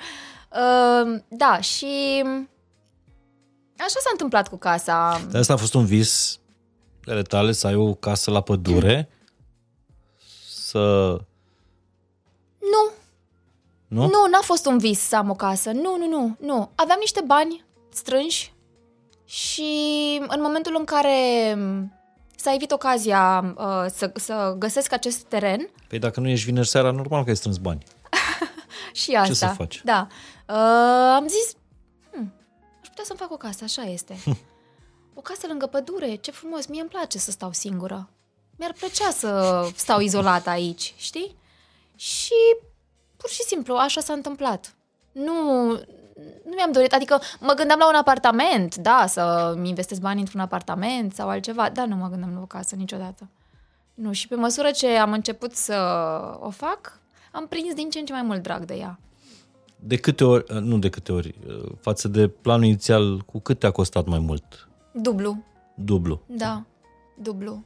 [0.50, 2.22] uh, da, și
[3.78, 5.20] așa s-a întâmplat cu casa.
[5.30, 6.38] Dar asta a fost un vis
[7.06, 9.08] ale tale să ai o casă la pădure,
[10.74, 11.18] să...
[12.58, 12.90] Nu,
[13.86, 14.06] Nu?
[14.06, 16.70] nu, n-a fost un vis să am o casă, nu, nu, nu, nu.
[16.74, 18.52] Aveam niște bani strânși
[19.24, 19.70] și
[20.28, 21.18] în momentul în care
[22.36, 26.90] s-a evit ocazia uh, să, să găsesc acest teren, Păi dacă nu ești vineri seara,
[26.90, 27.82] normal că ai strâns bani.
[28.92, 29.34] Și asta.
[29.34, 29.80] să faci?
[29.84, 30.06] Da.
[30.48, 31.54] Uh, am zis,
[32.12, 32.32] hm,
[32.82, 34.16] aș putea să-mi fac o casă, așa este.
[35.18, 38.08] o casă lângă pădure, ce frumos, mie îmi place să stau singură.
[38.56, 41.36] Mi-ar plăcea să stau izolată aici, știi?
[41.96, 42.34] Și
[43.16, 44.74] pur și simplu așa s-a întâmplat.
[45.12, 45.68] Nu,
[46.44, 51.14] nu mi-am dorit, adică mă gândeam la un apartament, da, să-mi investesc bani într-un apartament
[51.14, 53.28] sau altceva, dar nu mă gândeam la o casă niciodată.
[53.94, 55.76] Nu, și pe măsură ce am început să
[56.40, 56.98] o fac,
[57.32, 58.98] am prins din ce în ce mai mult drag de ea.
[59.76, 61.34] De câte ori, nu de câte ori,
[61.80, 64.68] față de planul inițial, cu cât te-a costat mai mult?
[64.92, 65.44] Dublu,
[65.74, 66.20] Dublu.
[66.26, 66.62] da,
[67.14, 67.64] dublu.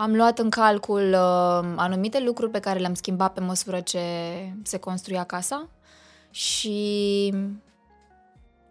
[0.00, 4.00] Am luat în calcul uh, anumite lucruri pe care le-am schimbat pe măsură ce
[4.62, 5.68] se construia casa
[6.30, 7.34] și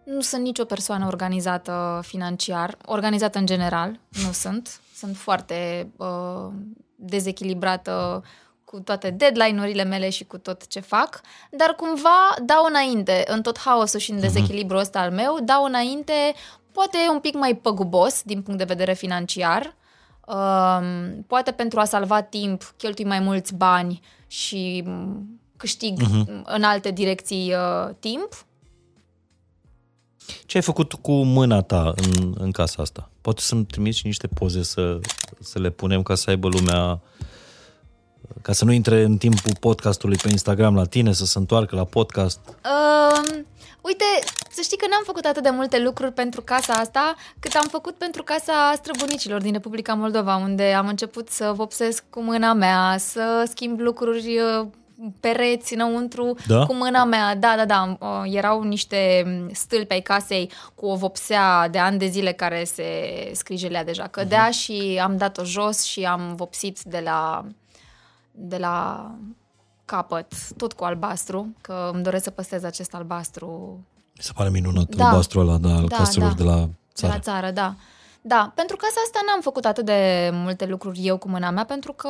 [0.04, 4.82] nu sunt nicio persoană organizată financiar, organizată în general, nu sunt.
[4.95, 6.52] Sunt foarte uh,
[6.95, 8.24] dezechilibrată
[8.64, 11.22] cu toate deadline-urile mele și cu tot ce fac,
[11.52, 16.34] dar cumva dau înainte, în tot haosul și în dezechilibrul ăsta al meu, dau înainte,
[16.72, 19.76] poate un pic mai păgubos din punct de vedere financiar, um,
[21.28, 26.41] poate pentru a salva timp cheltui mai mulți bani și mm, câștig uh-huh.
[26.44, 28.45] în alte direcții uh, timp.
[30.45, 33.10] Ce ai făcut cu mâna ta în, în casa asta?
[33.22, 34.99] Poate să-mi trimiți și niște poze să,
[35.40, 37.02] să le punem ca să aibă lumea
[38.41, 41.84] ca să nu intre în timpul podcastului pe Instagram la tine, să se întoarcă la
[41.84, 42.40] podcast?
[42.48, 43.38] Uh,
[43.88, 44.06] uite,
[44.50, 47.96] să știi că n-am făcut atât de multe lucruri pentru casa asta, cât am făcut
[47.96, 53.46] pentru casa străbunicilor din Republica Moldova, unde am început să vopsesc cu mâna mea, să
[53.50, 54.68] schimb lucruri uh,
[55.20, 56.66] pereți înăuntru Da?
[56.66, 57.36] cu mâna mea.
[57.36, 57.98] Da, da, da.
[58.00, 62.86] Uh, Erau niște stâlpi ai casei cu o vopsea de ani de zile care se
[63.34, 64.08] scrijelea deja.
[64.08, 67.46] Cădea și am dat-o jos și am vopsit de la,
[68.32, 69.12] de la
[69.88, 73.80] capăt, tot cu albastru, că îmi doresc să păstrez acest albastru
[74.16, 74.98] Mi se pare minunat Da.
[74.98, 75.08] da.
[75.10, 76.36] albastrul ăla da, al Da, caselor da.
[76.36, 77.14] de la de țară.
[77.14, 77.74] la țară, da.
[78.22, 81.94] Da, pentru casa asta n-am făcut atât de multe lucruri eu cu mâna mea, pentru
[81.94, 82.10] că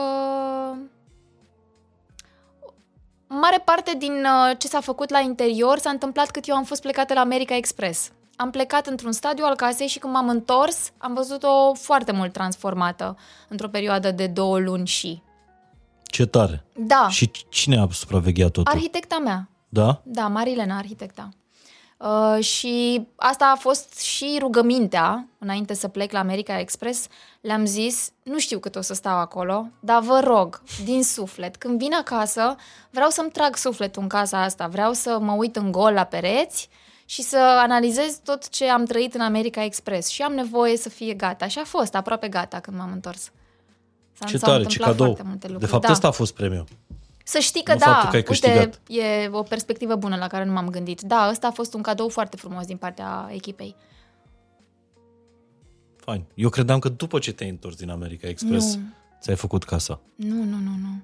[3.28, 6.82] mare parte din uh, ce s-a făcut la interior s-a întâmplat cât eu am fost
[6.82, 8.12] plecată la America Express.
[8.36, 13.18] Am plecat într-un stadiu al casei și când m-am întors, am văzut-o foarte mult transformată
[13.48, 15.22] într-o perioadă de două luni și...
[16.08, 16.66] Ce tare!
[16.76, 18.74] Da, Și cine a supravegheat totul?
[18.74, 19.50] arhitecta mea.
[19.70, 20.02] Da?
[20.04, 21.30] Da, Marilena, arhitecta.
[21.98, 27.08] Uh, și asta a fost și rugămintea, înainte să plec la America Express,
[27.42, 31.78] le-am zis, nu știu cât o să stau acolo, dar vă rog, din suflet, când
[31.78, 32.56] vin acasă,
[32.90, 36.70] vreau să-mi trag sufletul în casa asta, vreau să mă uit în gol la pereți
[37.06, 41.14] și să analizez tot ce am trăit în America Express și am nevoie să fie
[41.14, 41.48] gata.
[41.48, 43.32] Și a fost aproape gata când m-am întors.
[44.20, 45.06] S-a, Ce s-au tare, ce întâmplat cadou!
[45.06, 45.66] foarte multe lucruri.
[45.66, 45.92] De fapt, da.
[45.92, 46.66] ăsta a fost premiul.
[47.24, 48.82] Să știi că Nu da, faptul că ai uite, câștigat.
[48.88, 51.02] e o perspectivă bună la care nu m-am gândit.
[51.02, 53.76] Da, ăsta a fost un cadou foarte frumos din partea echipei.
[55.96, 56.26] Fain.
[56.34, 58.82] Eu credeam că după ce te-ai întors din America Express, Nu.
[59.22, 60.00] ți-ai făcut casa.
[60.16, 61.02] Nu, nu, nu, nu.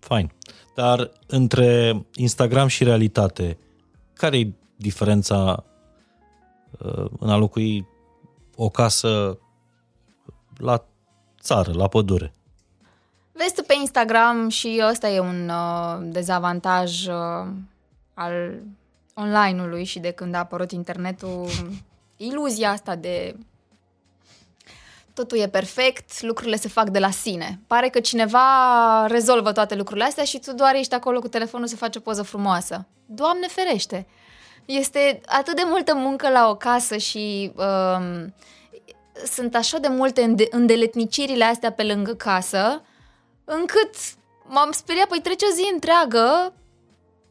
[0.00, 0.32] Fain.
[0.74, 3.58] Dar între Instagram și realitate,
[4.12, 5.64] care e diferența
[6.78, 7.86] uh, în a locui
[8.56, 9.38] o casă
[10.56, 10.84] la
[11.40, 12.32] țară, la pădure?
[13.32, 17.46] Vezi tu pe Instagram și ăsta e un uh, dezavantaj uh,
[18.14, 18.60] al
[19.14, 21.48] online-ului și de când a apărut internetul,
[22.16, 23.36] iluzia asta de
[25.14, 27.60] totul e perfect, lucrurile se fac de la sine.
[27.66, 28.40] Pare că cineva
[29.06, 32.22] rezolvă toate lucrurile astea și tu doar ești acolo cu telefonul să faci o poză
[32.22, 32.86] frumoasă.
[33.06, 34.06] Doamne ferește!
[34.64, 38.34] Este atât de multă muncă la o casă și um,
[39.24, 42.82] sunt așa de multe înde- îndeletnicirile astea pe lângă casă,
[43.44, 43.94] încât
[44.48, 46.52] m-am speriat, păi trece o zi întreagă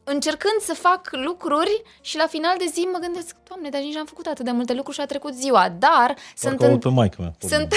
[0.04, 4.06] încercând să fac lucruri și la final de zi mă gândesc, doamne, dar nici n-am
[4.06, 6.88] făcut atât de multe lucruri și a trecut ziua, dar sunt, Parcă în, aud pe
[6.88, 7.34] maică mea.
[7.48, 7.74] sunt,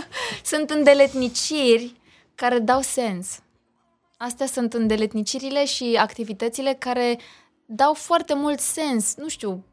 [0.52, 2.00] sunt îndeletniciri
[2.34, 3.38] care dau sens.
[4.16, 7.18] Astea sunt îndeletnicirile și activitățile care
[7.66, 9.14] dau foarte mult sens.
[9.16, 9.64] Nu știu,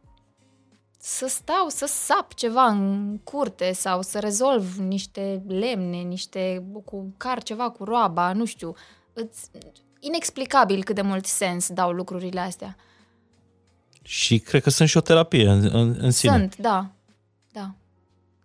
[1.01, 7.43] să stau, să sap ceva în curte sau să rezolv niște lemne, niște cu car
[7.43, 8.73] ceva cu roaba, nu știu.
[9.13, 9.49] Îți,
[9.99, 12.75] inexplicabil cât de mult sens dau lucrurile astea.
[14.01, 16.31] Și cred că sunt și o terapie în, în, în sine.
[16.31, 16.89] Sunt, da.
[17.51, 17.73] Da.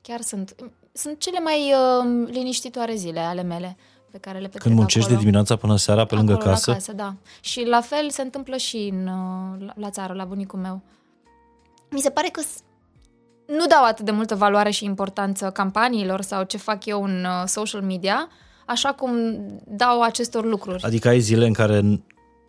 [0.03, 0.55] Chiar sunt.
[0.93, 3.77] Sunt cele mai uh, liniștitoare zile ale mele
[4.11, 5.15] pe care le petrec Când muncești acolo.
[5.15, 7.15] de dimineața până seara pe lângă acolo, casă, La casă, da.
[7.41, 10.83] Și la fel se întâmplă și în, uh, la, la țară, la bunicul meu.
[11.95, 12.61] Mi se pare că s-
[13.47, 17.43] nu dau atât de multă valoare și importanță campaniilor sau ce fac eu în uh,
[17.47, 18.29] social media,
[18.67, 19.11] așa cum
[19.67, 20.83] dau acestor lucruri.
[20.83, 22.01] adică ai zile în care, n-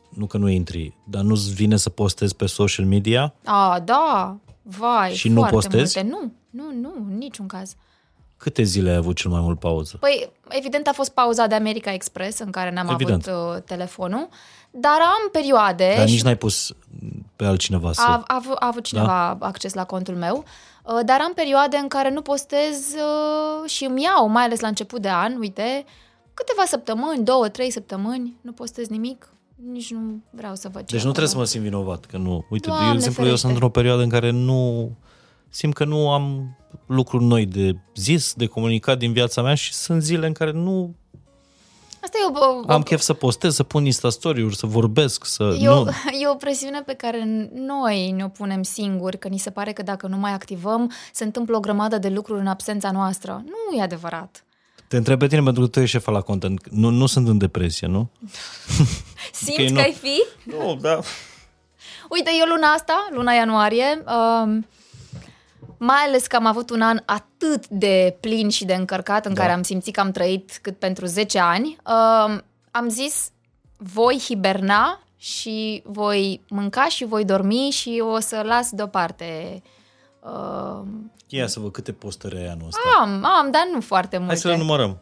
[0.10, 5.14] nu că nu intri, dar nu-ți vine să postezi pe social media, A, da, vai,
[5.14, 6.04] Și nu foarte postezi?
[6.04, 6.10] Multe.
[6.18, 6.32] Nu,
[6.64, 7.76] nu, nu, în niciun caz.
[8.38, 9.98] câte zile ai avut cel mai mult pauză?
[10.00, 13.28] Păi, evident a fost pauza de America Express în care n-am Evident.
[13.28, 14.28] avut uh, telefonul,
[14.78, 16.74] dar am perioade Dar și nici n-ai pus
[17.36, 18.02] pe altcineva să...
[18.02, 19.46] a, a, avut- a avut cineva da?
[19.46, 20.44] acces la contul meu,
[20.84, 24.68] uh, dar am perioade în care nu postez uh, și îmi iau, mai ales la
[24.68, 25.86] început de an, uite,
[26.34, 29.30] câteva săptămâni, două, trei săptămâni, nu postez nimic,
[29.72, 30.00] nici nu
[30.30, 31.12] vreau să văd ce Deci e nu acolo.
[31.12, 32.46] trebuie să mă simt vinovat, că nu.
[32.50, 33.40] Uite, Doamne de exemplu, eu ferește.
[33.40, 34.92] sunt într-o perioadă în care nu
[35.50, 40.02] simt că nu am lucruri noi de zis, de comunicat din viața mea și sunt
[40.02, 40.96] zile în care nu
[42.06, 45.58] Asta e o, o, Am chef să postez, să pun Insta story-uri, să vorbesc, să...
[45.60, 45.90] e, o, Nu,
[46.22, 50.08] e o presiune pe care noi ne-o punem singuri, că ni se pare că dacă
[50.08, 53.44] nu mai activăm, se întâmplă o grămadă de lucruri în absența noastră.
[53.46, 54.46] Nu e adevărat.
[54.88, 56.70] te întreb pe tine pentru că tu ești șefa la content.
[56.70, 58.10] Nu, nu sunt în depresie, nu?
[59.44, 59.76] Simți nu.
[59.76, 60.24] că ai fi?
[60.44, 61.00] Nu, da.
[62.10, 64.04] Uite, eu luna asta, luna ianuarie,
[64.44, 64.66] um,
[65.78, 69.42] mai ales că am avut un an atât de plin și de încărcat în Da.
[69.42, 73.30] care am simțit că am trăit cât pentru 10 ani, um, am zis
[73.78, 79.62] voi hiberna și voi mânca și voi dormi și o să las deoparte.
[80.20, 82.80] Um, Ia să văd câte postări ai anul ăsta.
[83.00, 84.32] am, am, dar nu foarte multe.
[84.34, 85.00] Hai să le numărăm.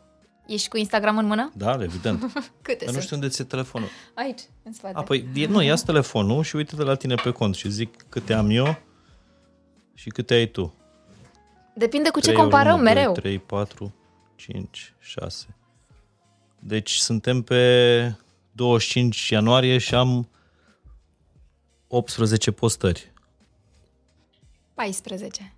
[0.48, 1.52] Ești cu Instagram în mână?
[1.56, 2.20] Da, evident.
[2.62, 3.04] Câte Dar nu sunt?
[3.04, 3.88] știu unde ți-e telefonul.
[4.14, 4.94] Aici, în spate.
[4.98, 8.06] A, păi, e, nu, ia telefonul și uite de la tine pe cont și zic
[8.10, 8.76] câte am eu
[9.94, 10.74] și câte ai tu.
[11.76, 13.12] Depinde cu ce 3 ori comparăm 1, 2, mereu.
[13.12, 13.94] 3, 4,
[14.36, 15.46] 5, 6.
[16.60, 18.16] Deci suntem pe
[18.52, 20.30] 25 ianuarie și am
[21.88, 23.12] 18 postări.
[24.74, 25.54] 14.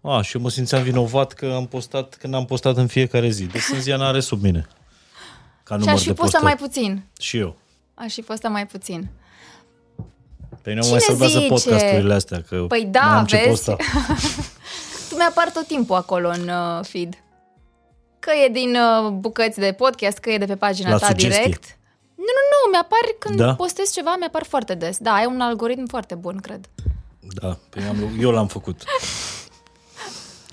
[0.00, 3.44] A, și eu mă simțeam vinovat că am postat, că n-am postat în fiecare zi.
[3.44, 4.66] Deci sunt Ziana are sub mine.
[5.62, 6.44] Ca Și număr aș fi de postat postări.
[6.44, 7.02] mai puțin.
[7.20, 7.56] Și eu.
[7.94, 9.08] Aș fi postat mai puțin.
[10.66, 11.48] Pe mine Cine mai salvează zice?
[11.48, 13.48] podcasturile astea, că Păi da, n-am ce vezi?
[13.48, 13.76] posta.
[15.08, 17.14] Tu mi-apar tot timpul acolo în uh, feed.
[18.18, 21.42] Că e din uh, bucăți de podcast, că e de pe pagina La ta sugestii.
[21.42, 21.78] direct.
[22.14, 23.54] Nu, nu, nu, mi-apar când Da?
[23.54, 24.98] postez ceva, mi-apar foarte des.
[24.98, 26.68] Da, ai un algoritm foarte bun, cred.
[27.20, 28.82] Da, pe mine am, eu l-am făcut.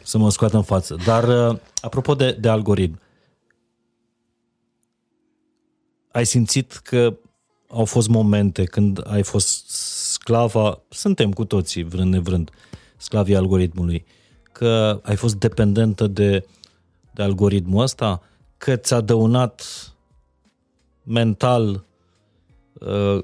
[0.03, 0.95] Să mă scoată în față.
[1.05, 2.99] Dar, uh, apropo de, de algoritm,
[6.11, 7.17] ai simțit că
[7.67, 9.91] au fost momente când ai fost
[10.23, 12.49] sclava, suntem cu toții, vrând nevrând,
[12.97, 14.05] sclavii algoritmului,
[14.51, 16.45] că ai fost dependentă de,
[17.11, 18.21] de algoritmul ăsta,
[18.57, 19.63] că ți-a dăunat
[21.03, 21.85] mental
[22.73, 23.23] uh,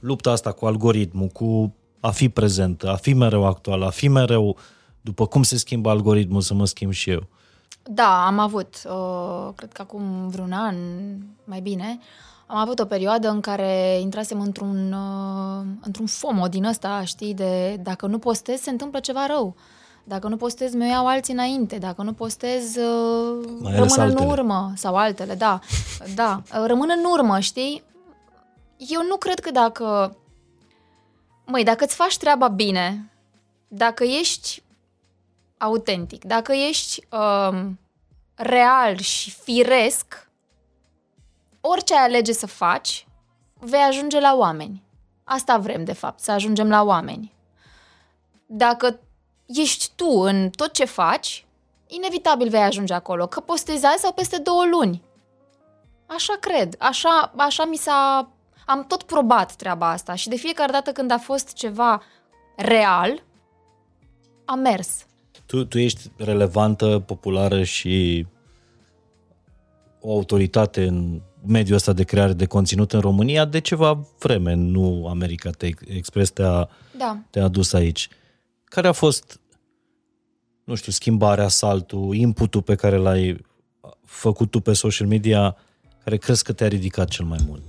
[0.00, 4.56] lupta asta cu algoritmul, cu a fi prezentă, a fi mereu actuală, a fi mereu
[5.00, 7.28] după cum se schimbă algoritmul să mă schimb și eu.
[7.82, 10.76] Da, am avut, uh, cred că acum vreun an,
[11.44, 11.98] mai bine,
[12.50, 17.76] am avut o perioadă în care intrasem într-un, uh, într-un FOMO din ăsta, știi, de
[17.82, 19.54] dacă nu postez, se întâmplă ceva rău.
[20.04, 21.78] Dacă nu postez, mi iau alții înainte.
[21.78, 24.30] Dacă nu postez, uh, Mai ales rămân în altele.
[24.30, 24.72] urmă.
[24.76, 25.58] Sau altele, da.
[26.14, 26.42] da.
[26.54, 27.82] Uh, Rămân în urmă, știi?
[28.76, 30.16] Eu nu cred că dacă...
[31.46, 33.12] Măi, dacă îți faci treaba bine,
[33.68, 34.62] dacă ești
[35.58, 37.78] autentic, dacă ești um,
[38.34, 40.29] real și firesc,
[41.60, 43.06] orice ai alege să faci,
[43.58, 44.82] vei ajunge la oameni.
[45.24, 47.34] Asta vrem, de fapt, să ajungem la oameni.
[48.46, 49.00] Dacă
[49.46, 51.46] ești tu în tot ce faci,
[51.86, 55.02] inevitabil vei ajunge acolo, că postezi azi sau peste două luni.
[56.06, 58.30] Așa cred, așa, așa mi s-a...
[58.66, 62.02] Am tot probat treaba asta și de fiecare dată când a fost ceva
[62.56, 63.22] real,
[64.44, 65.06] a mers.
[65.46, 68.26] Tu, tu ești relevantă, populară și
[70.00, 75.06] o autoritate în mediul ăsta de creare de conținut în România de ceva vreme, nu
[75.08, 76.68] America te Express te-a,
[76.98, 77.18] Da.
[77.30, 78.08] te-a adus aici.
[78.64, 79.40] Care a fost,
[80.64, 83.44] nu știu, schimbarea, saltul, inputul pe care l-ai
[84.04, 85.56] făcut tu pe social media,
[86.04, 87.62] care crezi că te-a ridicat cel mai mult?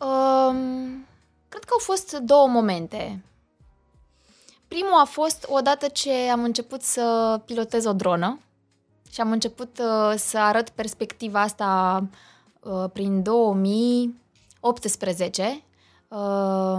[0.00, 1.06] Um,
[1.48, 3.22] cred că au fost două momente.
[4.68, 8.38] Primul a fost odată ce am început să pilotez o dronă
[9.12, 12.02] și am început uh, să arăt perspectiva asta
[12.60, 15.62] uh, prin 2018.
[16.08, 16.78] Uh,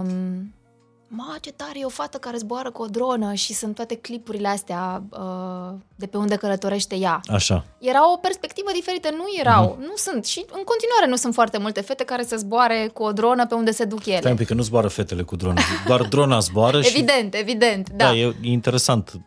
[1.12, 4.48] Ma, ce tare e o fată care zboară cu o dronă și sunt toate clipurile
[4.48, 7.20] astea uh, de pe unde călătorește ea.
[7.26, 7.64] Așa.
[7.78, 11.80] Era o perspectivă diferită, nu erau, nu sunt și în continuare nu sunt foarte multe
[11.80, 14.18] fete care să zboare cu o dronă pe unde se duc ele.
[14.18, 15.60] Stai un pic, că nu zboară fetele cu drona.
[15.86, 16.88] Doar drona zboară și...
[16.88, 18.14] Evident, evident, Da, da.
[18.14, 19.20] e, e interesant.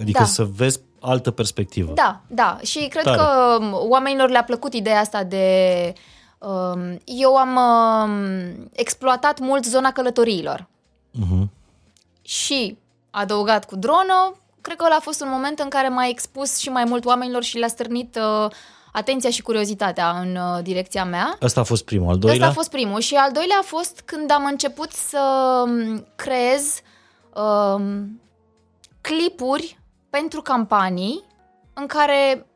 [0.00, 0.24] Adică Da.
[0.24, 1.92] să vezi altă perspectivă.
[1.94, 2.58] Da, da.
[2.62, 3.16] Și cred Tare.
[3.16, 5.92] că um, oamenilor le-a plăcut ideea asta de...
[6.38, 10.66] Um, eu am um, exploatat mult zona călătoriilor.
[11.14, 11.46] Uh-huh.
[12.22, 12.78] Și
[13.10, 16.68] adăugat cu dronă, cred că ăla a fost un moment în care m-a expus și
[16.68, 18.50] mai mult oamenilor și le-a stârnit uh,
[18.92, 21.36] atenția și curiozitatea în uh, direcția mea.
[21.40, 22.08] Asta a fost primul.
[22.08, 22.48] Al Ăsta doilea?
[22.48, 23.00] a fost primul.
[23.00, 25.20] Și al doilea a fost când am început să
[25.66, 26.80] um, creez
[27.34, 28.20] um,
[29.00, 29.78] clipuri
[30.18, 31.22] pentru campanii
[31.74, 32.46] în care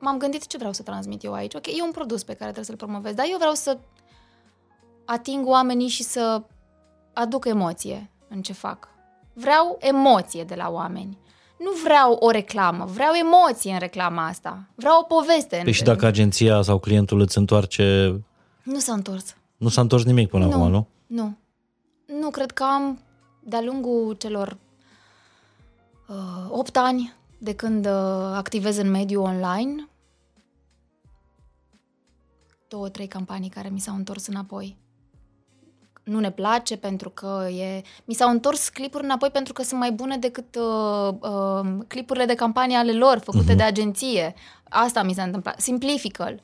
[0.00, 1.54] m-am gândit ce vreau să transmit eu aici.
[1.54, 3.78] Ok, e un produs pe care trebuie să-l promovez, dar eu vreau să
[5.04, 6.42] ating oamenii și să
[7.12, 8.88] aduc emoție în ce fac.
[9.32, 11.18] Vreau emoție de la oameni.
[11.58, 14.68] nu vreau o reclamă, vreau emoție în reclama asta.
[14.74, 15.60] Vreau o poveste.
[15.62, 18.18] Păi și dacă agenția sau clientul îți întoarce...
[18.62, 19.36] Nu s-a întors.
[19.56, 20.52] Nu s-a întors nimic până Nu.
[20.52, 20.86] acum, nu?
[21.06, 21.36] Nu.
[22.20, 23.00] Nu, cred că am,
[23.40, 24.63] de-a lungul celor uh,
[26.48, 27.92] 8 ani de când uh,
[28.34, 29.88] activez în mediul online,
[32.68, 34.76] două, trei campanii care mi s-au întors înapoi.
[36.04, 37.82] Nu ne place pentru că e...
[38.04, 42.34] Mi s-au întors clipuri înapoi pentru că sunt mai bune decât uh, uh, clipurile de
[42.34, 43.56] campanie ale lor, făcute uh-huh.
[43.56, 44.34] de agenție.
[44.68, 45.60] Asta mi s-a întâmplat.
[45.60, 46.40] Simplifică-l.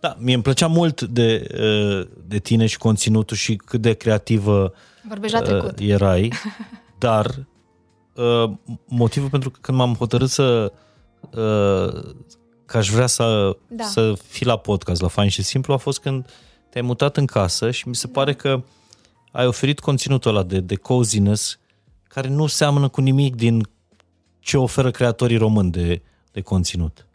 [0.00, 4.72] Da, mie îmi plăcea mult de, uh, de tine și conținutul și cât de creativă
[5.02, 5.78] Vorbești la uh, trecut.
[5.78, 6.32] erai,
[6.98, 7.46] dar
[8.18, 8.50] uh,
[8.86, 10.72] motivul pentru că când m-am hotărât să
[11.20, 12.14] uh,
[12.66, 13.84] că aș vrea să, Da.
[13.84, 16.30] să fii la podcast, la Fain și Simplu, a fost când
[16.70, 18.62] te-ai mutat în casă și mi se pare că
[19.32, 21.58] ai oferit conținutul ăla de, de coziness
[22.08, 23.68] care nu seamănă cu nimic din
[24.40, 27.06] ce oferă creatorii români de, de conținut.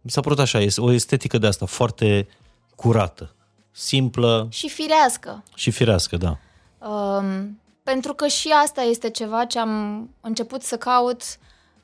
[0.00, 2.28] Mi s-a părut așa, este o estetică de asta foarte
[2.76, 3.34] curată,
[3.70, 5.42] simplă Și firească.
[5.54, 6.38] și firească, da.
[6.88, 7.60] Um,
[7.92, 11.22] pentru că și asta este ceva ce am început să caut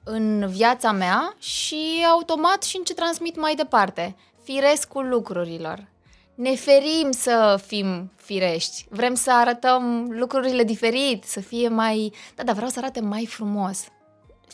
[0.04, 1.76] în viața mea și
[2.10, 4.16] automat și în ce transmit mai departe.
[4.42, 5.88] Firescul lucrurilor.
[6.34, 8.86] Ne ferim să fim firești.
[8.88, 12.12] Vrem să arătăm lucrurile diferit, să fie mai...
[12.34, 13.86] Da, dar vreau să arate mai frumos.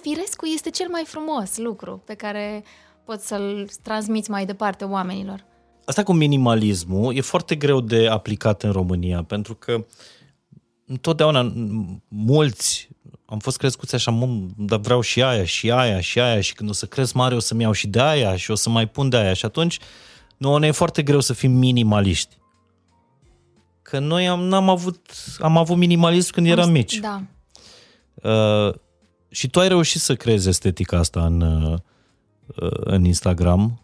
[0.01, 2.65] Firescul este cel mai frumos lucru pe care
[3.05, 5.45] poți să-l transmiți mai departe oamenilor.
[5.85, 9.85] Asta cu minimalismul e foarte greu de aplicat în România, pentru că
[10.89, 12.89] întotdeauna m- mulți
[13.31, 16.69] am fost crescuți așa, mă, dar vreau și aia, și aia, și aia, și când
[16.69, 19.09] o să cresc mare o să-mi iau și de aia și o să mai pun
[19.09, 19.33] de aia.
[19.33, 19.79] Și atunci
[20.37, 22.37] nouă ne e foarte greu să fim minimaliști.
[23.83, 25.11] Că noi am, n-am avut,
[25.41, 26.99] am avut minimalism când eram mici.
[26.99, 27.23] Da.
[28.15, 28.75] Uh,
[29.29, 31.79] și tu ai reușit să creezi estetica asta în, uh,
[32.81, 33.81] în Instagram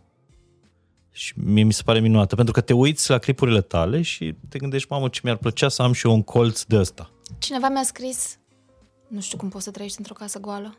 [1.17, 4.59] și mie mi se pare minunată, pentru că te uiți la clipurile tale și te
[4.59, 7.11] gândești, mamă, ce mi-ar plăcea să am și eu un colț de ăsta.
[7.39, 8.39] Cineva mi-a scris,
[9.09, 10.79] nu știu cum poți să trăiești într-o casă goală.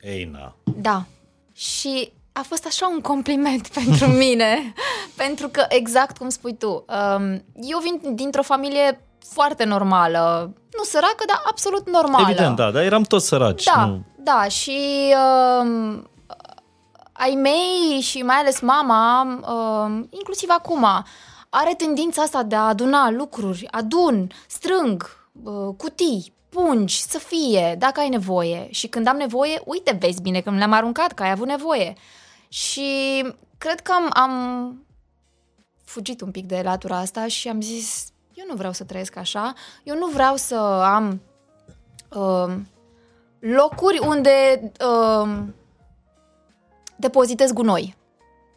[0.00, 0.56] Ei, na.
[0.76, 1.04] Da.
[1.52, 4.72] Și a fost așa un compliment pentru mine,
[5.24, 11.24] pentru că exact cum spui tu, um, eu vin dintr-o familie foarte normală, nu săracă,
[11.26, 12.26] dar absolut normală.
[12.28, 13.64] Evident, da, dar eram toți săraci.
[13.64, 14.04] Da, Nu?
[14.18, 14.78] da, și
[15.62, 16.10] um,
[17.22, 20.86] ai mei și mai ales mama, um, inclusiv acum,
[21.48, 28.00] are tendința asta de a aduna lucruri, adun, strâng, uh, cutii, pungi, să fie, dacă
[28.00, 28.68] ai nevoie.
[28.70, 31.94] Și când am nevoie, uite, vezi bine că mi le-am aruncat, că ai avut nevoie.
[32.48, 33.22] Și
[33.58, 34.86] cred că am, am
[35.84, 39.52] fugit un pic de latura asta și am zis, eu nu vreau să trăiesc așa,
[39.82, 41.20] eu nu vreau să am
[42.10, 42.54] uh,
[43.38, 45.42] locuri unde uh,
[46.96, 47.96] depozitez gunoi.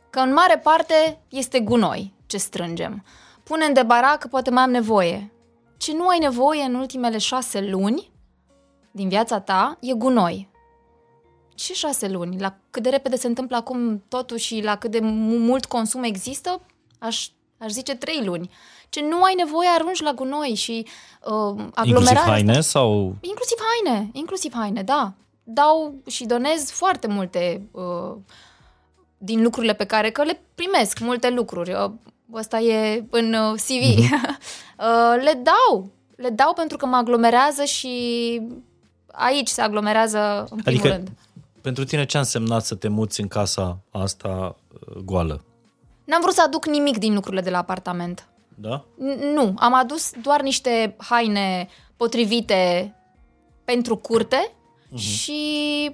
[0.10, 3.04] Că în mare parte este gunoi ce strângem.
[3.44, 5.32] Punem de barac, poate mai am nevoie.
[5.78, 8.12] Ce nu ai nevoie în ultimele șase luni
[8.92, 10.50] din viața ta e gunoi.
[11.56, 12.40] Ce șase luni?
[12.40, 16.04] La cât de repede se întâmplă acum totul și la cât de mu- mult consum
[16.04, 16.62] există,
[17.00, 18.50] aș, aș zice trei luni.
[18.90, 23.16] Ce nu ai nevoie arunci la gunoi și uh, aglomerarea Inclusiv asta- haine sau...
[23.22, 25.14] Inclusiv haine, inclusiv haine, da.
[25.48, 28.16] Dau și donez foarte multe uh,
[29.18, 31.74] din lucrurile pe care, că le primesc multe lucruri.
[31.74, 31.92] Uh,
[32.34, 34.00] ăsta e în uh, CV.
[34.04, 35.90] uh, le dau.
[36.16, 37.92] Le dau pentru că mă aglomerează și
[39.12, 40.20] aici se aglomerează
[40.50, 41.10] în primul Adică rând.
[41.62, 44.56] pentru tine ce a însemnat să te muți în casa asta
[44.88, 45.44] uh, goală?
[46.04, 48.28] N-am vrut să aduc nimic din lucrurile de la apartament.
[48.56, 48.84] Da?
[48.86, 51.68] N- Nu, am adus doar niște haine
[51.98, 52.94] potrivite
[53.66, 54.52] pentru curte
[54.96, 55.18] uh-huh.
[55.20, 55.92] și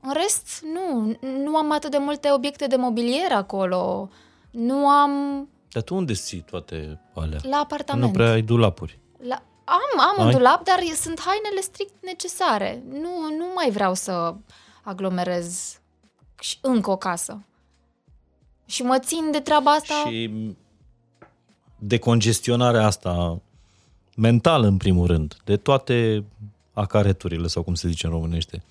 [0.00, 4.10] în rest nu, nu am atât de multe obiecte de mobilier acolo.
[4.50, 7.38] Nu am Dar tu unde ții toate alea?
[7.42, 8.06] la apartament.
[8.06, 8.98] Nu prea ai dulapuri.
[9.18, 10.32] La, am, am un Ai?
[10.32, 12.82] dulap, dar sunt hainele strict necesare.
[12.90, 14.34] Nu, nu mai vreau să
[14.82, 15.78] aglomerez
[16.40, 17.44] și încă o casă.
[18.66, 19.94] Și mă țin de treaba asta.
[19.94, 20.30] Și
[21.78, 23.40] decongestionarea asta
[24.16, 26.24] mentală, în primul rând, de toate
[26.76, 28.62] acareturile, sau cum se zice în românește.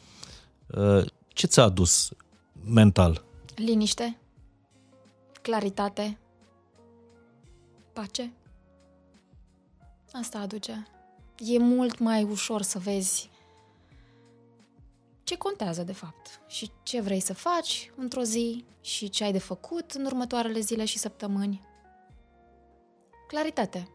[0.67, 2.11] Uh, Ce ți-a adus
[2.65, 3.23] mental?
[3.55, 4.17] Liniște,
[5.41, 6.17] claritate,
[7.93, 8.33] pace.
[10.11, 10.87] Asta aduce.
[11.37, 13.29] E mult mai ușor să vezi
[15.23, 19.39] ce contează de fapt și ce vrei să faci într-o zi și ce ai de
[19.39, 21.61] făcut în următoarele zile și săptămâni.
[23.27, 23.89] Claritate.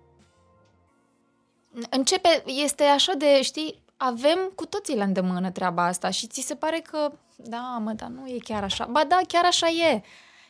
[1.90, 6.54] Începe, este așa de, știi, avem cu toții la îndemână treaba asta și ți se
[6.54, 8.88] pare că, da, mă, dar nu e chiar așa.
[8.90, 10.02] Ba da, chiar așa e.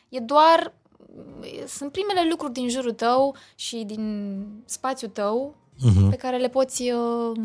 [0.09, 0.73] E doar,
[1.67, 6.09] sunt primele lucruri din jurul tău și din spațiul tău Mhm.
[6.09, 7.39] pe care le poți uh,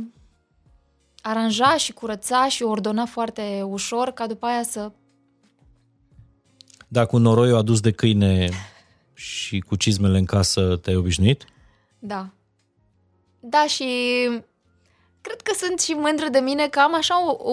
[1.22, 4.92] aranja și curăța și ordona foarte ușor ca după aia să...
[6.88, 8.48] Dacă un noroiu adus de câine
[9.14, 11.44] și cu cizmele în casă te-ai obișnuit?
[11.98, 12.28] Da.
[13.40, 13.84] Da, și
[15.26, 17.52] cred că sunt și mândră de mine că am așa o, o,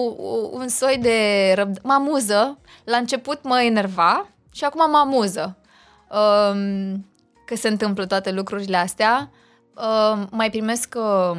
[0.52, 1.78] un soi de răbd...
[1.82, 2.58] Mă amuză.
[2.84, 5.56] La început mă enerva și acum mă amuză.
[6.10, 7.06] Um,
[7.46, 9.30] că se întâmplă toate lucrurile astea.
[9.74, 11.38] Um, mai primesc um,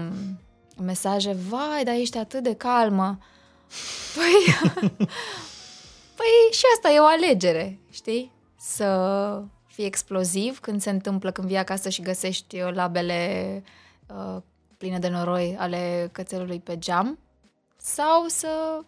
[0.83, 3.17] mesaje, vai, dar ești atât de calmă.
[4.15, 4.55] Păi,
[6.17, 8.31] păi și asta e o alegere, știi?
[8.59, 13.63] Să fii exploziv când se întâmplă, când vii acasă și găsești uh, labele
[14.07, 14.41] uh,
[14.77, 17.19] pline de noroi ale cățelului pe geam
[17.77, 18.81] sau să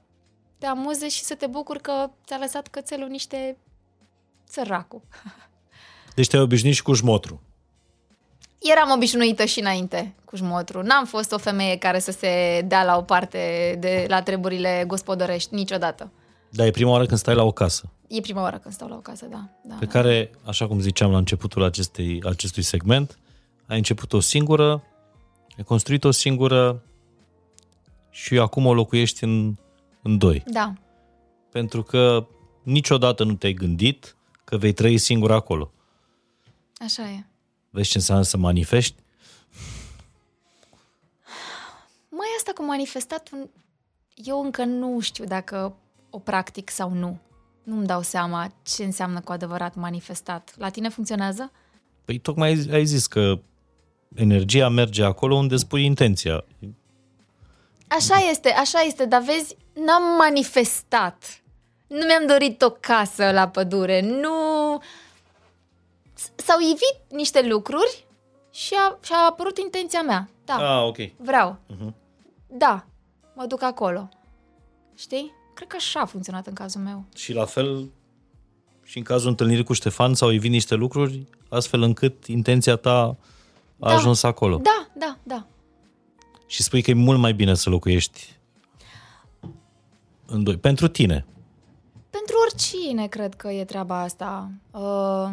[0.57, 3.57] te amuze și să te bucuri că ți-a lăsat cățelul niște
[4.43, 5.01] săracul.
[6.15, 7.41] Deci te-ai obișnuit și cu jmotru.
[8.59, 10.81] Eram obișnuită și înainte cu jmotru.
[10.81, 15.55] N-am fost o femeie care să se dea la o parte de la treburile gospodărești
[15.55, 16.11] niciodată.
[16.49, 18.95] Dar e prima oară când stai la o casă, E prima oară când stau la
[18.95, 19.49] o casă, da.
[19.63, 19.91] da pe da.
[19.91, 23.17] care, așa cum ziceam la începutul acestei, acestui segment,
[23.65, 24.83] ai început o singură,
[25.57, 26.83] ai construit o singură
[28.09, 29.55] și acum o locuiești în,
[30.01, 30.43] în doi.
[30.47, 30.73] Da,
[31.51, 32.27] Pentru că
[32.63, 35.71] niciodată nu te-ai gândit că vei trăi singur acolo.
[36.79, 37.25] așa e.
[37.69, 39.01] Vezi ce înseamnă să manifesti?
[42.09, 43.29] Mai asta cu manifestat,
[44.15, 45.75] eu încă nu știu dacă
[46.09, 47.19] o practic sau nu.
[47.63, 50.53] Nu-mi dau seama ce înseamnă cu adevărat manifestat.
[50.57, 51.51] La tine funcționează?
[52.05, 53.39] Păi tocmai ai- ai zis că
[54.15, 56.43] energia merge acolo unde spui intenția.
[57.87, 61.41] Așa este, așa este, dar vezi, n-am manifestat.
[61.87, 64.31] Nu mi-am dorit o casă la pădure, nu...
[66.13, 68.05] S- S-au ivit niște lucruri
[68.51, 70.29] și a, și a apărut intenția mea.
[70.45, 70.97] Da, Ah, ok.
[71.17, 71.57] vreau.
[72.47, 72.85] Da,
[73.35, 74.09] mă duc acolo.
[74.95, 75.33] Știi?
[75.53, 77.03] Cred că așa a funcționat în cazul meu.
[77.15, 77.89] Și la fel
[78.83, 83.15] și în cazul întâlnirii cu Ștefan s-au evit niște lucruri astfel încât intenția ta
[83.79, 83.95] a Da.
[83.95, 84.57] ajuns acolo.
[84.57, 85.45] Da, da, da.
[86.47, 88.35] Și spui că e mult mai bine să locuiești
[90.25, 90.57] în doi.
[90.57, 91.25] Pentru tine.
[92.09, 94.51] Pentru oricine cred că e treaba asta.
[94.71, 95.31] Uh,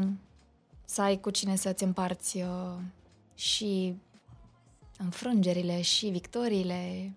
[0.85, 2.77] să ai cu cine să-ți împarți uh,
[3.35, 3.95] și
[4.99, 7.13] înfrângerile, și victoriile,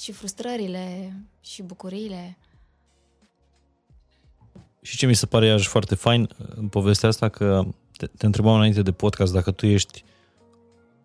[0.00, 2.38] și frustrările, și bucuriile.
[4.82, 7.64] Și ce mi se pare iarăși foarte fain în povestea asta, că
[7.96, 10.04] te, te întrebam înainte de podcast dacă tu ești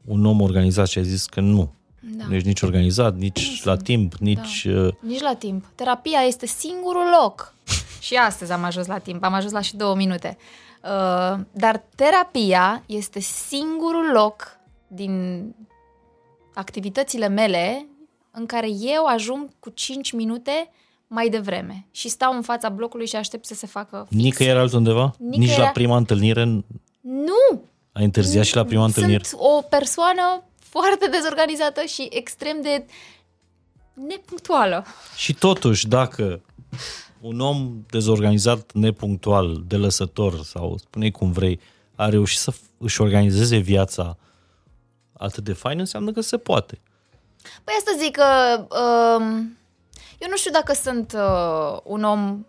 [0.05, 1.73] un om organizat și ai zis că nu.
[2.17, 2.25] Da.
[2.27, 3.83] Nu ești nici organizat, nici Nu la sunt.
[3.83, 4.63] timp, nici...
[4.69, 5.65] Uh, Nici la timp.
[5.75, 7.53] Terapia este singurul loc.
[8.01, 10.37] și astăzi am ajuns la timp, am ajuns la și două minute.
[10.83, 14.57] Uh, dar terapia este singurul loc
[14.87, 15.43] din
[16.53, 17.87] activitățile mele
[18.31, 20.69] în care eu ajung cu 5 minute
[21.07, 24.21] mai devreme și stau în fața blocului și aștept să se facă fix.
[24.23, 25.13] nicăieri altundeva?
[25.17, 26.43] Nicăieri- Nici la prima întâlnire?
[27.01, 27.61] Nu!
[27.95, 29.23] Ai întârziat și la prima întâlnire?
[29.23, 32.85] Sunt o persoană foarte dezorganizată și extrem de
[33.93, 34.85] nepunctuală.
[35.15, 36.41] Și totuși, dacă
[37.21, 41.59] un om dezorganizat, nepunctual, delăsător sau spune cum vrei,
[41.95, 44.17] a reușit să f- își organizeze viața
[45.13, 46.79] atât de fain, înseamnă că se poate.
[47.63, 48.57] Păi asta zic că
[49.19, 49.57] um,
[50.19, 52.45] eu nu știu dacă sunt uh, un om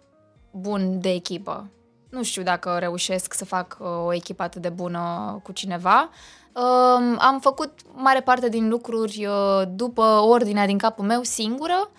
[0.51, 1.70] bun de echipă.
[2.11, 5.01] Nu știu dacă reușesc să fac uh, o echipă atât de bună
[5.43, 6.11] cu cineva.
[6.53, 11.91] Um, am făcut mare parte din lucruri uh, după ordinea din capul meu singură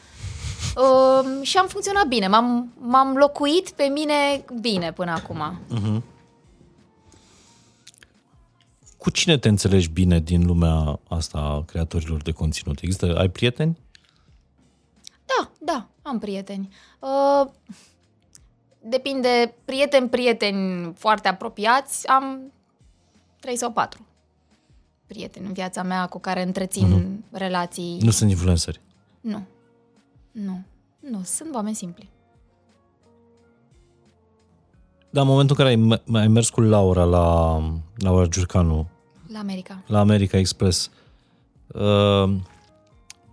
[0.76, 2.28] um, și am funcționat bine.
[2.28, 5.60] M-am, m-am locuit pe mine bine până acum.
[8.98, 12.80] Cu cine te înțelegi bine din lumea asta a creatorilor de conținut?
[12.82, 13.78] Există, ai prieteni?
[15.26, 16.70] Da, da, am prieteni.
[17.00, 17.48] Uh,
[18.90, 22.52] depinde, prieteni, prieteni foarte apropiați, am
[23.40, 24.06] trei sau patru
[25.08, 27.38] prieteni în viața mea cu care întrețin uh-huh.
[27.38, 27.98] relații.
[28.02, 28.82] Nu sunt influenceri.
[29.22, 29.46] Nu.
[30.32, 30.62] Nu.
[31.00, 32.10] Nu, sunt oameni simpli.
[35.10, 37.58] Dar în momentul în care ai, me- ai mers cu Laura la
[37.96, 38.88] Laura Giurcanu,
[39.32, 39.84] La America.
[39.88, 40.92] la America Express,
[41.68, 42.30] uh,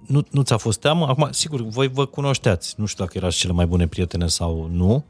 [0.07, 1.07] nu, nu ți-a fost teamă?
[1.07, 2.75] Acum, sigur, voi vă cunoșteați.
[2.77, 5.05] Nu știu dacă erați cele mai bune prietene sau nu.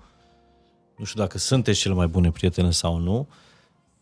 [0.97, 3.27] Nu știu dacă sunteți cele mai bune prietene sau nu.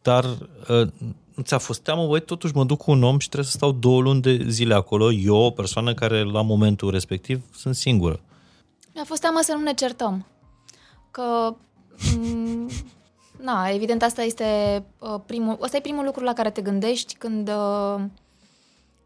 [0.02, 0.89] dar uh,
[1.35, 3.73] nu ți-a fost teamă, băi, totuși mă duc cu un om și trebuie să stau
[3.73, 8.20] două luni de zile acolo, eu, o persoană care la momentul respectiv sunt singură.
[8.94, 10.27] Mi-a fost teamă să nu ne certăm.
[11.10, 11.55] Că,
[11.97, 12.73] m-
[13.40, 17.48] na, evident asta este uh, primul, asta e primul lucru la care te gândești când
[17.48, 18.01] uh,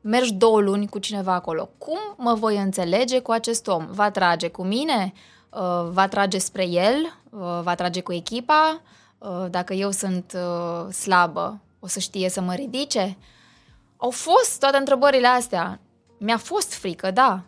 [0.01, 1.71] mergi două luni cu cineva acolo.
[1.79, 3.87] Cum mă voi înțelege cu acest om?
[3.91, 5.13] Va trage cu mine?
[5.15, 5.36] Uh,
[5.91, 7.19] va trage spre el?
[7.31, 8.81] Uh, va trage cu echipa?
[9.19, 13.17] Uh, dacă eu sunt uh, slabă, o să știe să mă ridice?
[13.97, 15.81] Au fost toate întrebările astea.
[16.19, 17.43] Mi-a fost frică, da.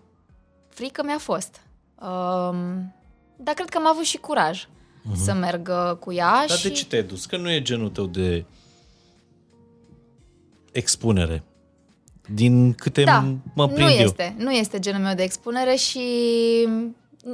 [0.69, 1.61] Frică mi-a fost.
[1.95, 2.95] Um,
[3.37, 5.17] dar cred că am avut și curaj uh-huh.
[5.17, 6.45] să merg uh, cu ea.
[6.47, 6.63] Dar și...
[6.63, 7.27] de ce te-ai dus?
[7.27, 8.45] Că nu e genul tău de
[10.73, 11.43] expunere.
[12.35, 13.21] Din câte da,
[13.55, 13.97] mă nu prind eu.
[13.97, 16.01] este, nu este genul meu de expunere și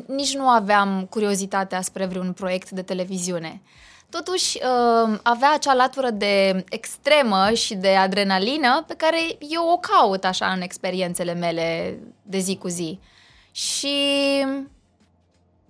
[0.06, 3.62] nici nu aveam curiozitatea spre vreun proiect de televiziune.
[4.10, 10.24] Totuși, uh, avea acea latură de extremă și de adrenalină pe care eu o caut
[10.24, 12.98] așa în experiențele mele de zi cu zi.
[13.50, 13.96] Și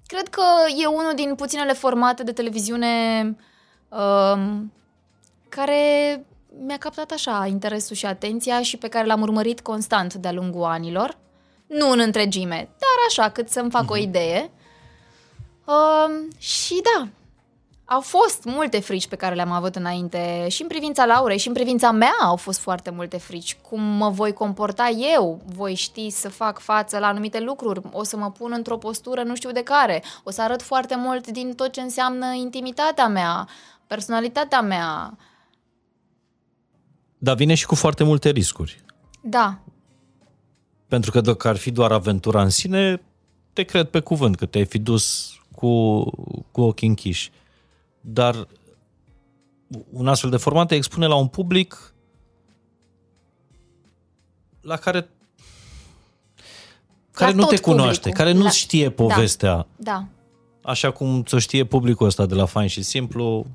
[0.06, 0.42] cred că
[0.82, 2.88] e unul din puținele formate de televiziune
[3.88, 4.60] uh,
[5.48, 6.24] care
[6.66, 11.16] mi-a captat așa interesul și atenția și pe care l-am urmărit constant de-a lungul anilor.
[11.66, 13.88] Nu în întregime, dar așa cât să-mi fac uh-huh.
[13.88, 14.50] o idee.
[15.64, 17.08] Uh, și da,
[17.84, 21.54] au fost multe frici pe care le-am avut înainte și în privința Laurei și în
[21.54, 23.56] privința mea au fost foarte multe frici.
[23.68, 25.40] Cum mă voi comporta eu?
[25.54, 27.80] Voi ști să fac față la anumite lucruri?
[27.92, 30.02] O să mă pun într-o postură nu știu de care?
[30.22, 33.48] O să arăt foarte mult din tot ce înseamnă intimitatea mea,
[33.86, 35.16] personalitatea mea.
[37.18, 38.84] Dar vine și cu foarte multe riscuri.
[39.20, 39.58] Da.
[40.88, 43.02] Pentru că dacă ar fi doar aventura în sine,
[43.52, 46.02] te cred pe cuvânt că te-ai fi dus cu,
[46.50, 47.30] cu ochii închiși
[48.06, 48.48] dar
[49.92, 51.94] un astfel de format te expune la un public
[54.60, 55.08] la care
[57.10, 58.24] care la nu te cunoaște, publicul.
[58.24, 58.50] care nu la...
[58.50, 59.54] știe povestea.
[59.54, 59.66] Da.
[59.76, 60.04] da.
[60.62, 63.46] Așa cum ți-o știe publicul ăsta de la Fain și Simplu.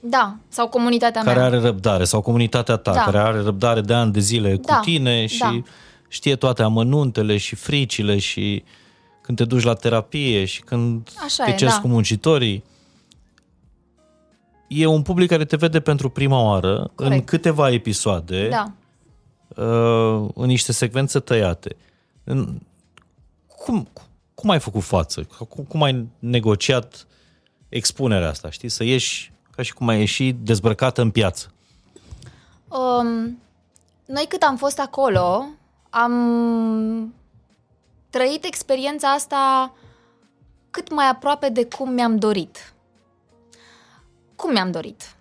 [0.00, 1.46] Da, sau comunitatea care mea.
[1.46, 3.02] are răbdare, sau comunitatea ta, da.
[3.02, 4.74] care are răbdare de ani de zile da.
[4.74, 5.62] cu tine și da.
[6.08, 8.64] Știe toate amănuntele și fricile și
[9.20, 11.80] când te duci la terapie și când Așa te e, ceri da.
[11.80, 12.64] cu muncitorii
[14.68, 17.14] e un public care te vede pentru prima oară Corect.
[17.14, 18.72] în câteva episoade, da.
[19.62, 21.76] uh, în niște secvențe tăiate.
[22.24, 22.60] În,
[23.46, 23.88] cum,
[24.34, 25.22] cum ai făcut față?
[25.48, 27.06] Cum, cum ai negociat
[27.68, 28.68] expunerea asta, știi?
[28.68, 31.52] Să ieși ca și cum ai ieși dezbrăcată în piață.
[32.68, 33.38] Um,
[34.06, 35.44] noi cât am fost acolo,
[35.90, 37.14] am
[38.10, 39.72] trăit experiența asta
[40.70, 42.74] cât mai aproape de cum mi-am dorit.
[44.36, 45.16] Cum mi-am dorit?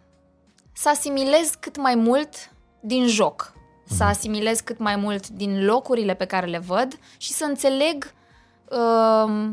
[0.74, 3.54] Să asimilez cât mai mult din joc,
[3.88, 8.14] să asimilez cât mai mult din locurile pe care le văd și să înțeleg.
[8.70, 9.50] Uh,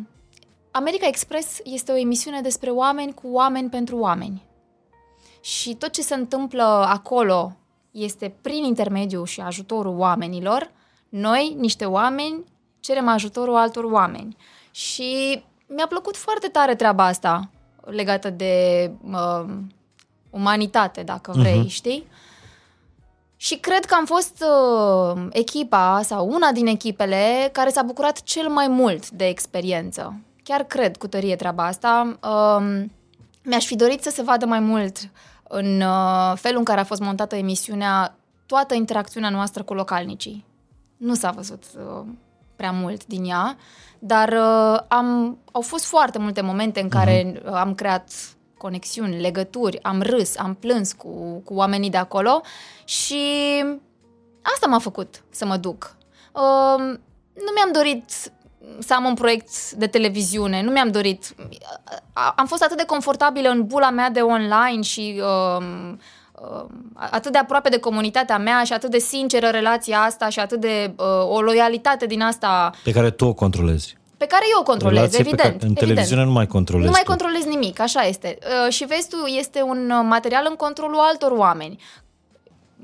[0.71, 4.43] America Express este o emisiune despre oameni cu oameni pentru oameni.
[5.41, 7.57] Și tot ce se întâmplă acolo
[7.91, 10.71] este prin intermediul și ajutorul oamenilor.
[11.13, 12.45] Noi, niște oameni,
[12.81, 14.37] cerem ajutorul altor oameni.
[14.71, 17.51] Și mi-a plăcut foarte tare treaba asta
[17.85, 19.45] legată de uh,
[20.31, 21.69] umanitate, dacă vrei, uh-huh.
[21.69, 22.07] știi?
[23.37, 28.49] Și cred că am fost uh, echipa sau una din echipele care s-a bucurat cel
[28.49, 30.21] mai mult de experiență.
[30.43, 32.19] Chiar cred cu tărie treaba asta.
[32.23, 32.85] Uh,
[33.45, 34.97] mi-aș fi dorit să se vadă mai mult
[35.49, 38.17] în uh, felul în care a fost montată emisiunea
[38.47, 40.51] toată interacțiunea noastră cu localnicii.
[41.03, 42.05] Nu s-a văzut uh,
[42.57, 43.57] prea mult din ea,
[43.99, 47.53] dar uh, am, au fost foarte multe momente în care uh-huh.
[47.53, 48.11] am creat
[48.57, 52.41] conexiuni, legături, am râs, am plâns cu, cu oamenii de acolo
[52.85, 53.21] și
[54.43, 55.97] asta m-a făcut să mă duc.
[56.33, 56.83] Uh,
[57.33, 58.33] nu mi-am dorit
[58.79, 61.35] să am un proiect de televiziune, nu mi-am dorit.
[62.37, 65.95] Am fost atât de confortabilă în bula mea de online și uh, uh,
[66.95, 70.95] atât de aproape de comunitatea mea și atât de sinceră relația asta și atât de
[70.97, 72.71] uh, o loialitate din asta.
[72.85, 73.97] Pe care tu o controlezi.
[74.17, 75.37] Pe care eu o controlez, Relație evident.
[75.41, 75.87] Pe care, în evident.
[75.89, 77.09] televiziune nu mai controlezi Nu mai tu.
[77.09, 78.39] controlez nimic, așa este.
[78.67, 81.81] Uh, și vezi tu, este un uh, material în controlul altor oameni.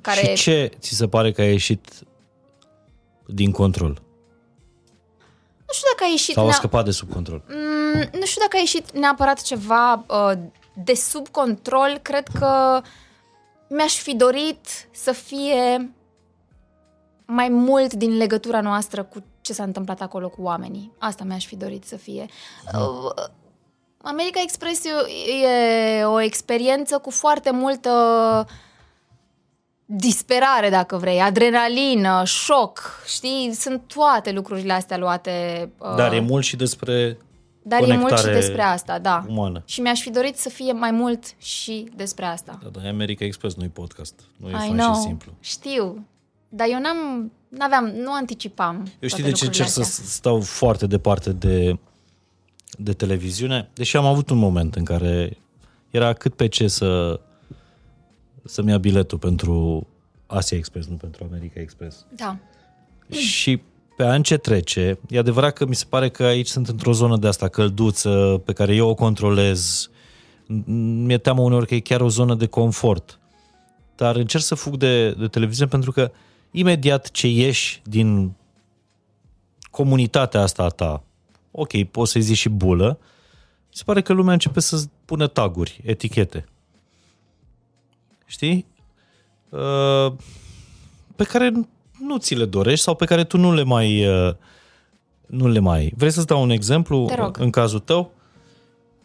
[0.01, 0.21] Care...
[0.21, 1.89] Și ce ți se pare că a ieșit
[3.27, 4.03] din control?
[5.67, 6.35] Nu știu dacă a ieșit...
[6.35, 7.43] Sau a nea- scăpat de sub control?
[7.49, 10.33] Mm, nu știu dacă a ieșit neapărat ceva uh,
[10.85, 11.99] de sub control.
[12.03, 12.81] Cred că
[13.69, 15.93] mi-aș fi dorit să fie
[17.27, 20.93] mai mult din legătura noastră cu ce s-a întâmplat acolo cu oamenii.
[20.99, 22.27] Asta mi-aș fi dorit să fie.
[22.75, 23.25] Uh,
[24.03, 24.91] America Express e,
[25.99, 27.91] e o experiență cu foarte multă
[29.85, 33.53] disperare, dacă vrei, adrenalină, șoc, știi?
[33.53, 35.69] Sunt toate lucrurile astea luate.
[35.79, 37.19] uh, Dar e mult și despre
[37.63, 39.25] dar e mult și conectare despre asta, da.
[39.29, 39.63] umană.
[39.65, 42.59] Și mi-aș fi dorit să fie mai mult și despre asta.
[42.63, 44.21] Da, dar e America Express, nu-i podcast.
[44.37, 45.33] Nu e I fain know, și simplu.
[45.41, 46.07] știu.
[46.49, 50.05] Dar eu n-am, n-aveam, nu anticipam Eu știi toate de ce lucrurile încerc să astea.
[50.05, 51.79] stau foarte departe de,
[52.79, 53.69] de televiziune?
[53.75, 55.37] Deși am avut un moment în care
[55.91, 57.21] era cât pe ce să,
[58.45, 59.87] să-mi ia biletul pentru
[60.27, 62.07] Asia Express, nu pentru America Express.
[62.17, 62.37] Da.
[63.11, 63.63] Și
[63.99, 67.17] pe an ce trece, e adevărat că mi se pare că aici sunt într-o zonă
[67.17, 69.91] de asta călduță, pe care eu o controlez.
[70.67, 73.19] Mi-e teamă uneori că e chiar o zonă de confort.
[73.97, 76.11] Dar încerc să fug de, de televiziune pentru că
[76.51, 78.33] imediat ce ieși din
[79.71, 81.03] comunitatea asta a ta,
[81.51, 82.99] ok, poți să-i zici și bulă,
[83.69, 86.49] mi se pare că lumea începe să pună taguri, etichete.
[88.27, 88.67] Știi?
[89.49, 90.13] Uh,
[91.17, 91.53] pe care
[92.01, 94.35] nu ți le dorești sau pe care tu nu le mai uh,
[95.27, 95.93] nu le mai ai.
[95.97, 97.39] Vrei să-ți dau un exemplu Te rog.
[97.39, 98.11] în cazul tău?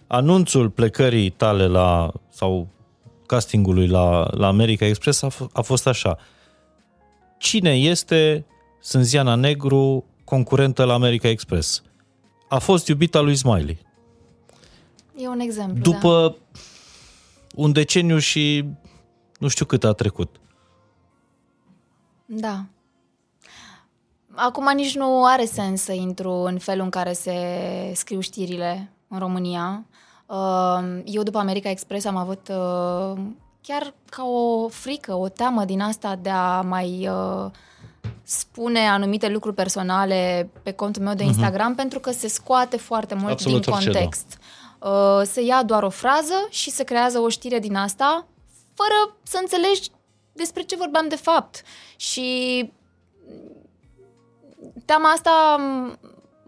[0.08, 2.68] Anunțul plecării tale la sau
[3.26, 6.18] castingului la, la America Express a, f- a fost așa.
[7.38, 8.46] Cine este
[8.82, 11.84] Sânziana Negru, concurentă la America Express?
[12.50, 13.78] A fost iubita lui Smiley.
[15.18, 15.90] E un exemplu, da.
[15.90, 16.36] După
[17.56, 18.66] un deceniu și
[19.40, 20.36] nu știu cât a trecut.
[22.26, 22.66] Da.
[24.36, 27.34] Acum nici nu are sens să intru în felul în care se
[27.96, 29.86] scriu știrile în România.
[30.26, 33.22] Uh, Eu după America Express am avut uh,
[33.62, 37.52] chiar ca o frică, o teamă din asta de a mai uh,
[38.24, 43.24] spune anumite lucruri personale pe contul meu de Instagram pentru că se scoate foarte mult
[43.26, 43.34] Mhm.
[43.34, 43.98] Absolut din orice, da.
[44.00, 44.38] context.
[44.80, 48.28] Uh, Se ia doar o frază și se creează o știre din asta
[48.74, 49.90] fără să înțelegi
[50.34, 51.64] despre ce vorbeam de fapt.
[51.96, 52.72] Și
[54.86, 56.00] teama asta m-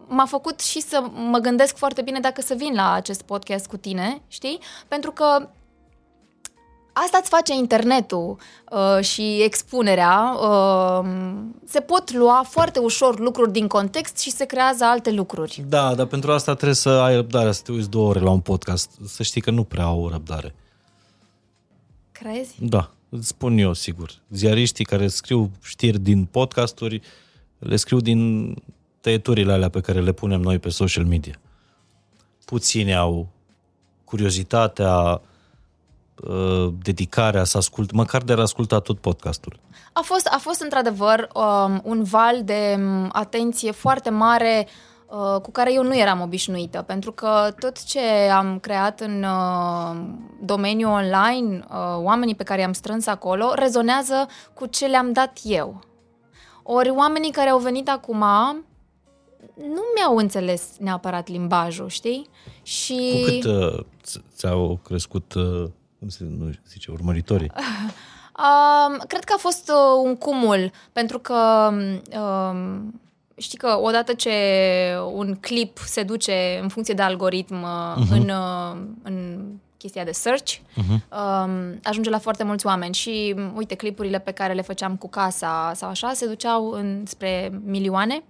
[0.07, 3.77] m-a făcut și să mă gândesc foarte bine dacă să vin la acest podcast cu
[3.77, 4.59] tine, știi?
[4.87, 5.49] Pentru că
[6.93, 8.37] asta îți face internetul
[8.71, 10.37] uh, și expunerea.
[10.41, 11.05] Uh,
[11.65, 15.63] se pot lua foarte ușor lucruri din context și se creează alte lucruri.
[15.67, 18.39] Da, dar pentru asta trebuie să ai răbdare, să te uiți două ore la un
[18.39, 18.91] podcast.
[19.07, 20.55] Să știi că nu prea au răbdare.
[22.11, 22.55] Crezi?
[22.59, 24.11] Da, îți spun eu, sigur.
[24.29, 27.01] Ziariștii care scriu știri din podcasturi,
[27.65, 28.53] le scriu din
[29.01, 31.35] tăieturile alea pe care le punem noi pe social media.
[32.45, 33.27] Puțini au
[34.03, 35.21] curiozitatea,
[36.23, 39.59] uh, dedicarea să ascult, măcar de a asculta tot podcastul.
[39.93, 44.67] A fost, a fost într-adevăr um, un val de um, atenție foarte mare
[45.07, 47.99] uh, cu care eu nu eram obișnuită, pentru că tot ce
[48.33, 49.95] am creat în uh,
[50.41, 55.83] domeniul online, uh, oamenii pe care i-am strâns acolo, rezonează cu ce le-am dat eu.
[56.67, 58.23] Ori oamenii care au venit acum
[59.55, 62.29] nu mi-au înțeles neapărat limbajul, știi?
[62.63, 63.23] Și...
[63.25, 65.69] Cu cât uh, ți- ți-au crescut, uh,
[65.99, 67.51] cum se nu zice, urmăritorii?
[68.37, 71.69] Um, cred că a fost uh, un cumul, pentru că
[72.19, 73.01] um,
[73.37, 74.31] știi că odată ce
[75.13, 78.11] un clip se duce în funcție de algoritm uh, uh-huh.
[78.11, 79.45] în, uh, în
[79.77, 80.89] chestia de search, uh-huh.
[80.89, 85.71] um, ajunge la foarte mulți oameni și, uite, clipurile pe care le făceam cu casa
[85.75, 88.23] sau așa se duceau în, spre milioane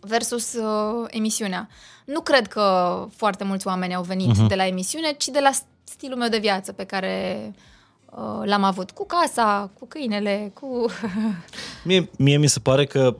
[0.00, 1.68] versus uh, emisiunea.
[2.04, 4.48] Nu cred că foarte mulți oameni au venit uh-huh.
[4.48, 5.50] de la emisiune, ci de la
[5.84, 7.54] stilul meu de viață pe care
[8.10, 10.86] uh, l-am avut cu casa, cu câinele, cu...
[11.84, 13.16] Mie, mie mi se pare că,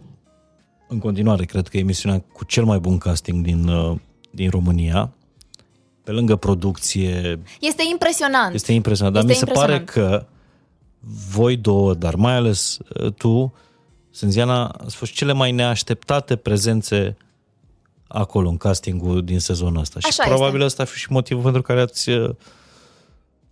[0.88, 3.98] în continuare, cred că e emisiunea cu cel mai bun casting din, uh,
[4.30, 5.12] din România.
[6.04, 8.54] Pe lângă producție, Este impresionant.
[8.54, 9.14] este impresionant.
[9.16, 9.90] Dar Este mi se impresionant.
[9.90, 10.26] pare că
[11.34, 13.54] voi două, dar mai ales uh, tu,
[14.10, 17.16] Sânziana, ați fost cele mai neașteptate prezențe
[18.08, 19.98] acolo, în castingul din sezonul ăsta.
[20.02, 20.64] Așa și probabil este.
[20.64, 22.30] ăsta a fost și motivul pentru care ați, uh,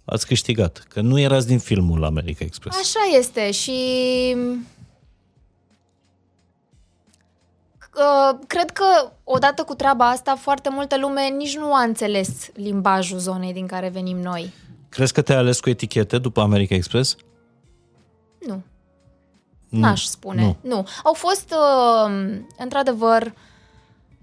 [0.05, 0.85] ați câștigat.
[0.89, 2.79] Că nu erați din filmul America Express.
[2.79, 3.73] Așa este și
[7.99, 13.19] uh, cred că odată cu treaba asta foarte multă lume nici nu a înțeles limbajul
[13.19, 14.53] zonei din care venim noi.
[14.89, 17.17] Crezi că te-ai ales cu etichete după America Express?
[18.47, 18.63] Nu.
[19.69, 20.43] N-aș spune.
[20.43, 20.57] nu.
[20.61, 20.87] Nu.
[21.05, 23.33] Au fost, uh, într-adevăr,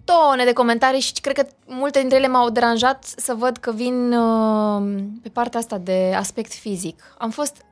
[0.04, 4.14] tone de comentarii și cred că multe dintre ele m-au deranjat să văd că vin
[4.14, 7.16] uh, pe partea asta de aspect fizic.
[7.18, 7.66] Am fost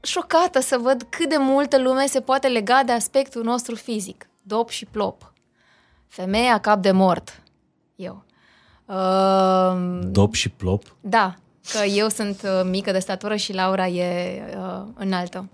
[0.00, 4.28] șocată să văd cât de multă lume se poate lega de aspectul nostru fizic.
[4.42, 5.27] Dop și plop.
[6.08, 7.42] Femeia cap de mort.
[7.96, 8.24] Eu.
[8.84, 10.96] Uh, Dop și plop?
[11.00, 11.34] da,
[11.72, 15.48] că eu sunt uh, mică de statură și Laura e uh, înaltă.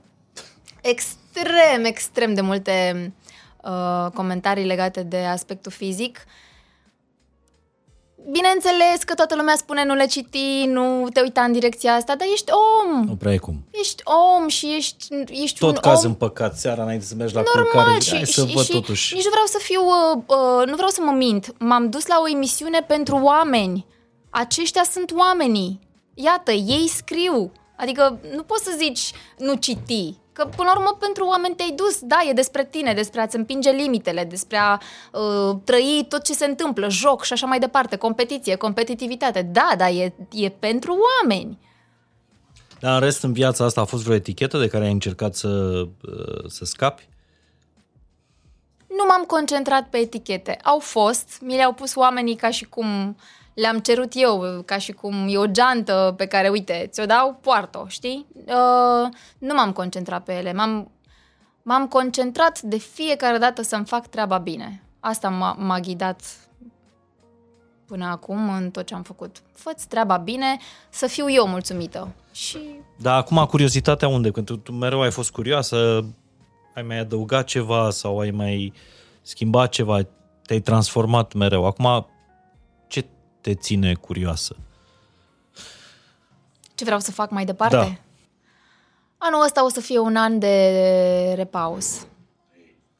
[0.82, 3.12] extrem, extrem de multe
[3.62, 6.24] uh, comentarii legate de aspectul fizic.
[8.30, 12.26] Bineînțeles că toată lumea spune nu le citi, nu te uita în direcția asta, dar
[12.32, 13.04] ești om.
[13.04, 13.64] Nu prea e cum.
[13.70, 14.02] Ești
[14.38, 15.06] om și ești,
[15.42, 18.00] ești Tot un caz om în păcat seara înainte să mergi la normal culcare.
[18.00, 19.14] și, Hai și, să văd și totuși.
[19.14, 21.54] nici nu vreau să fiu, uh, uh, nu vreau să mă mint.
[21.58, 23.86] M-am dus la o emisiune pentru oameni.
[24.30, 25.80] Aceștia sunt oamenii.
[26.14, 27.52] Iată, ei scriu.
[27.76, 30.14] Adică nu poți să zici nu citi.
[30.34, 33.70] Că până la urmă pentru oameni te-ai dus, da, e despre tine, despre a-ți împinge
[33.70, 34.78] limitele, despre a
[35.12, 39.42] uh, trăi tot ce se întâmplă, joc și așa mai departe, competiție, competitivitate.
[39.42, 41.58] Da, dar e, e pentru oameni.
[42.80, 45.48] Dar în rest, în viața asta a fost vreo etichetă de care ai încercat să,
[45.48, 47.08] uh, să scapi?
[48.86, 50.58] Nu m-am concentrat pe etichete.
[50.62, 53.16] Au fost, mi le-au pus oamenii ca și cum
[53.54, 57.84] le-am cerut eu, ca și cum e o geantă pe care, uite, ți-o dau, poartă
[57.88, 58.26] știi?
[58.34, 59.08] Uh,
[59.38, 60.52] nu m-am concentrat pe ele.
[60.52, 60.90] M-am,
[61.62, 64.82] m-am concentrat de fiecare dată să-mi fac treaba bine.
[65.00, 66.20] Asta m-a, m-a ghidat
[67.86, 69.42] până acum în tot ce am făcut.
[69.54, 70.56] Fă-ți treaba bine,
[70.90, 72.14] să fiu eu mulțumită.
[72.32, 72.58] Și
[72.96, 74.30] Dar acum curiozitatea unde?
[74.30, 76.04] Când tu, tu mereu ai fost curioasă,
[76.74, 78.72] ai mai adăugat ceva sau ai mai
[79.22, 80.00] schimbat ceva,
[80.46, 81.66] te-ai transformat mereu.
[81.66, 82.13] Acum, ce
[83.44, 84.56] te ține curioasă?
[86.74, 87.76] ce vreau să fac mai departe?
[87.76, 87.92] Da.
[89.18, 92.06] Anul ăsta o să fie un an de repaus.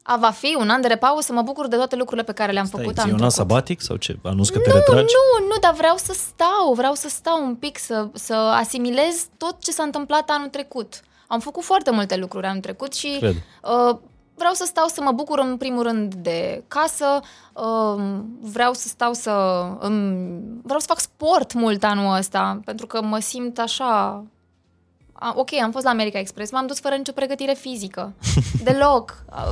[0.03, 2.51] A, va fi un an de repaus să mă bucur de toate lucrurile pe care
[2.51, 3.47] le-am Stai, făcut ții anul un an trecut.
[3.49, 4.17] sabatic sau ce?
[4.23, 5.13] Anunț că te Nu, retragi?
[5.39, 9.59] nu, nu, dar vreau să stau, vreau să stau un pic, să, să asimilez tot
[9.59, 11.01] ce s-a întâmplat anul trecut.
[11.27, 13.35] Am făcut foarte multe lucruri anul trecut și Cred.
[13.63, 13.97] uh,
[14.35, 17.19] vreau să stau să mă bucur în primul rând de casă,
[17.53, 19.31] uh, vreau să stau să...
[19.81, 24.23] Um, vreau să fac sport mult anul ăsta, pentru că mă simt așa...
[25.17, 28.13] A, ok, am fost la America Express, m-am dus fără nicio pregătire fizică.
[28.63, 29.23] Deloc.
[29.31, 29.51] Uh,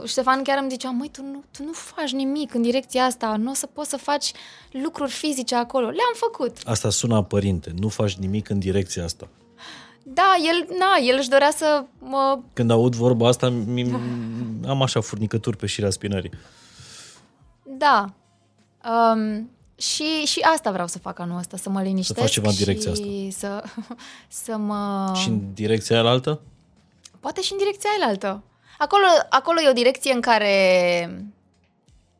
[0.00, 3.36] uh, Ștefan chiar îmi zicea, măi, tu nu, tu nu faci nimic în direcția asta,
[3.36, 4.32] nu o să poți să faci
[4.70, 5.84] lucruri fizice acolo.
[5.84, 6.56] Le-am făcut.
[6.64, 9.28] Asta sună a părinte, nu faci nimic în direcția asta.
[10.08, 12.38] Da, el, na, el își dorea să mă...
[12.52, 14.00] Când aud vorba asta, mi-
[14.66, 16.30] am așa furnicături pe șirea spinării.
[17.62, 18.12] Da.
[18.90, 22.54] Um, și, și asta vreau să fac anul ăsta, să mă liniștesc faci ceva în
[22.54, 23.62] direcția și să,
[24.44, 25.12] să mă...
[25.14, 26.40] Și în direcția aia altă?
[27.20, 28.42] Poate și în direcția aia altă.
[28.78, 31.26] Acolo, acolo e o direcție în care,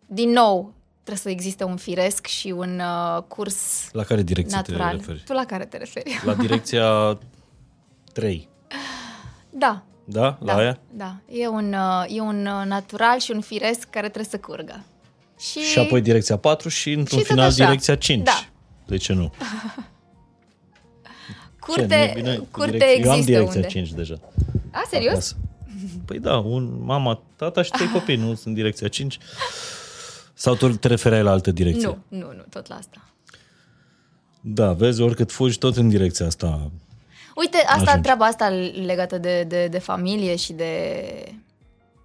[0.07, 0.73] din nou,
[1.03, 4.91] trebuie să existe un firesc și un uh, curs La care direcție natural.
[4.91, 5.23] te referi?
[5.27, 6.21] Tu la care te referi?
[6.25, 6.85] La direcția
[8.17, 8.49] 3.
[9.51, 9.83] Da.
[10.05, 10.21] Da?
[10.41, 10.79] La da, aia?
[10.93, 11.17] da.
[11.29, 14.85] E un, uh, e un uh, natural și un firesc care trebuie să curgă.
[15.39, 17.65] Și, Și apoi direcția 4 și într-un Și tot final așa.
[17.65, 18.25] direcția 5.
[18.25, 18.47] Da.
[18.87, 19.33] De ce nu?
[21.61, 23.67] curte, ce, nu e bine cu curte direcția- Eu am există direcția unde.
[23.69, 24.15] 5 deja.
[24.71, 25.13] A, serios?
[25.13, 25.37] acasă.
[26.05, 29.19] Păi da, un mama, tata și trei copii, nu sunt direcția 5.
[30.35, 31.87] Sau tu te referai la altă direcție?
[31.87, 33.05] Nu, nu, nu, tot la asta.
[34.41, 36.71] Da, vezi, oricât fugi, tot în direcția asta.
[37.37, 38.01] Uite, asta, Ajungi.
[38.01, 38.49] treaba asta
[38.85, 41.03] legată de, de, de familie și de,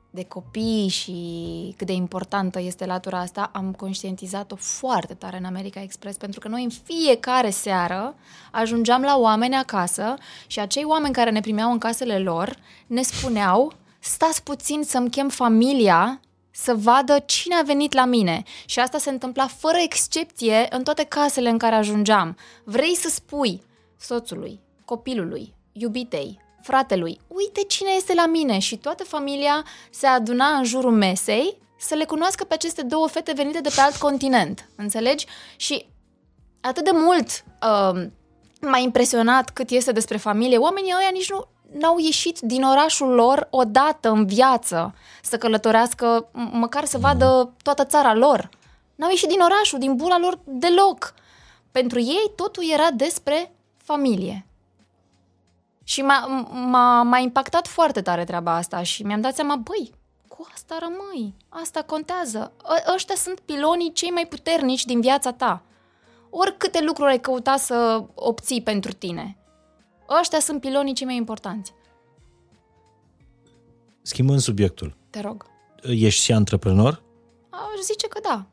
[0.10, 5.82] de copii și cât de importantă este latura asta, am conștientizat-o foarte tare în America
[5.82, 8.16] Express, pentru că noi în fiecare seară
[8.52, 10.14] ajungeam la oameni acasă
[10.48, 15.30] și acei oameni care ne primeau în casele lor ne spuneau stați puțin să-mi chem
[15.30, 16.20] familia
[16.52, 18.44] să vadă cine a venit la mine.
[18.66, 22.38] Și asta se întâmpla fără excepție în toate casele în care ajungeam.
[22.64, 23.62] Vrei să spui
[23.98, 24.60] soțului,
[24.92, 30.92] copilului, iubitei, fratelui, uite cine este la mine și toată familia se aduna în jurul
[30.92, 34.70] mesei să le cunoască pe aceste două fete venite de pe alt continent.
[34.76, 35.26] Înțelegi?
[35.56, 35.86] Și
[36.62, 38.04] atât de mult uh,
[38.62, 40.58] m-a impresionat cât este despre familie.
[40.58, 41.46] Oamenii ăia nici nu
[41.80, 47.86] n-au ieșit din orașul lor odată în viață să călătorească, m- măcar să vadă toată
[47.86, 48.50] țara lor.
[48.96, 51.14] N-au ieșit din orașul, din bula lor deloc.
[51.72, 54.46] Pentru ei totul era despre familie.
[55.92, 59.92] Și m-a, m-a, m-a impactat foarte tare treaba asta și mi-am dat seama, băi,
[60.28, 62.52] cu asta rămâi, asta contează.
[62.64, 65.64] Ă- ăștia sunt pilonii cei mai puternici din viața ta.
[66.30, 69.38] Oricâte lucruri ai căuta să obții pentru tine.
[70.20, 71.74] Ăștia sunt pilonii cei mai importanți.
[74.02, 75.46] Schimbând subiectul, Te rog.
[75.82, 77.02] ești și antreprenor?
[77.50, 78.46] Aș zice că da.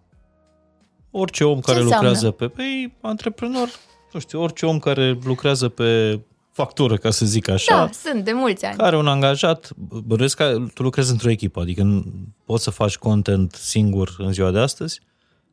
[1.10, 2.08] Orice om care înseamnă?
[2.08, 2.48] lucrează pe...
[2.48, 3.68] Păi, antreprenor,
[4.12, 6.20] nu știu, orice om care lucrează pe
[6.62, 8.76] factură, ca să zic așa, Da, sunt de mulți ani.
[8.76, 9.70] care un angajat,
[10.04, 12.04] bănuiesc că tu lucrezi într-o echipă, adică nu
[12.44, 15.00] poți să faci content singur în ziua de astăzi?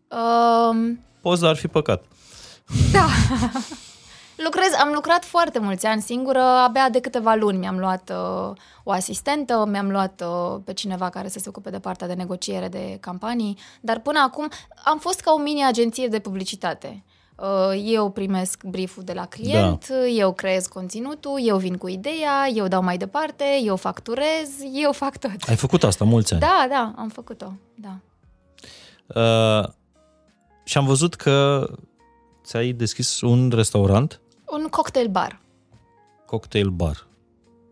[0.08, 2.04] Um, Poți, dar ar fi păcat.
[2.92, 3.06] da.
[4.46, 8.92] Lucrez, am lucrat foarte mulți ani singură, abia de câteva luni mi-am luat uh, o
[8.92, 12.98] asistentă, mi-am luat uh, pe cineva care să se ocupe de partea de negociere de
[13.02, 14.50] campanii, dar până acum
[14.86, 17.04] am fost ca o mini-agenție de publicitate.
[17.40, 20.06] Uh, eu primesc brieful de la client, da.
[20.08, 25.18] eu creez conținutul, eu vin cu ideea, eu dau mai departe, eu facturez, eu fac
[25.18, 25.32] tot.
[25.48, 26.42] Ai făcut asta mulți ani.
[26.42, 27.98] Da, da, am făcut-o, da.
[29.22, 29.68] Uh,
[30.64, 31.68] și am văzut că
[32.44, 35.40] ți-ai deschis un restaurant, Un cocktail bar.
[36.26, 37.08] cocktail bar.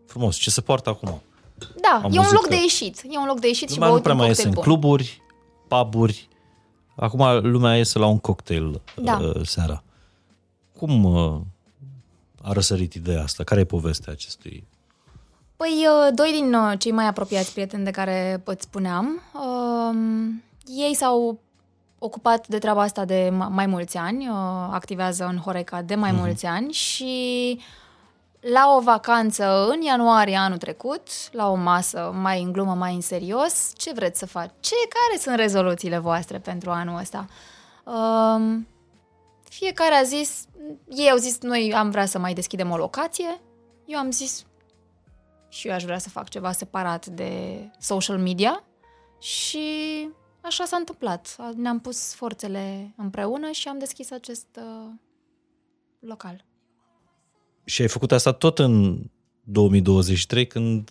[0.06, 0.36] Frumos.
[0.36, 1.22] Ce se poartă acum?
[1.80, 3.02] Da, Am e un văzut loc că- de ieșit.
[3.10, 4.72] E un loc de ieșit și Lumea nu băut prea un mai iese cocktail în
[4.72, 4.80] bun.
[4.80, 5.22] cluburi,
[5.68, 6.28] puburi.
[6.94, 9.18] Acum lumea iese la un cocktail Da.
[9.22, 9.82] uh, seara.
[10.78, 11.40] Cum uh,
[12.42, 13.44] a răsărit ideea asta?
[13.44, 14.66] Care e povestea acestui?
[15.56, 20.94] Păi, uh, doi din uh, cei mai apropiați prieteni de care îți spuneam, um, ei
[20.94, 21.38] s-au
[21.98, 24.34] ocupat de treaba asta de ma- mai mulți ani, uh,
[24.70, 27.58] activează în Horeca de mai mulți ani și
[28.52, 33.00] la o vacanță în ianuarie anul trecut, la o masă mai în glumă, mai în
[33.00, 34.50] serios, ce vreți să faci?
[34.60, 37.26] Ce, care sunt rezoluțiile voastre pentru anul ăsta?
[37.84, 38.66] Um,
[39.42, 40.44] fiecare a zis,
[40.88, 43.40] ei au zis, noi am vrea să mai deschidem o locație,
[43.84, 44.44] eu am zis,
[45.48, 48.64] și eu aș vrea să fac ceva separat de social media
[49.18, 49.68] și
[50.40, 51.36] așa s-a întâmplat.
[51.54, 54.90] Ne-am pus forțele împreună și am deschis acest uh,
[55.98, 56.44] local.
[57.64, 58.98] Și ai făcut asta tot în
[59.42, 60.90] 2023, când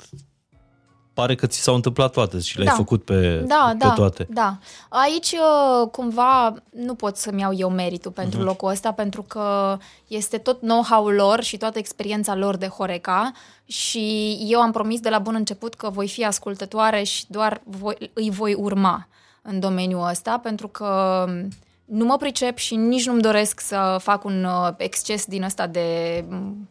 [1.14, 2.74] pare că ți s-au întâmplat toate și le-ai Da.
[2.74, 4.28] făcut pe, Da, pe da, toate.
[4.30, 4.58] da.
[4.90, 8.48] Aici, uh, cumva, nu pot să-mi iau eu meritul pentru Mhm.
[8.48, 9.78] locul ăsta, pentru că
[10.08, 13.32] este tot know-how-ul lor și toată experiența lor de Horeca
[13.66, 18.12] și eu am promis de la bun început că voi fi ascultătoare și doar voi,
[18.14, 19.08] îi voi urma
[19.42, 21.26] în domeniul ăsta, pentru că
[21.86, 26.26] nu mă pricep și nici nu-mi doresc să fac un uh, exces din ăsta de
[26.30, 26.70] mm,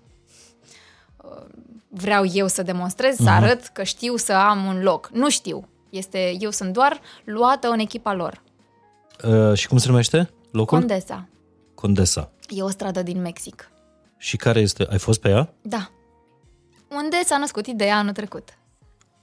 [1.16, 1.44] uh,
[1.88, 5.10] vreau eu să demonstrez, să arăt că știu să am un loc.
[5.12, 5.68] Nu știu.
[5.90, 8.42] Este, eu sunt doar luată în echipa lor.
[9.24, 10.78] Uh, și cum se numește locul?
[10.78, 11.28] Condesa.
[11.74, 12.30] Condesa.
[12.48, 13.70] E o stradă din Mexic.
[14.16, 14.86] Și care este?
[14.90, 15.54] Ai fost pe ea?
[15.62, 15.90] Da.
[16.88, 18.58] Unde s-a născut ideea anul trecut.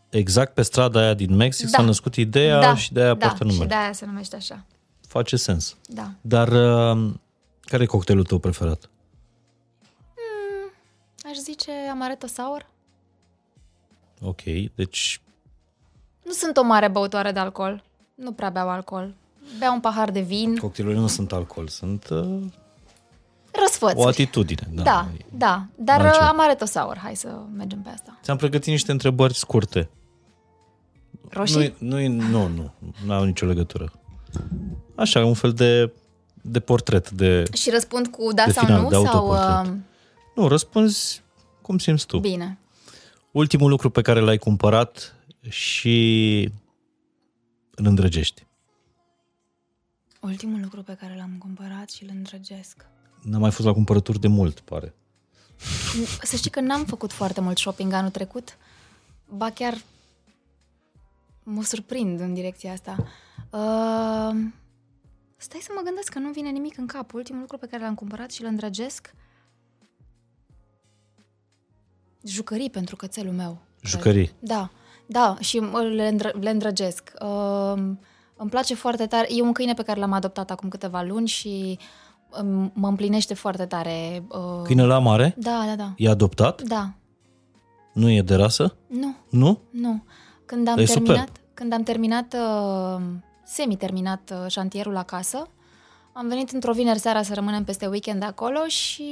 [0.09, 1.77] Exact pe strada aia din Mexic Da.
[1.77, 3.61] s-a născut ideea da, și de aia da, poartă numele.
[3.63, 4.65] și de aia se numește așa.
[5.09, 5.75] Face sens.
[5.87, 6.11] Da.
[6.21, 7.13] Dar uh,
[7.61, 8.89] care e cocktailul tău preferat?
[11.29, 12.67] Aș zice amaretto sour.
[14.21, 14.41] Ok,
[14.75, 15.21] deci
[16.23, 17.83] Nu sunt o mare băutoare de alcool.
[18.15, 19.13] Nu prea beau alcool.
[19.57, 20.55] Beau un pahar de vin.
[20.57, 22.41] cocktailurile nu sunt alcool, sunt uh,
[23.51, 23.93] Răsfăț.
[23.95, 24.67] o atitudine.
[24.73, 24.83] Da.
[24.83, 25.65] Da, da.
[25.75, 26.23] Dar altceva.
[26.25, 26.97] uh, amaretto sour.
[26.97, 28.19] Hai să mergem pe asta.
[28.23, 29.89] Ți-am pregătit niște întrebări scurte.
[31.29, 31.75] Roșii?
[31.77, 32.71] Nu, nu, nu, nu,
[33.05, 33.91] nu au nicio legătură.
[34.95, 35.91] Așa, un fel de,
[36.41, 37.43] de portret, de...
[37.53, 38.89] Și răspund cu da De sau final, nu?
[38.89, 39.73] de sau, autoportret.
[39.73, 39.79] uh,
[40.35, 41.21] Nu, răspunzi
[41.61, 42.19] cum simți tu.
[42.19, 42.57] bine.
[43.31, 45.15] Ultimul lucru pe care l-ai cumpărat
[45.49, 46.43] și
[47.75, 48.47] îl îndrăgești.
[50.21, 52.85] Ultimul lucru pe care l-am cumpărat și îl îndrăgesc.
[53.21, 54.93] N-am mai fost la cumpărături de mult, pare.
[56.21, 58.57] Să știi că n-am făcut foarte mult shopping anul trecut.
[59.29, 59.77] Ba chiar
[61.53, 62.95] mă surprind în direcția asta.
[63.51, 64.45] Uh,
[65.37, 67.13] stai să mă gândesc că nu vine nimic în cap.
[67.13, 69.13] Ultimul lucru pe care l-am cumpărat și îl îndrăgesc
[72.23, 73.57] jucării pentru cățelul meu.
[73.79, 73.91] cred.
[73.91, 74.31] Jucării.
[74.39, 74.69] Da,
[75.05, 75.59] da, și
[75.95, 77.11] le, îndră- le îndrăgesc.
[77.21, 77.73] Uh,
[78.35, 79.27] îmi place foarte tare.
[79.35, 81.79] E un câine pe care l-am adoptat acum câteva luni și
[82.41, 84.23] um, mă împlinește foarte tare.
[84.29, 85.93] Uh, Câinele la mare Da, da, da.
[85.97, 86.61] e adoptat?
[86.61, 86.93] Da,
[87.93, 88.75] Nu e de rasă?
[88.87, 89.61] nu, Nu?
[89.71, 90.03] nu.
[90.45, 93.01] Când am E terminat, când am terminat uh,
[93.43, 95.47] semi-terminat uh, șantierul acasă,
[96.13, 99.03] am venit într-o vineri seara să rămânem peste weekend acolo și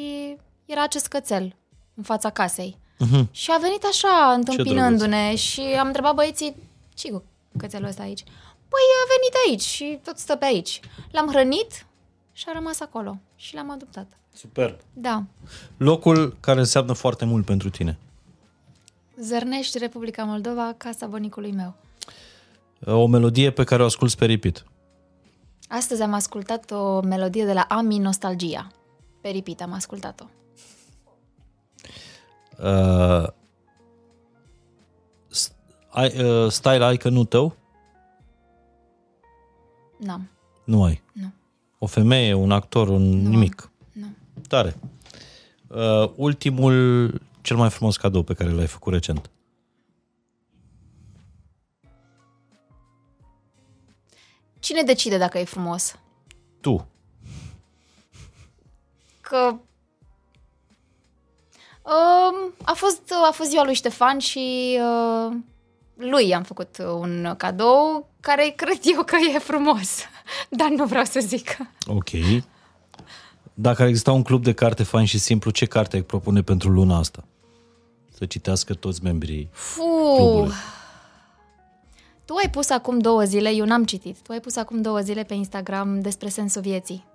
[0.65, 1.56] era acest cățel
[1.94, 2.78] în fața casei.
[2.98, 3.28] Mhm.
[3.32, 6.56] Și a venit așa, întâmpinându-ne și am întrebat băieții,
[6.94, 7.24] ce cu
[7.57, 8.24] cățelul ăsta aici?
[8.69, 10.80] Păi a venit aici și tot stă pe aici.
[11.11, 11.86] L-am hrănit
[12.32, 14.07] și a rămas acolo și l-am adoptat.
[14.34, 14.76] Superb.
[14.94, 15.24] Da.
[15.78, 17.98] Locul care înseamnă foarte mult pentru tine.
[19.19, 21.76] Zărnești, Republica Moldova, casa bunicului meu.
[22.85, 24.65] O melodie pe care o asculți pe repeat.
[25.69, 28.71] Astăzi am ascultat o melodie de la Ami Nostalgia.
[29.21, 30.25] Pe repeat am ascultat-o.
[32.63, 33.27] Uh,
[35.29, 35.51] st-
[35.89, 37.55] ai, uh, style icon-ul tău?
[39.97, 40.29] N-am.
[40.63, 41.01] Nu ai.
[41.13, 41.31] Nu.
[41.79, 43.29] O femeie, un actor, un Nu.
[43.29, 43.71] nimic.
[43.91, 44.05] Nu.
[44.47, 44.75] Tare.
[45.67, 47.09] Uh, ultimul,
[47.41, 49.29] cel mai frumos cadou pe care l-ai făcut recent.
[54.68, 55.95] Cine decide dacă e frumos?
[56.61, 56.88] Tu.
[59.22, 59.56] Că
[61.81, 65.35] Uh, a, fost, a fost ziua lui Ștefan și uh,
[65.95, 69.89] lui am făcut un cadou care cred eu că e frumos,
[70.60, 71.57] dar nu vreau să zic.
[71.85, 72.10] Ok.
[73.53, 76.69] Dacă ar exista un club de carte fain și simplu, ce carte ai propune pentru
[76.69, 77.23] luna asta?
[78.18, 80.53] Să citească toți membrii Fu, clubului.
[82.27, 85.23] Tu ai pus acum două zile, eu n-am citit, tu ai pus acum două zile
[85.23, 87.05] pe Instagram despre sensul vieții.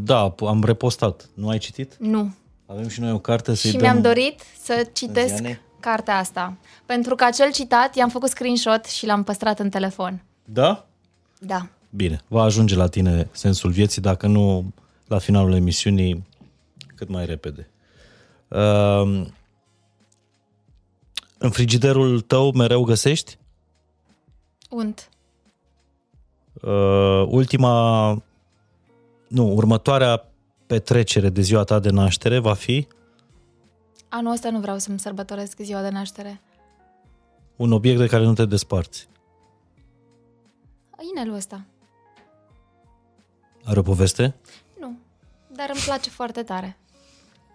[0.00, 1.28] Da, am repostat.
[1.34, 1.96] Nu ai citit?
[1.98, 2.34] Nu.
[2.66, 3.86] Avem și noi o carte să-i și dăm...
[3.86, 5.60] mi-am dorit să citesc Ziane?
[5.80, 6.56] cartea asta.
[6.86, 10.22] Pentru că acel citat i-am făcut screenshot și l-am păstrat în telefon.
[10.44, 10.86] Da?
[11.38, 11.68] Da.
[11.90, 14.72] Bine, va ajunge la tine sensul vieții, dacă nu
[15.06, 16.26] la finalul emisiunii,
[16.94, 17.70] cât mai repede.
[18.48, 19.26] Uh,
[21.38, 23.38] în frigiderul tău mereu găsești?
[24.74, 25.08] Unt.
[26.62, 28.10] Uh, ultima,
[29.28, 30.28] nu, următoarea
[30.66, 32.86] petrecere de ziua ta de naștere va fi
[34.08, 36.40] Anul ăsta nu vreau să-mi sărbătoresc ziua de naștere.
[37.56, 39.08] un obiect de care nu te desparți.
[41.10, 41.64] Inelul ăsta.
[43.64, 44.34] Are o poveste?
[44.80, 44.98] Nu.
[45.56, 46.76] Dar îmi place foarte tare.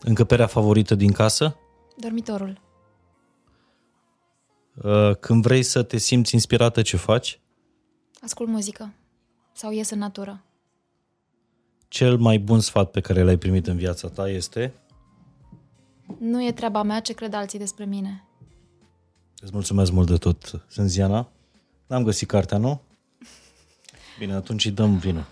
[0.01, 1.55] Încăperea favorită din casă?
[1.97, 2.59] Dormitorul.
[4.83, 7.39] Uh, când vrei să te simți inspirată, ce faci?
[8.21, 8.93] Ascult muzică.
[9.53, 10.43] Sau ies în natură.
[11.87, 14.73] Cel mai bun sfat pe care l-ai primit în viața ta este?
[16.19, 18.23] Nu e treaba mea ce cred alții despre mine.
[19.41, 21.29] Îți mulțumesc mult de tot, Sânziana.
[21.87, 22.81] N-am găsit cartea, nu?
[24.19, 25.25] Bine, atunci îi dăm vinul.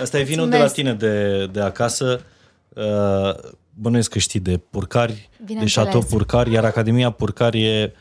[0.00, 0.74] Asta e vinul de la Mulțumesc.
[0.74, 2.22] tine de, de acasă.
[2.68, 5.72] Uh, Bănuiesc că știi de purcari, de Bineînțeles.
[5.72, 7.92] șatou purcari, iar Academia Purcari e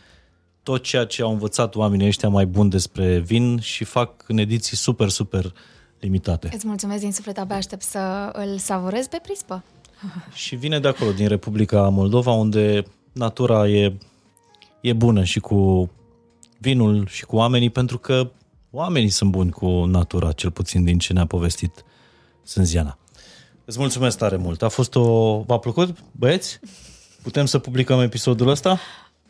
[0.64, 4.78] tot ceea ce au învățat oamenii ăștia mai buni despre vin și fac în ediții
[4.78, 5.54] super, super
[6.00, 6.50] limitate.
[6.54, 9.64] Îți mulțumesc din suflet, abia aștept să îl savurez pe prispă.
[10.44, 13.98] Și vine de acolo, din Republica Moldova, unde natura e,
[14.82, 15.90] e bună și cu
[16.58, 18.32] vinul și cu oamenii, pentru că
[18.72, 21.84] oamenii sunt buni cu natura, cel puțin din ce ne-a povestit
[22.44, 22.98] Sânziana.
[23.66, 24.62] Îți mulțumesc tare mult.
[24.62, 25.40] A fost o...
[25.42, 26.60] V-a plăcut, băieți?
[27.22, 28.80] Putem să publicăm episodul ăsta?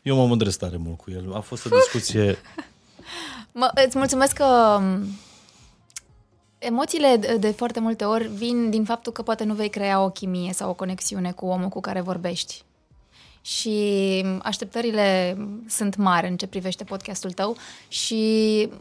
[0.03, 1.34] Eu mă mândresc tare mult cu el.
[1.34, 2.38] A fost o discuție...
[3.51, 5.07] Mă, îți mulțumesc că m,
[6.57, 10.09] emoțiile de, de foarte multe ori vin din faptul că poate nu vei crea o
[10.09, 12.63] chimie sau o conexiune cu omul cu care vorbești.
[13.45, 15.37] Și așteptările
[15.67, 17.57] sunt mari în ce privește podcastul tău
[17.87, 18.17] și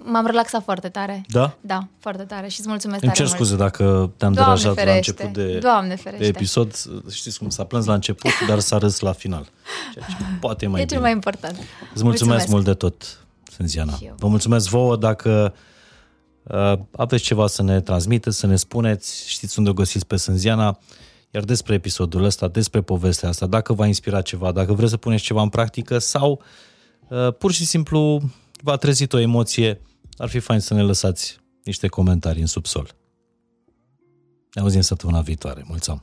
[0.02, 1.24] m-am relaxat foarte tare.
[1.28, 1.56] Da?
[1.60, 3.46] Da, foarte tare și îți mulțumesc Îmi tare cer mult.
[3.48, 3.84] scuze dacă
[4.16, 5.10] te-am Doamne derajat la ferește.
[5.22, 6.22] început de, Doamne ferește.
[6.22, 6.74] de episod.
[7.10, 9.46] Știți cum s-a plâns la început, dar s-a râs la final.
[9.92, 10.94] Ceea ce poate e mai e bine.
[10.94, 11.56] cel mai important.
[11.94, 13.92] Îți mulțumesc, mult de tot, Sânziana.
[13.96, 14.14] Și eu.
[14.18, 15.54] Vă mulțumesc vouă dacă
[16.42, 20.78] uh, aveți ceva să ne transmiteți, să ne spuneți, știți unde o găsiți pe Sânziana,
[21.34, 25.22] iar despre episodul ăsta, despre povestea asta, dacă v-a inspirat ceva, dacă vreți să puneți
[25.22, 26.42] ceva în practică sau
[27.08, 28.20] uh, pur și simplu
[28.62, 29.80] v-a trezit o emoție,
[30.16, 32.94] ar fi fain să ne lăsați niște comentarii în subsol.
[34.54, 35.64] Ne auzim săptămâna viitoare.
[35.66, 36.02] Mulțumesc!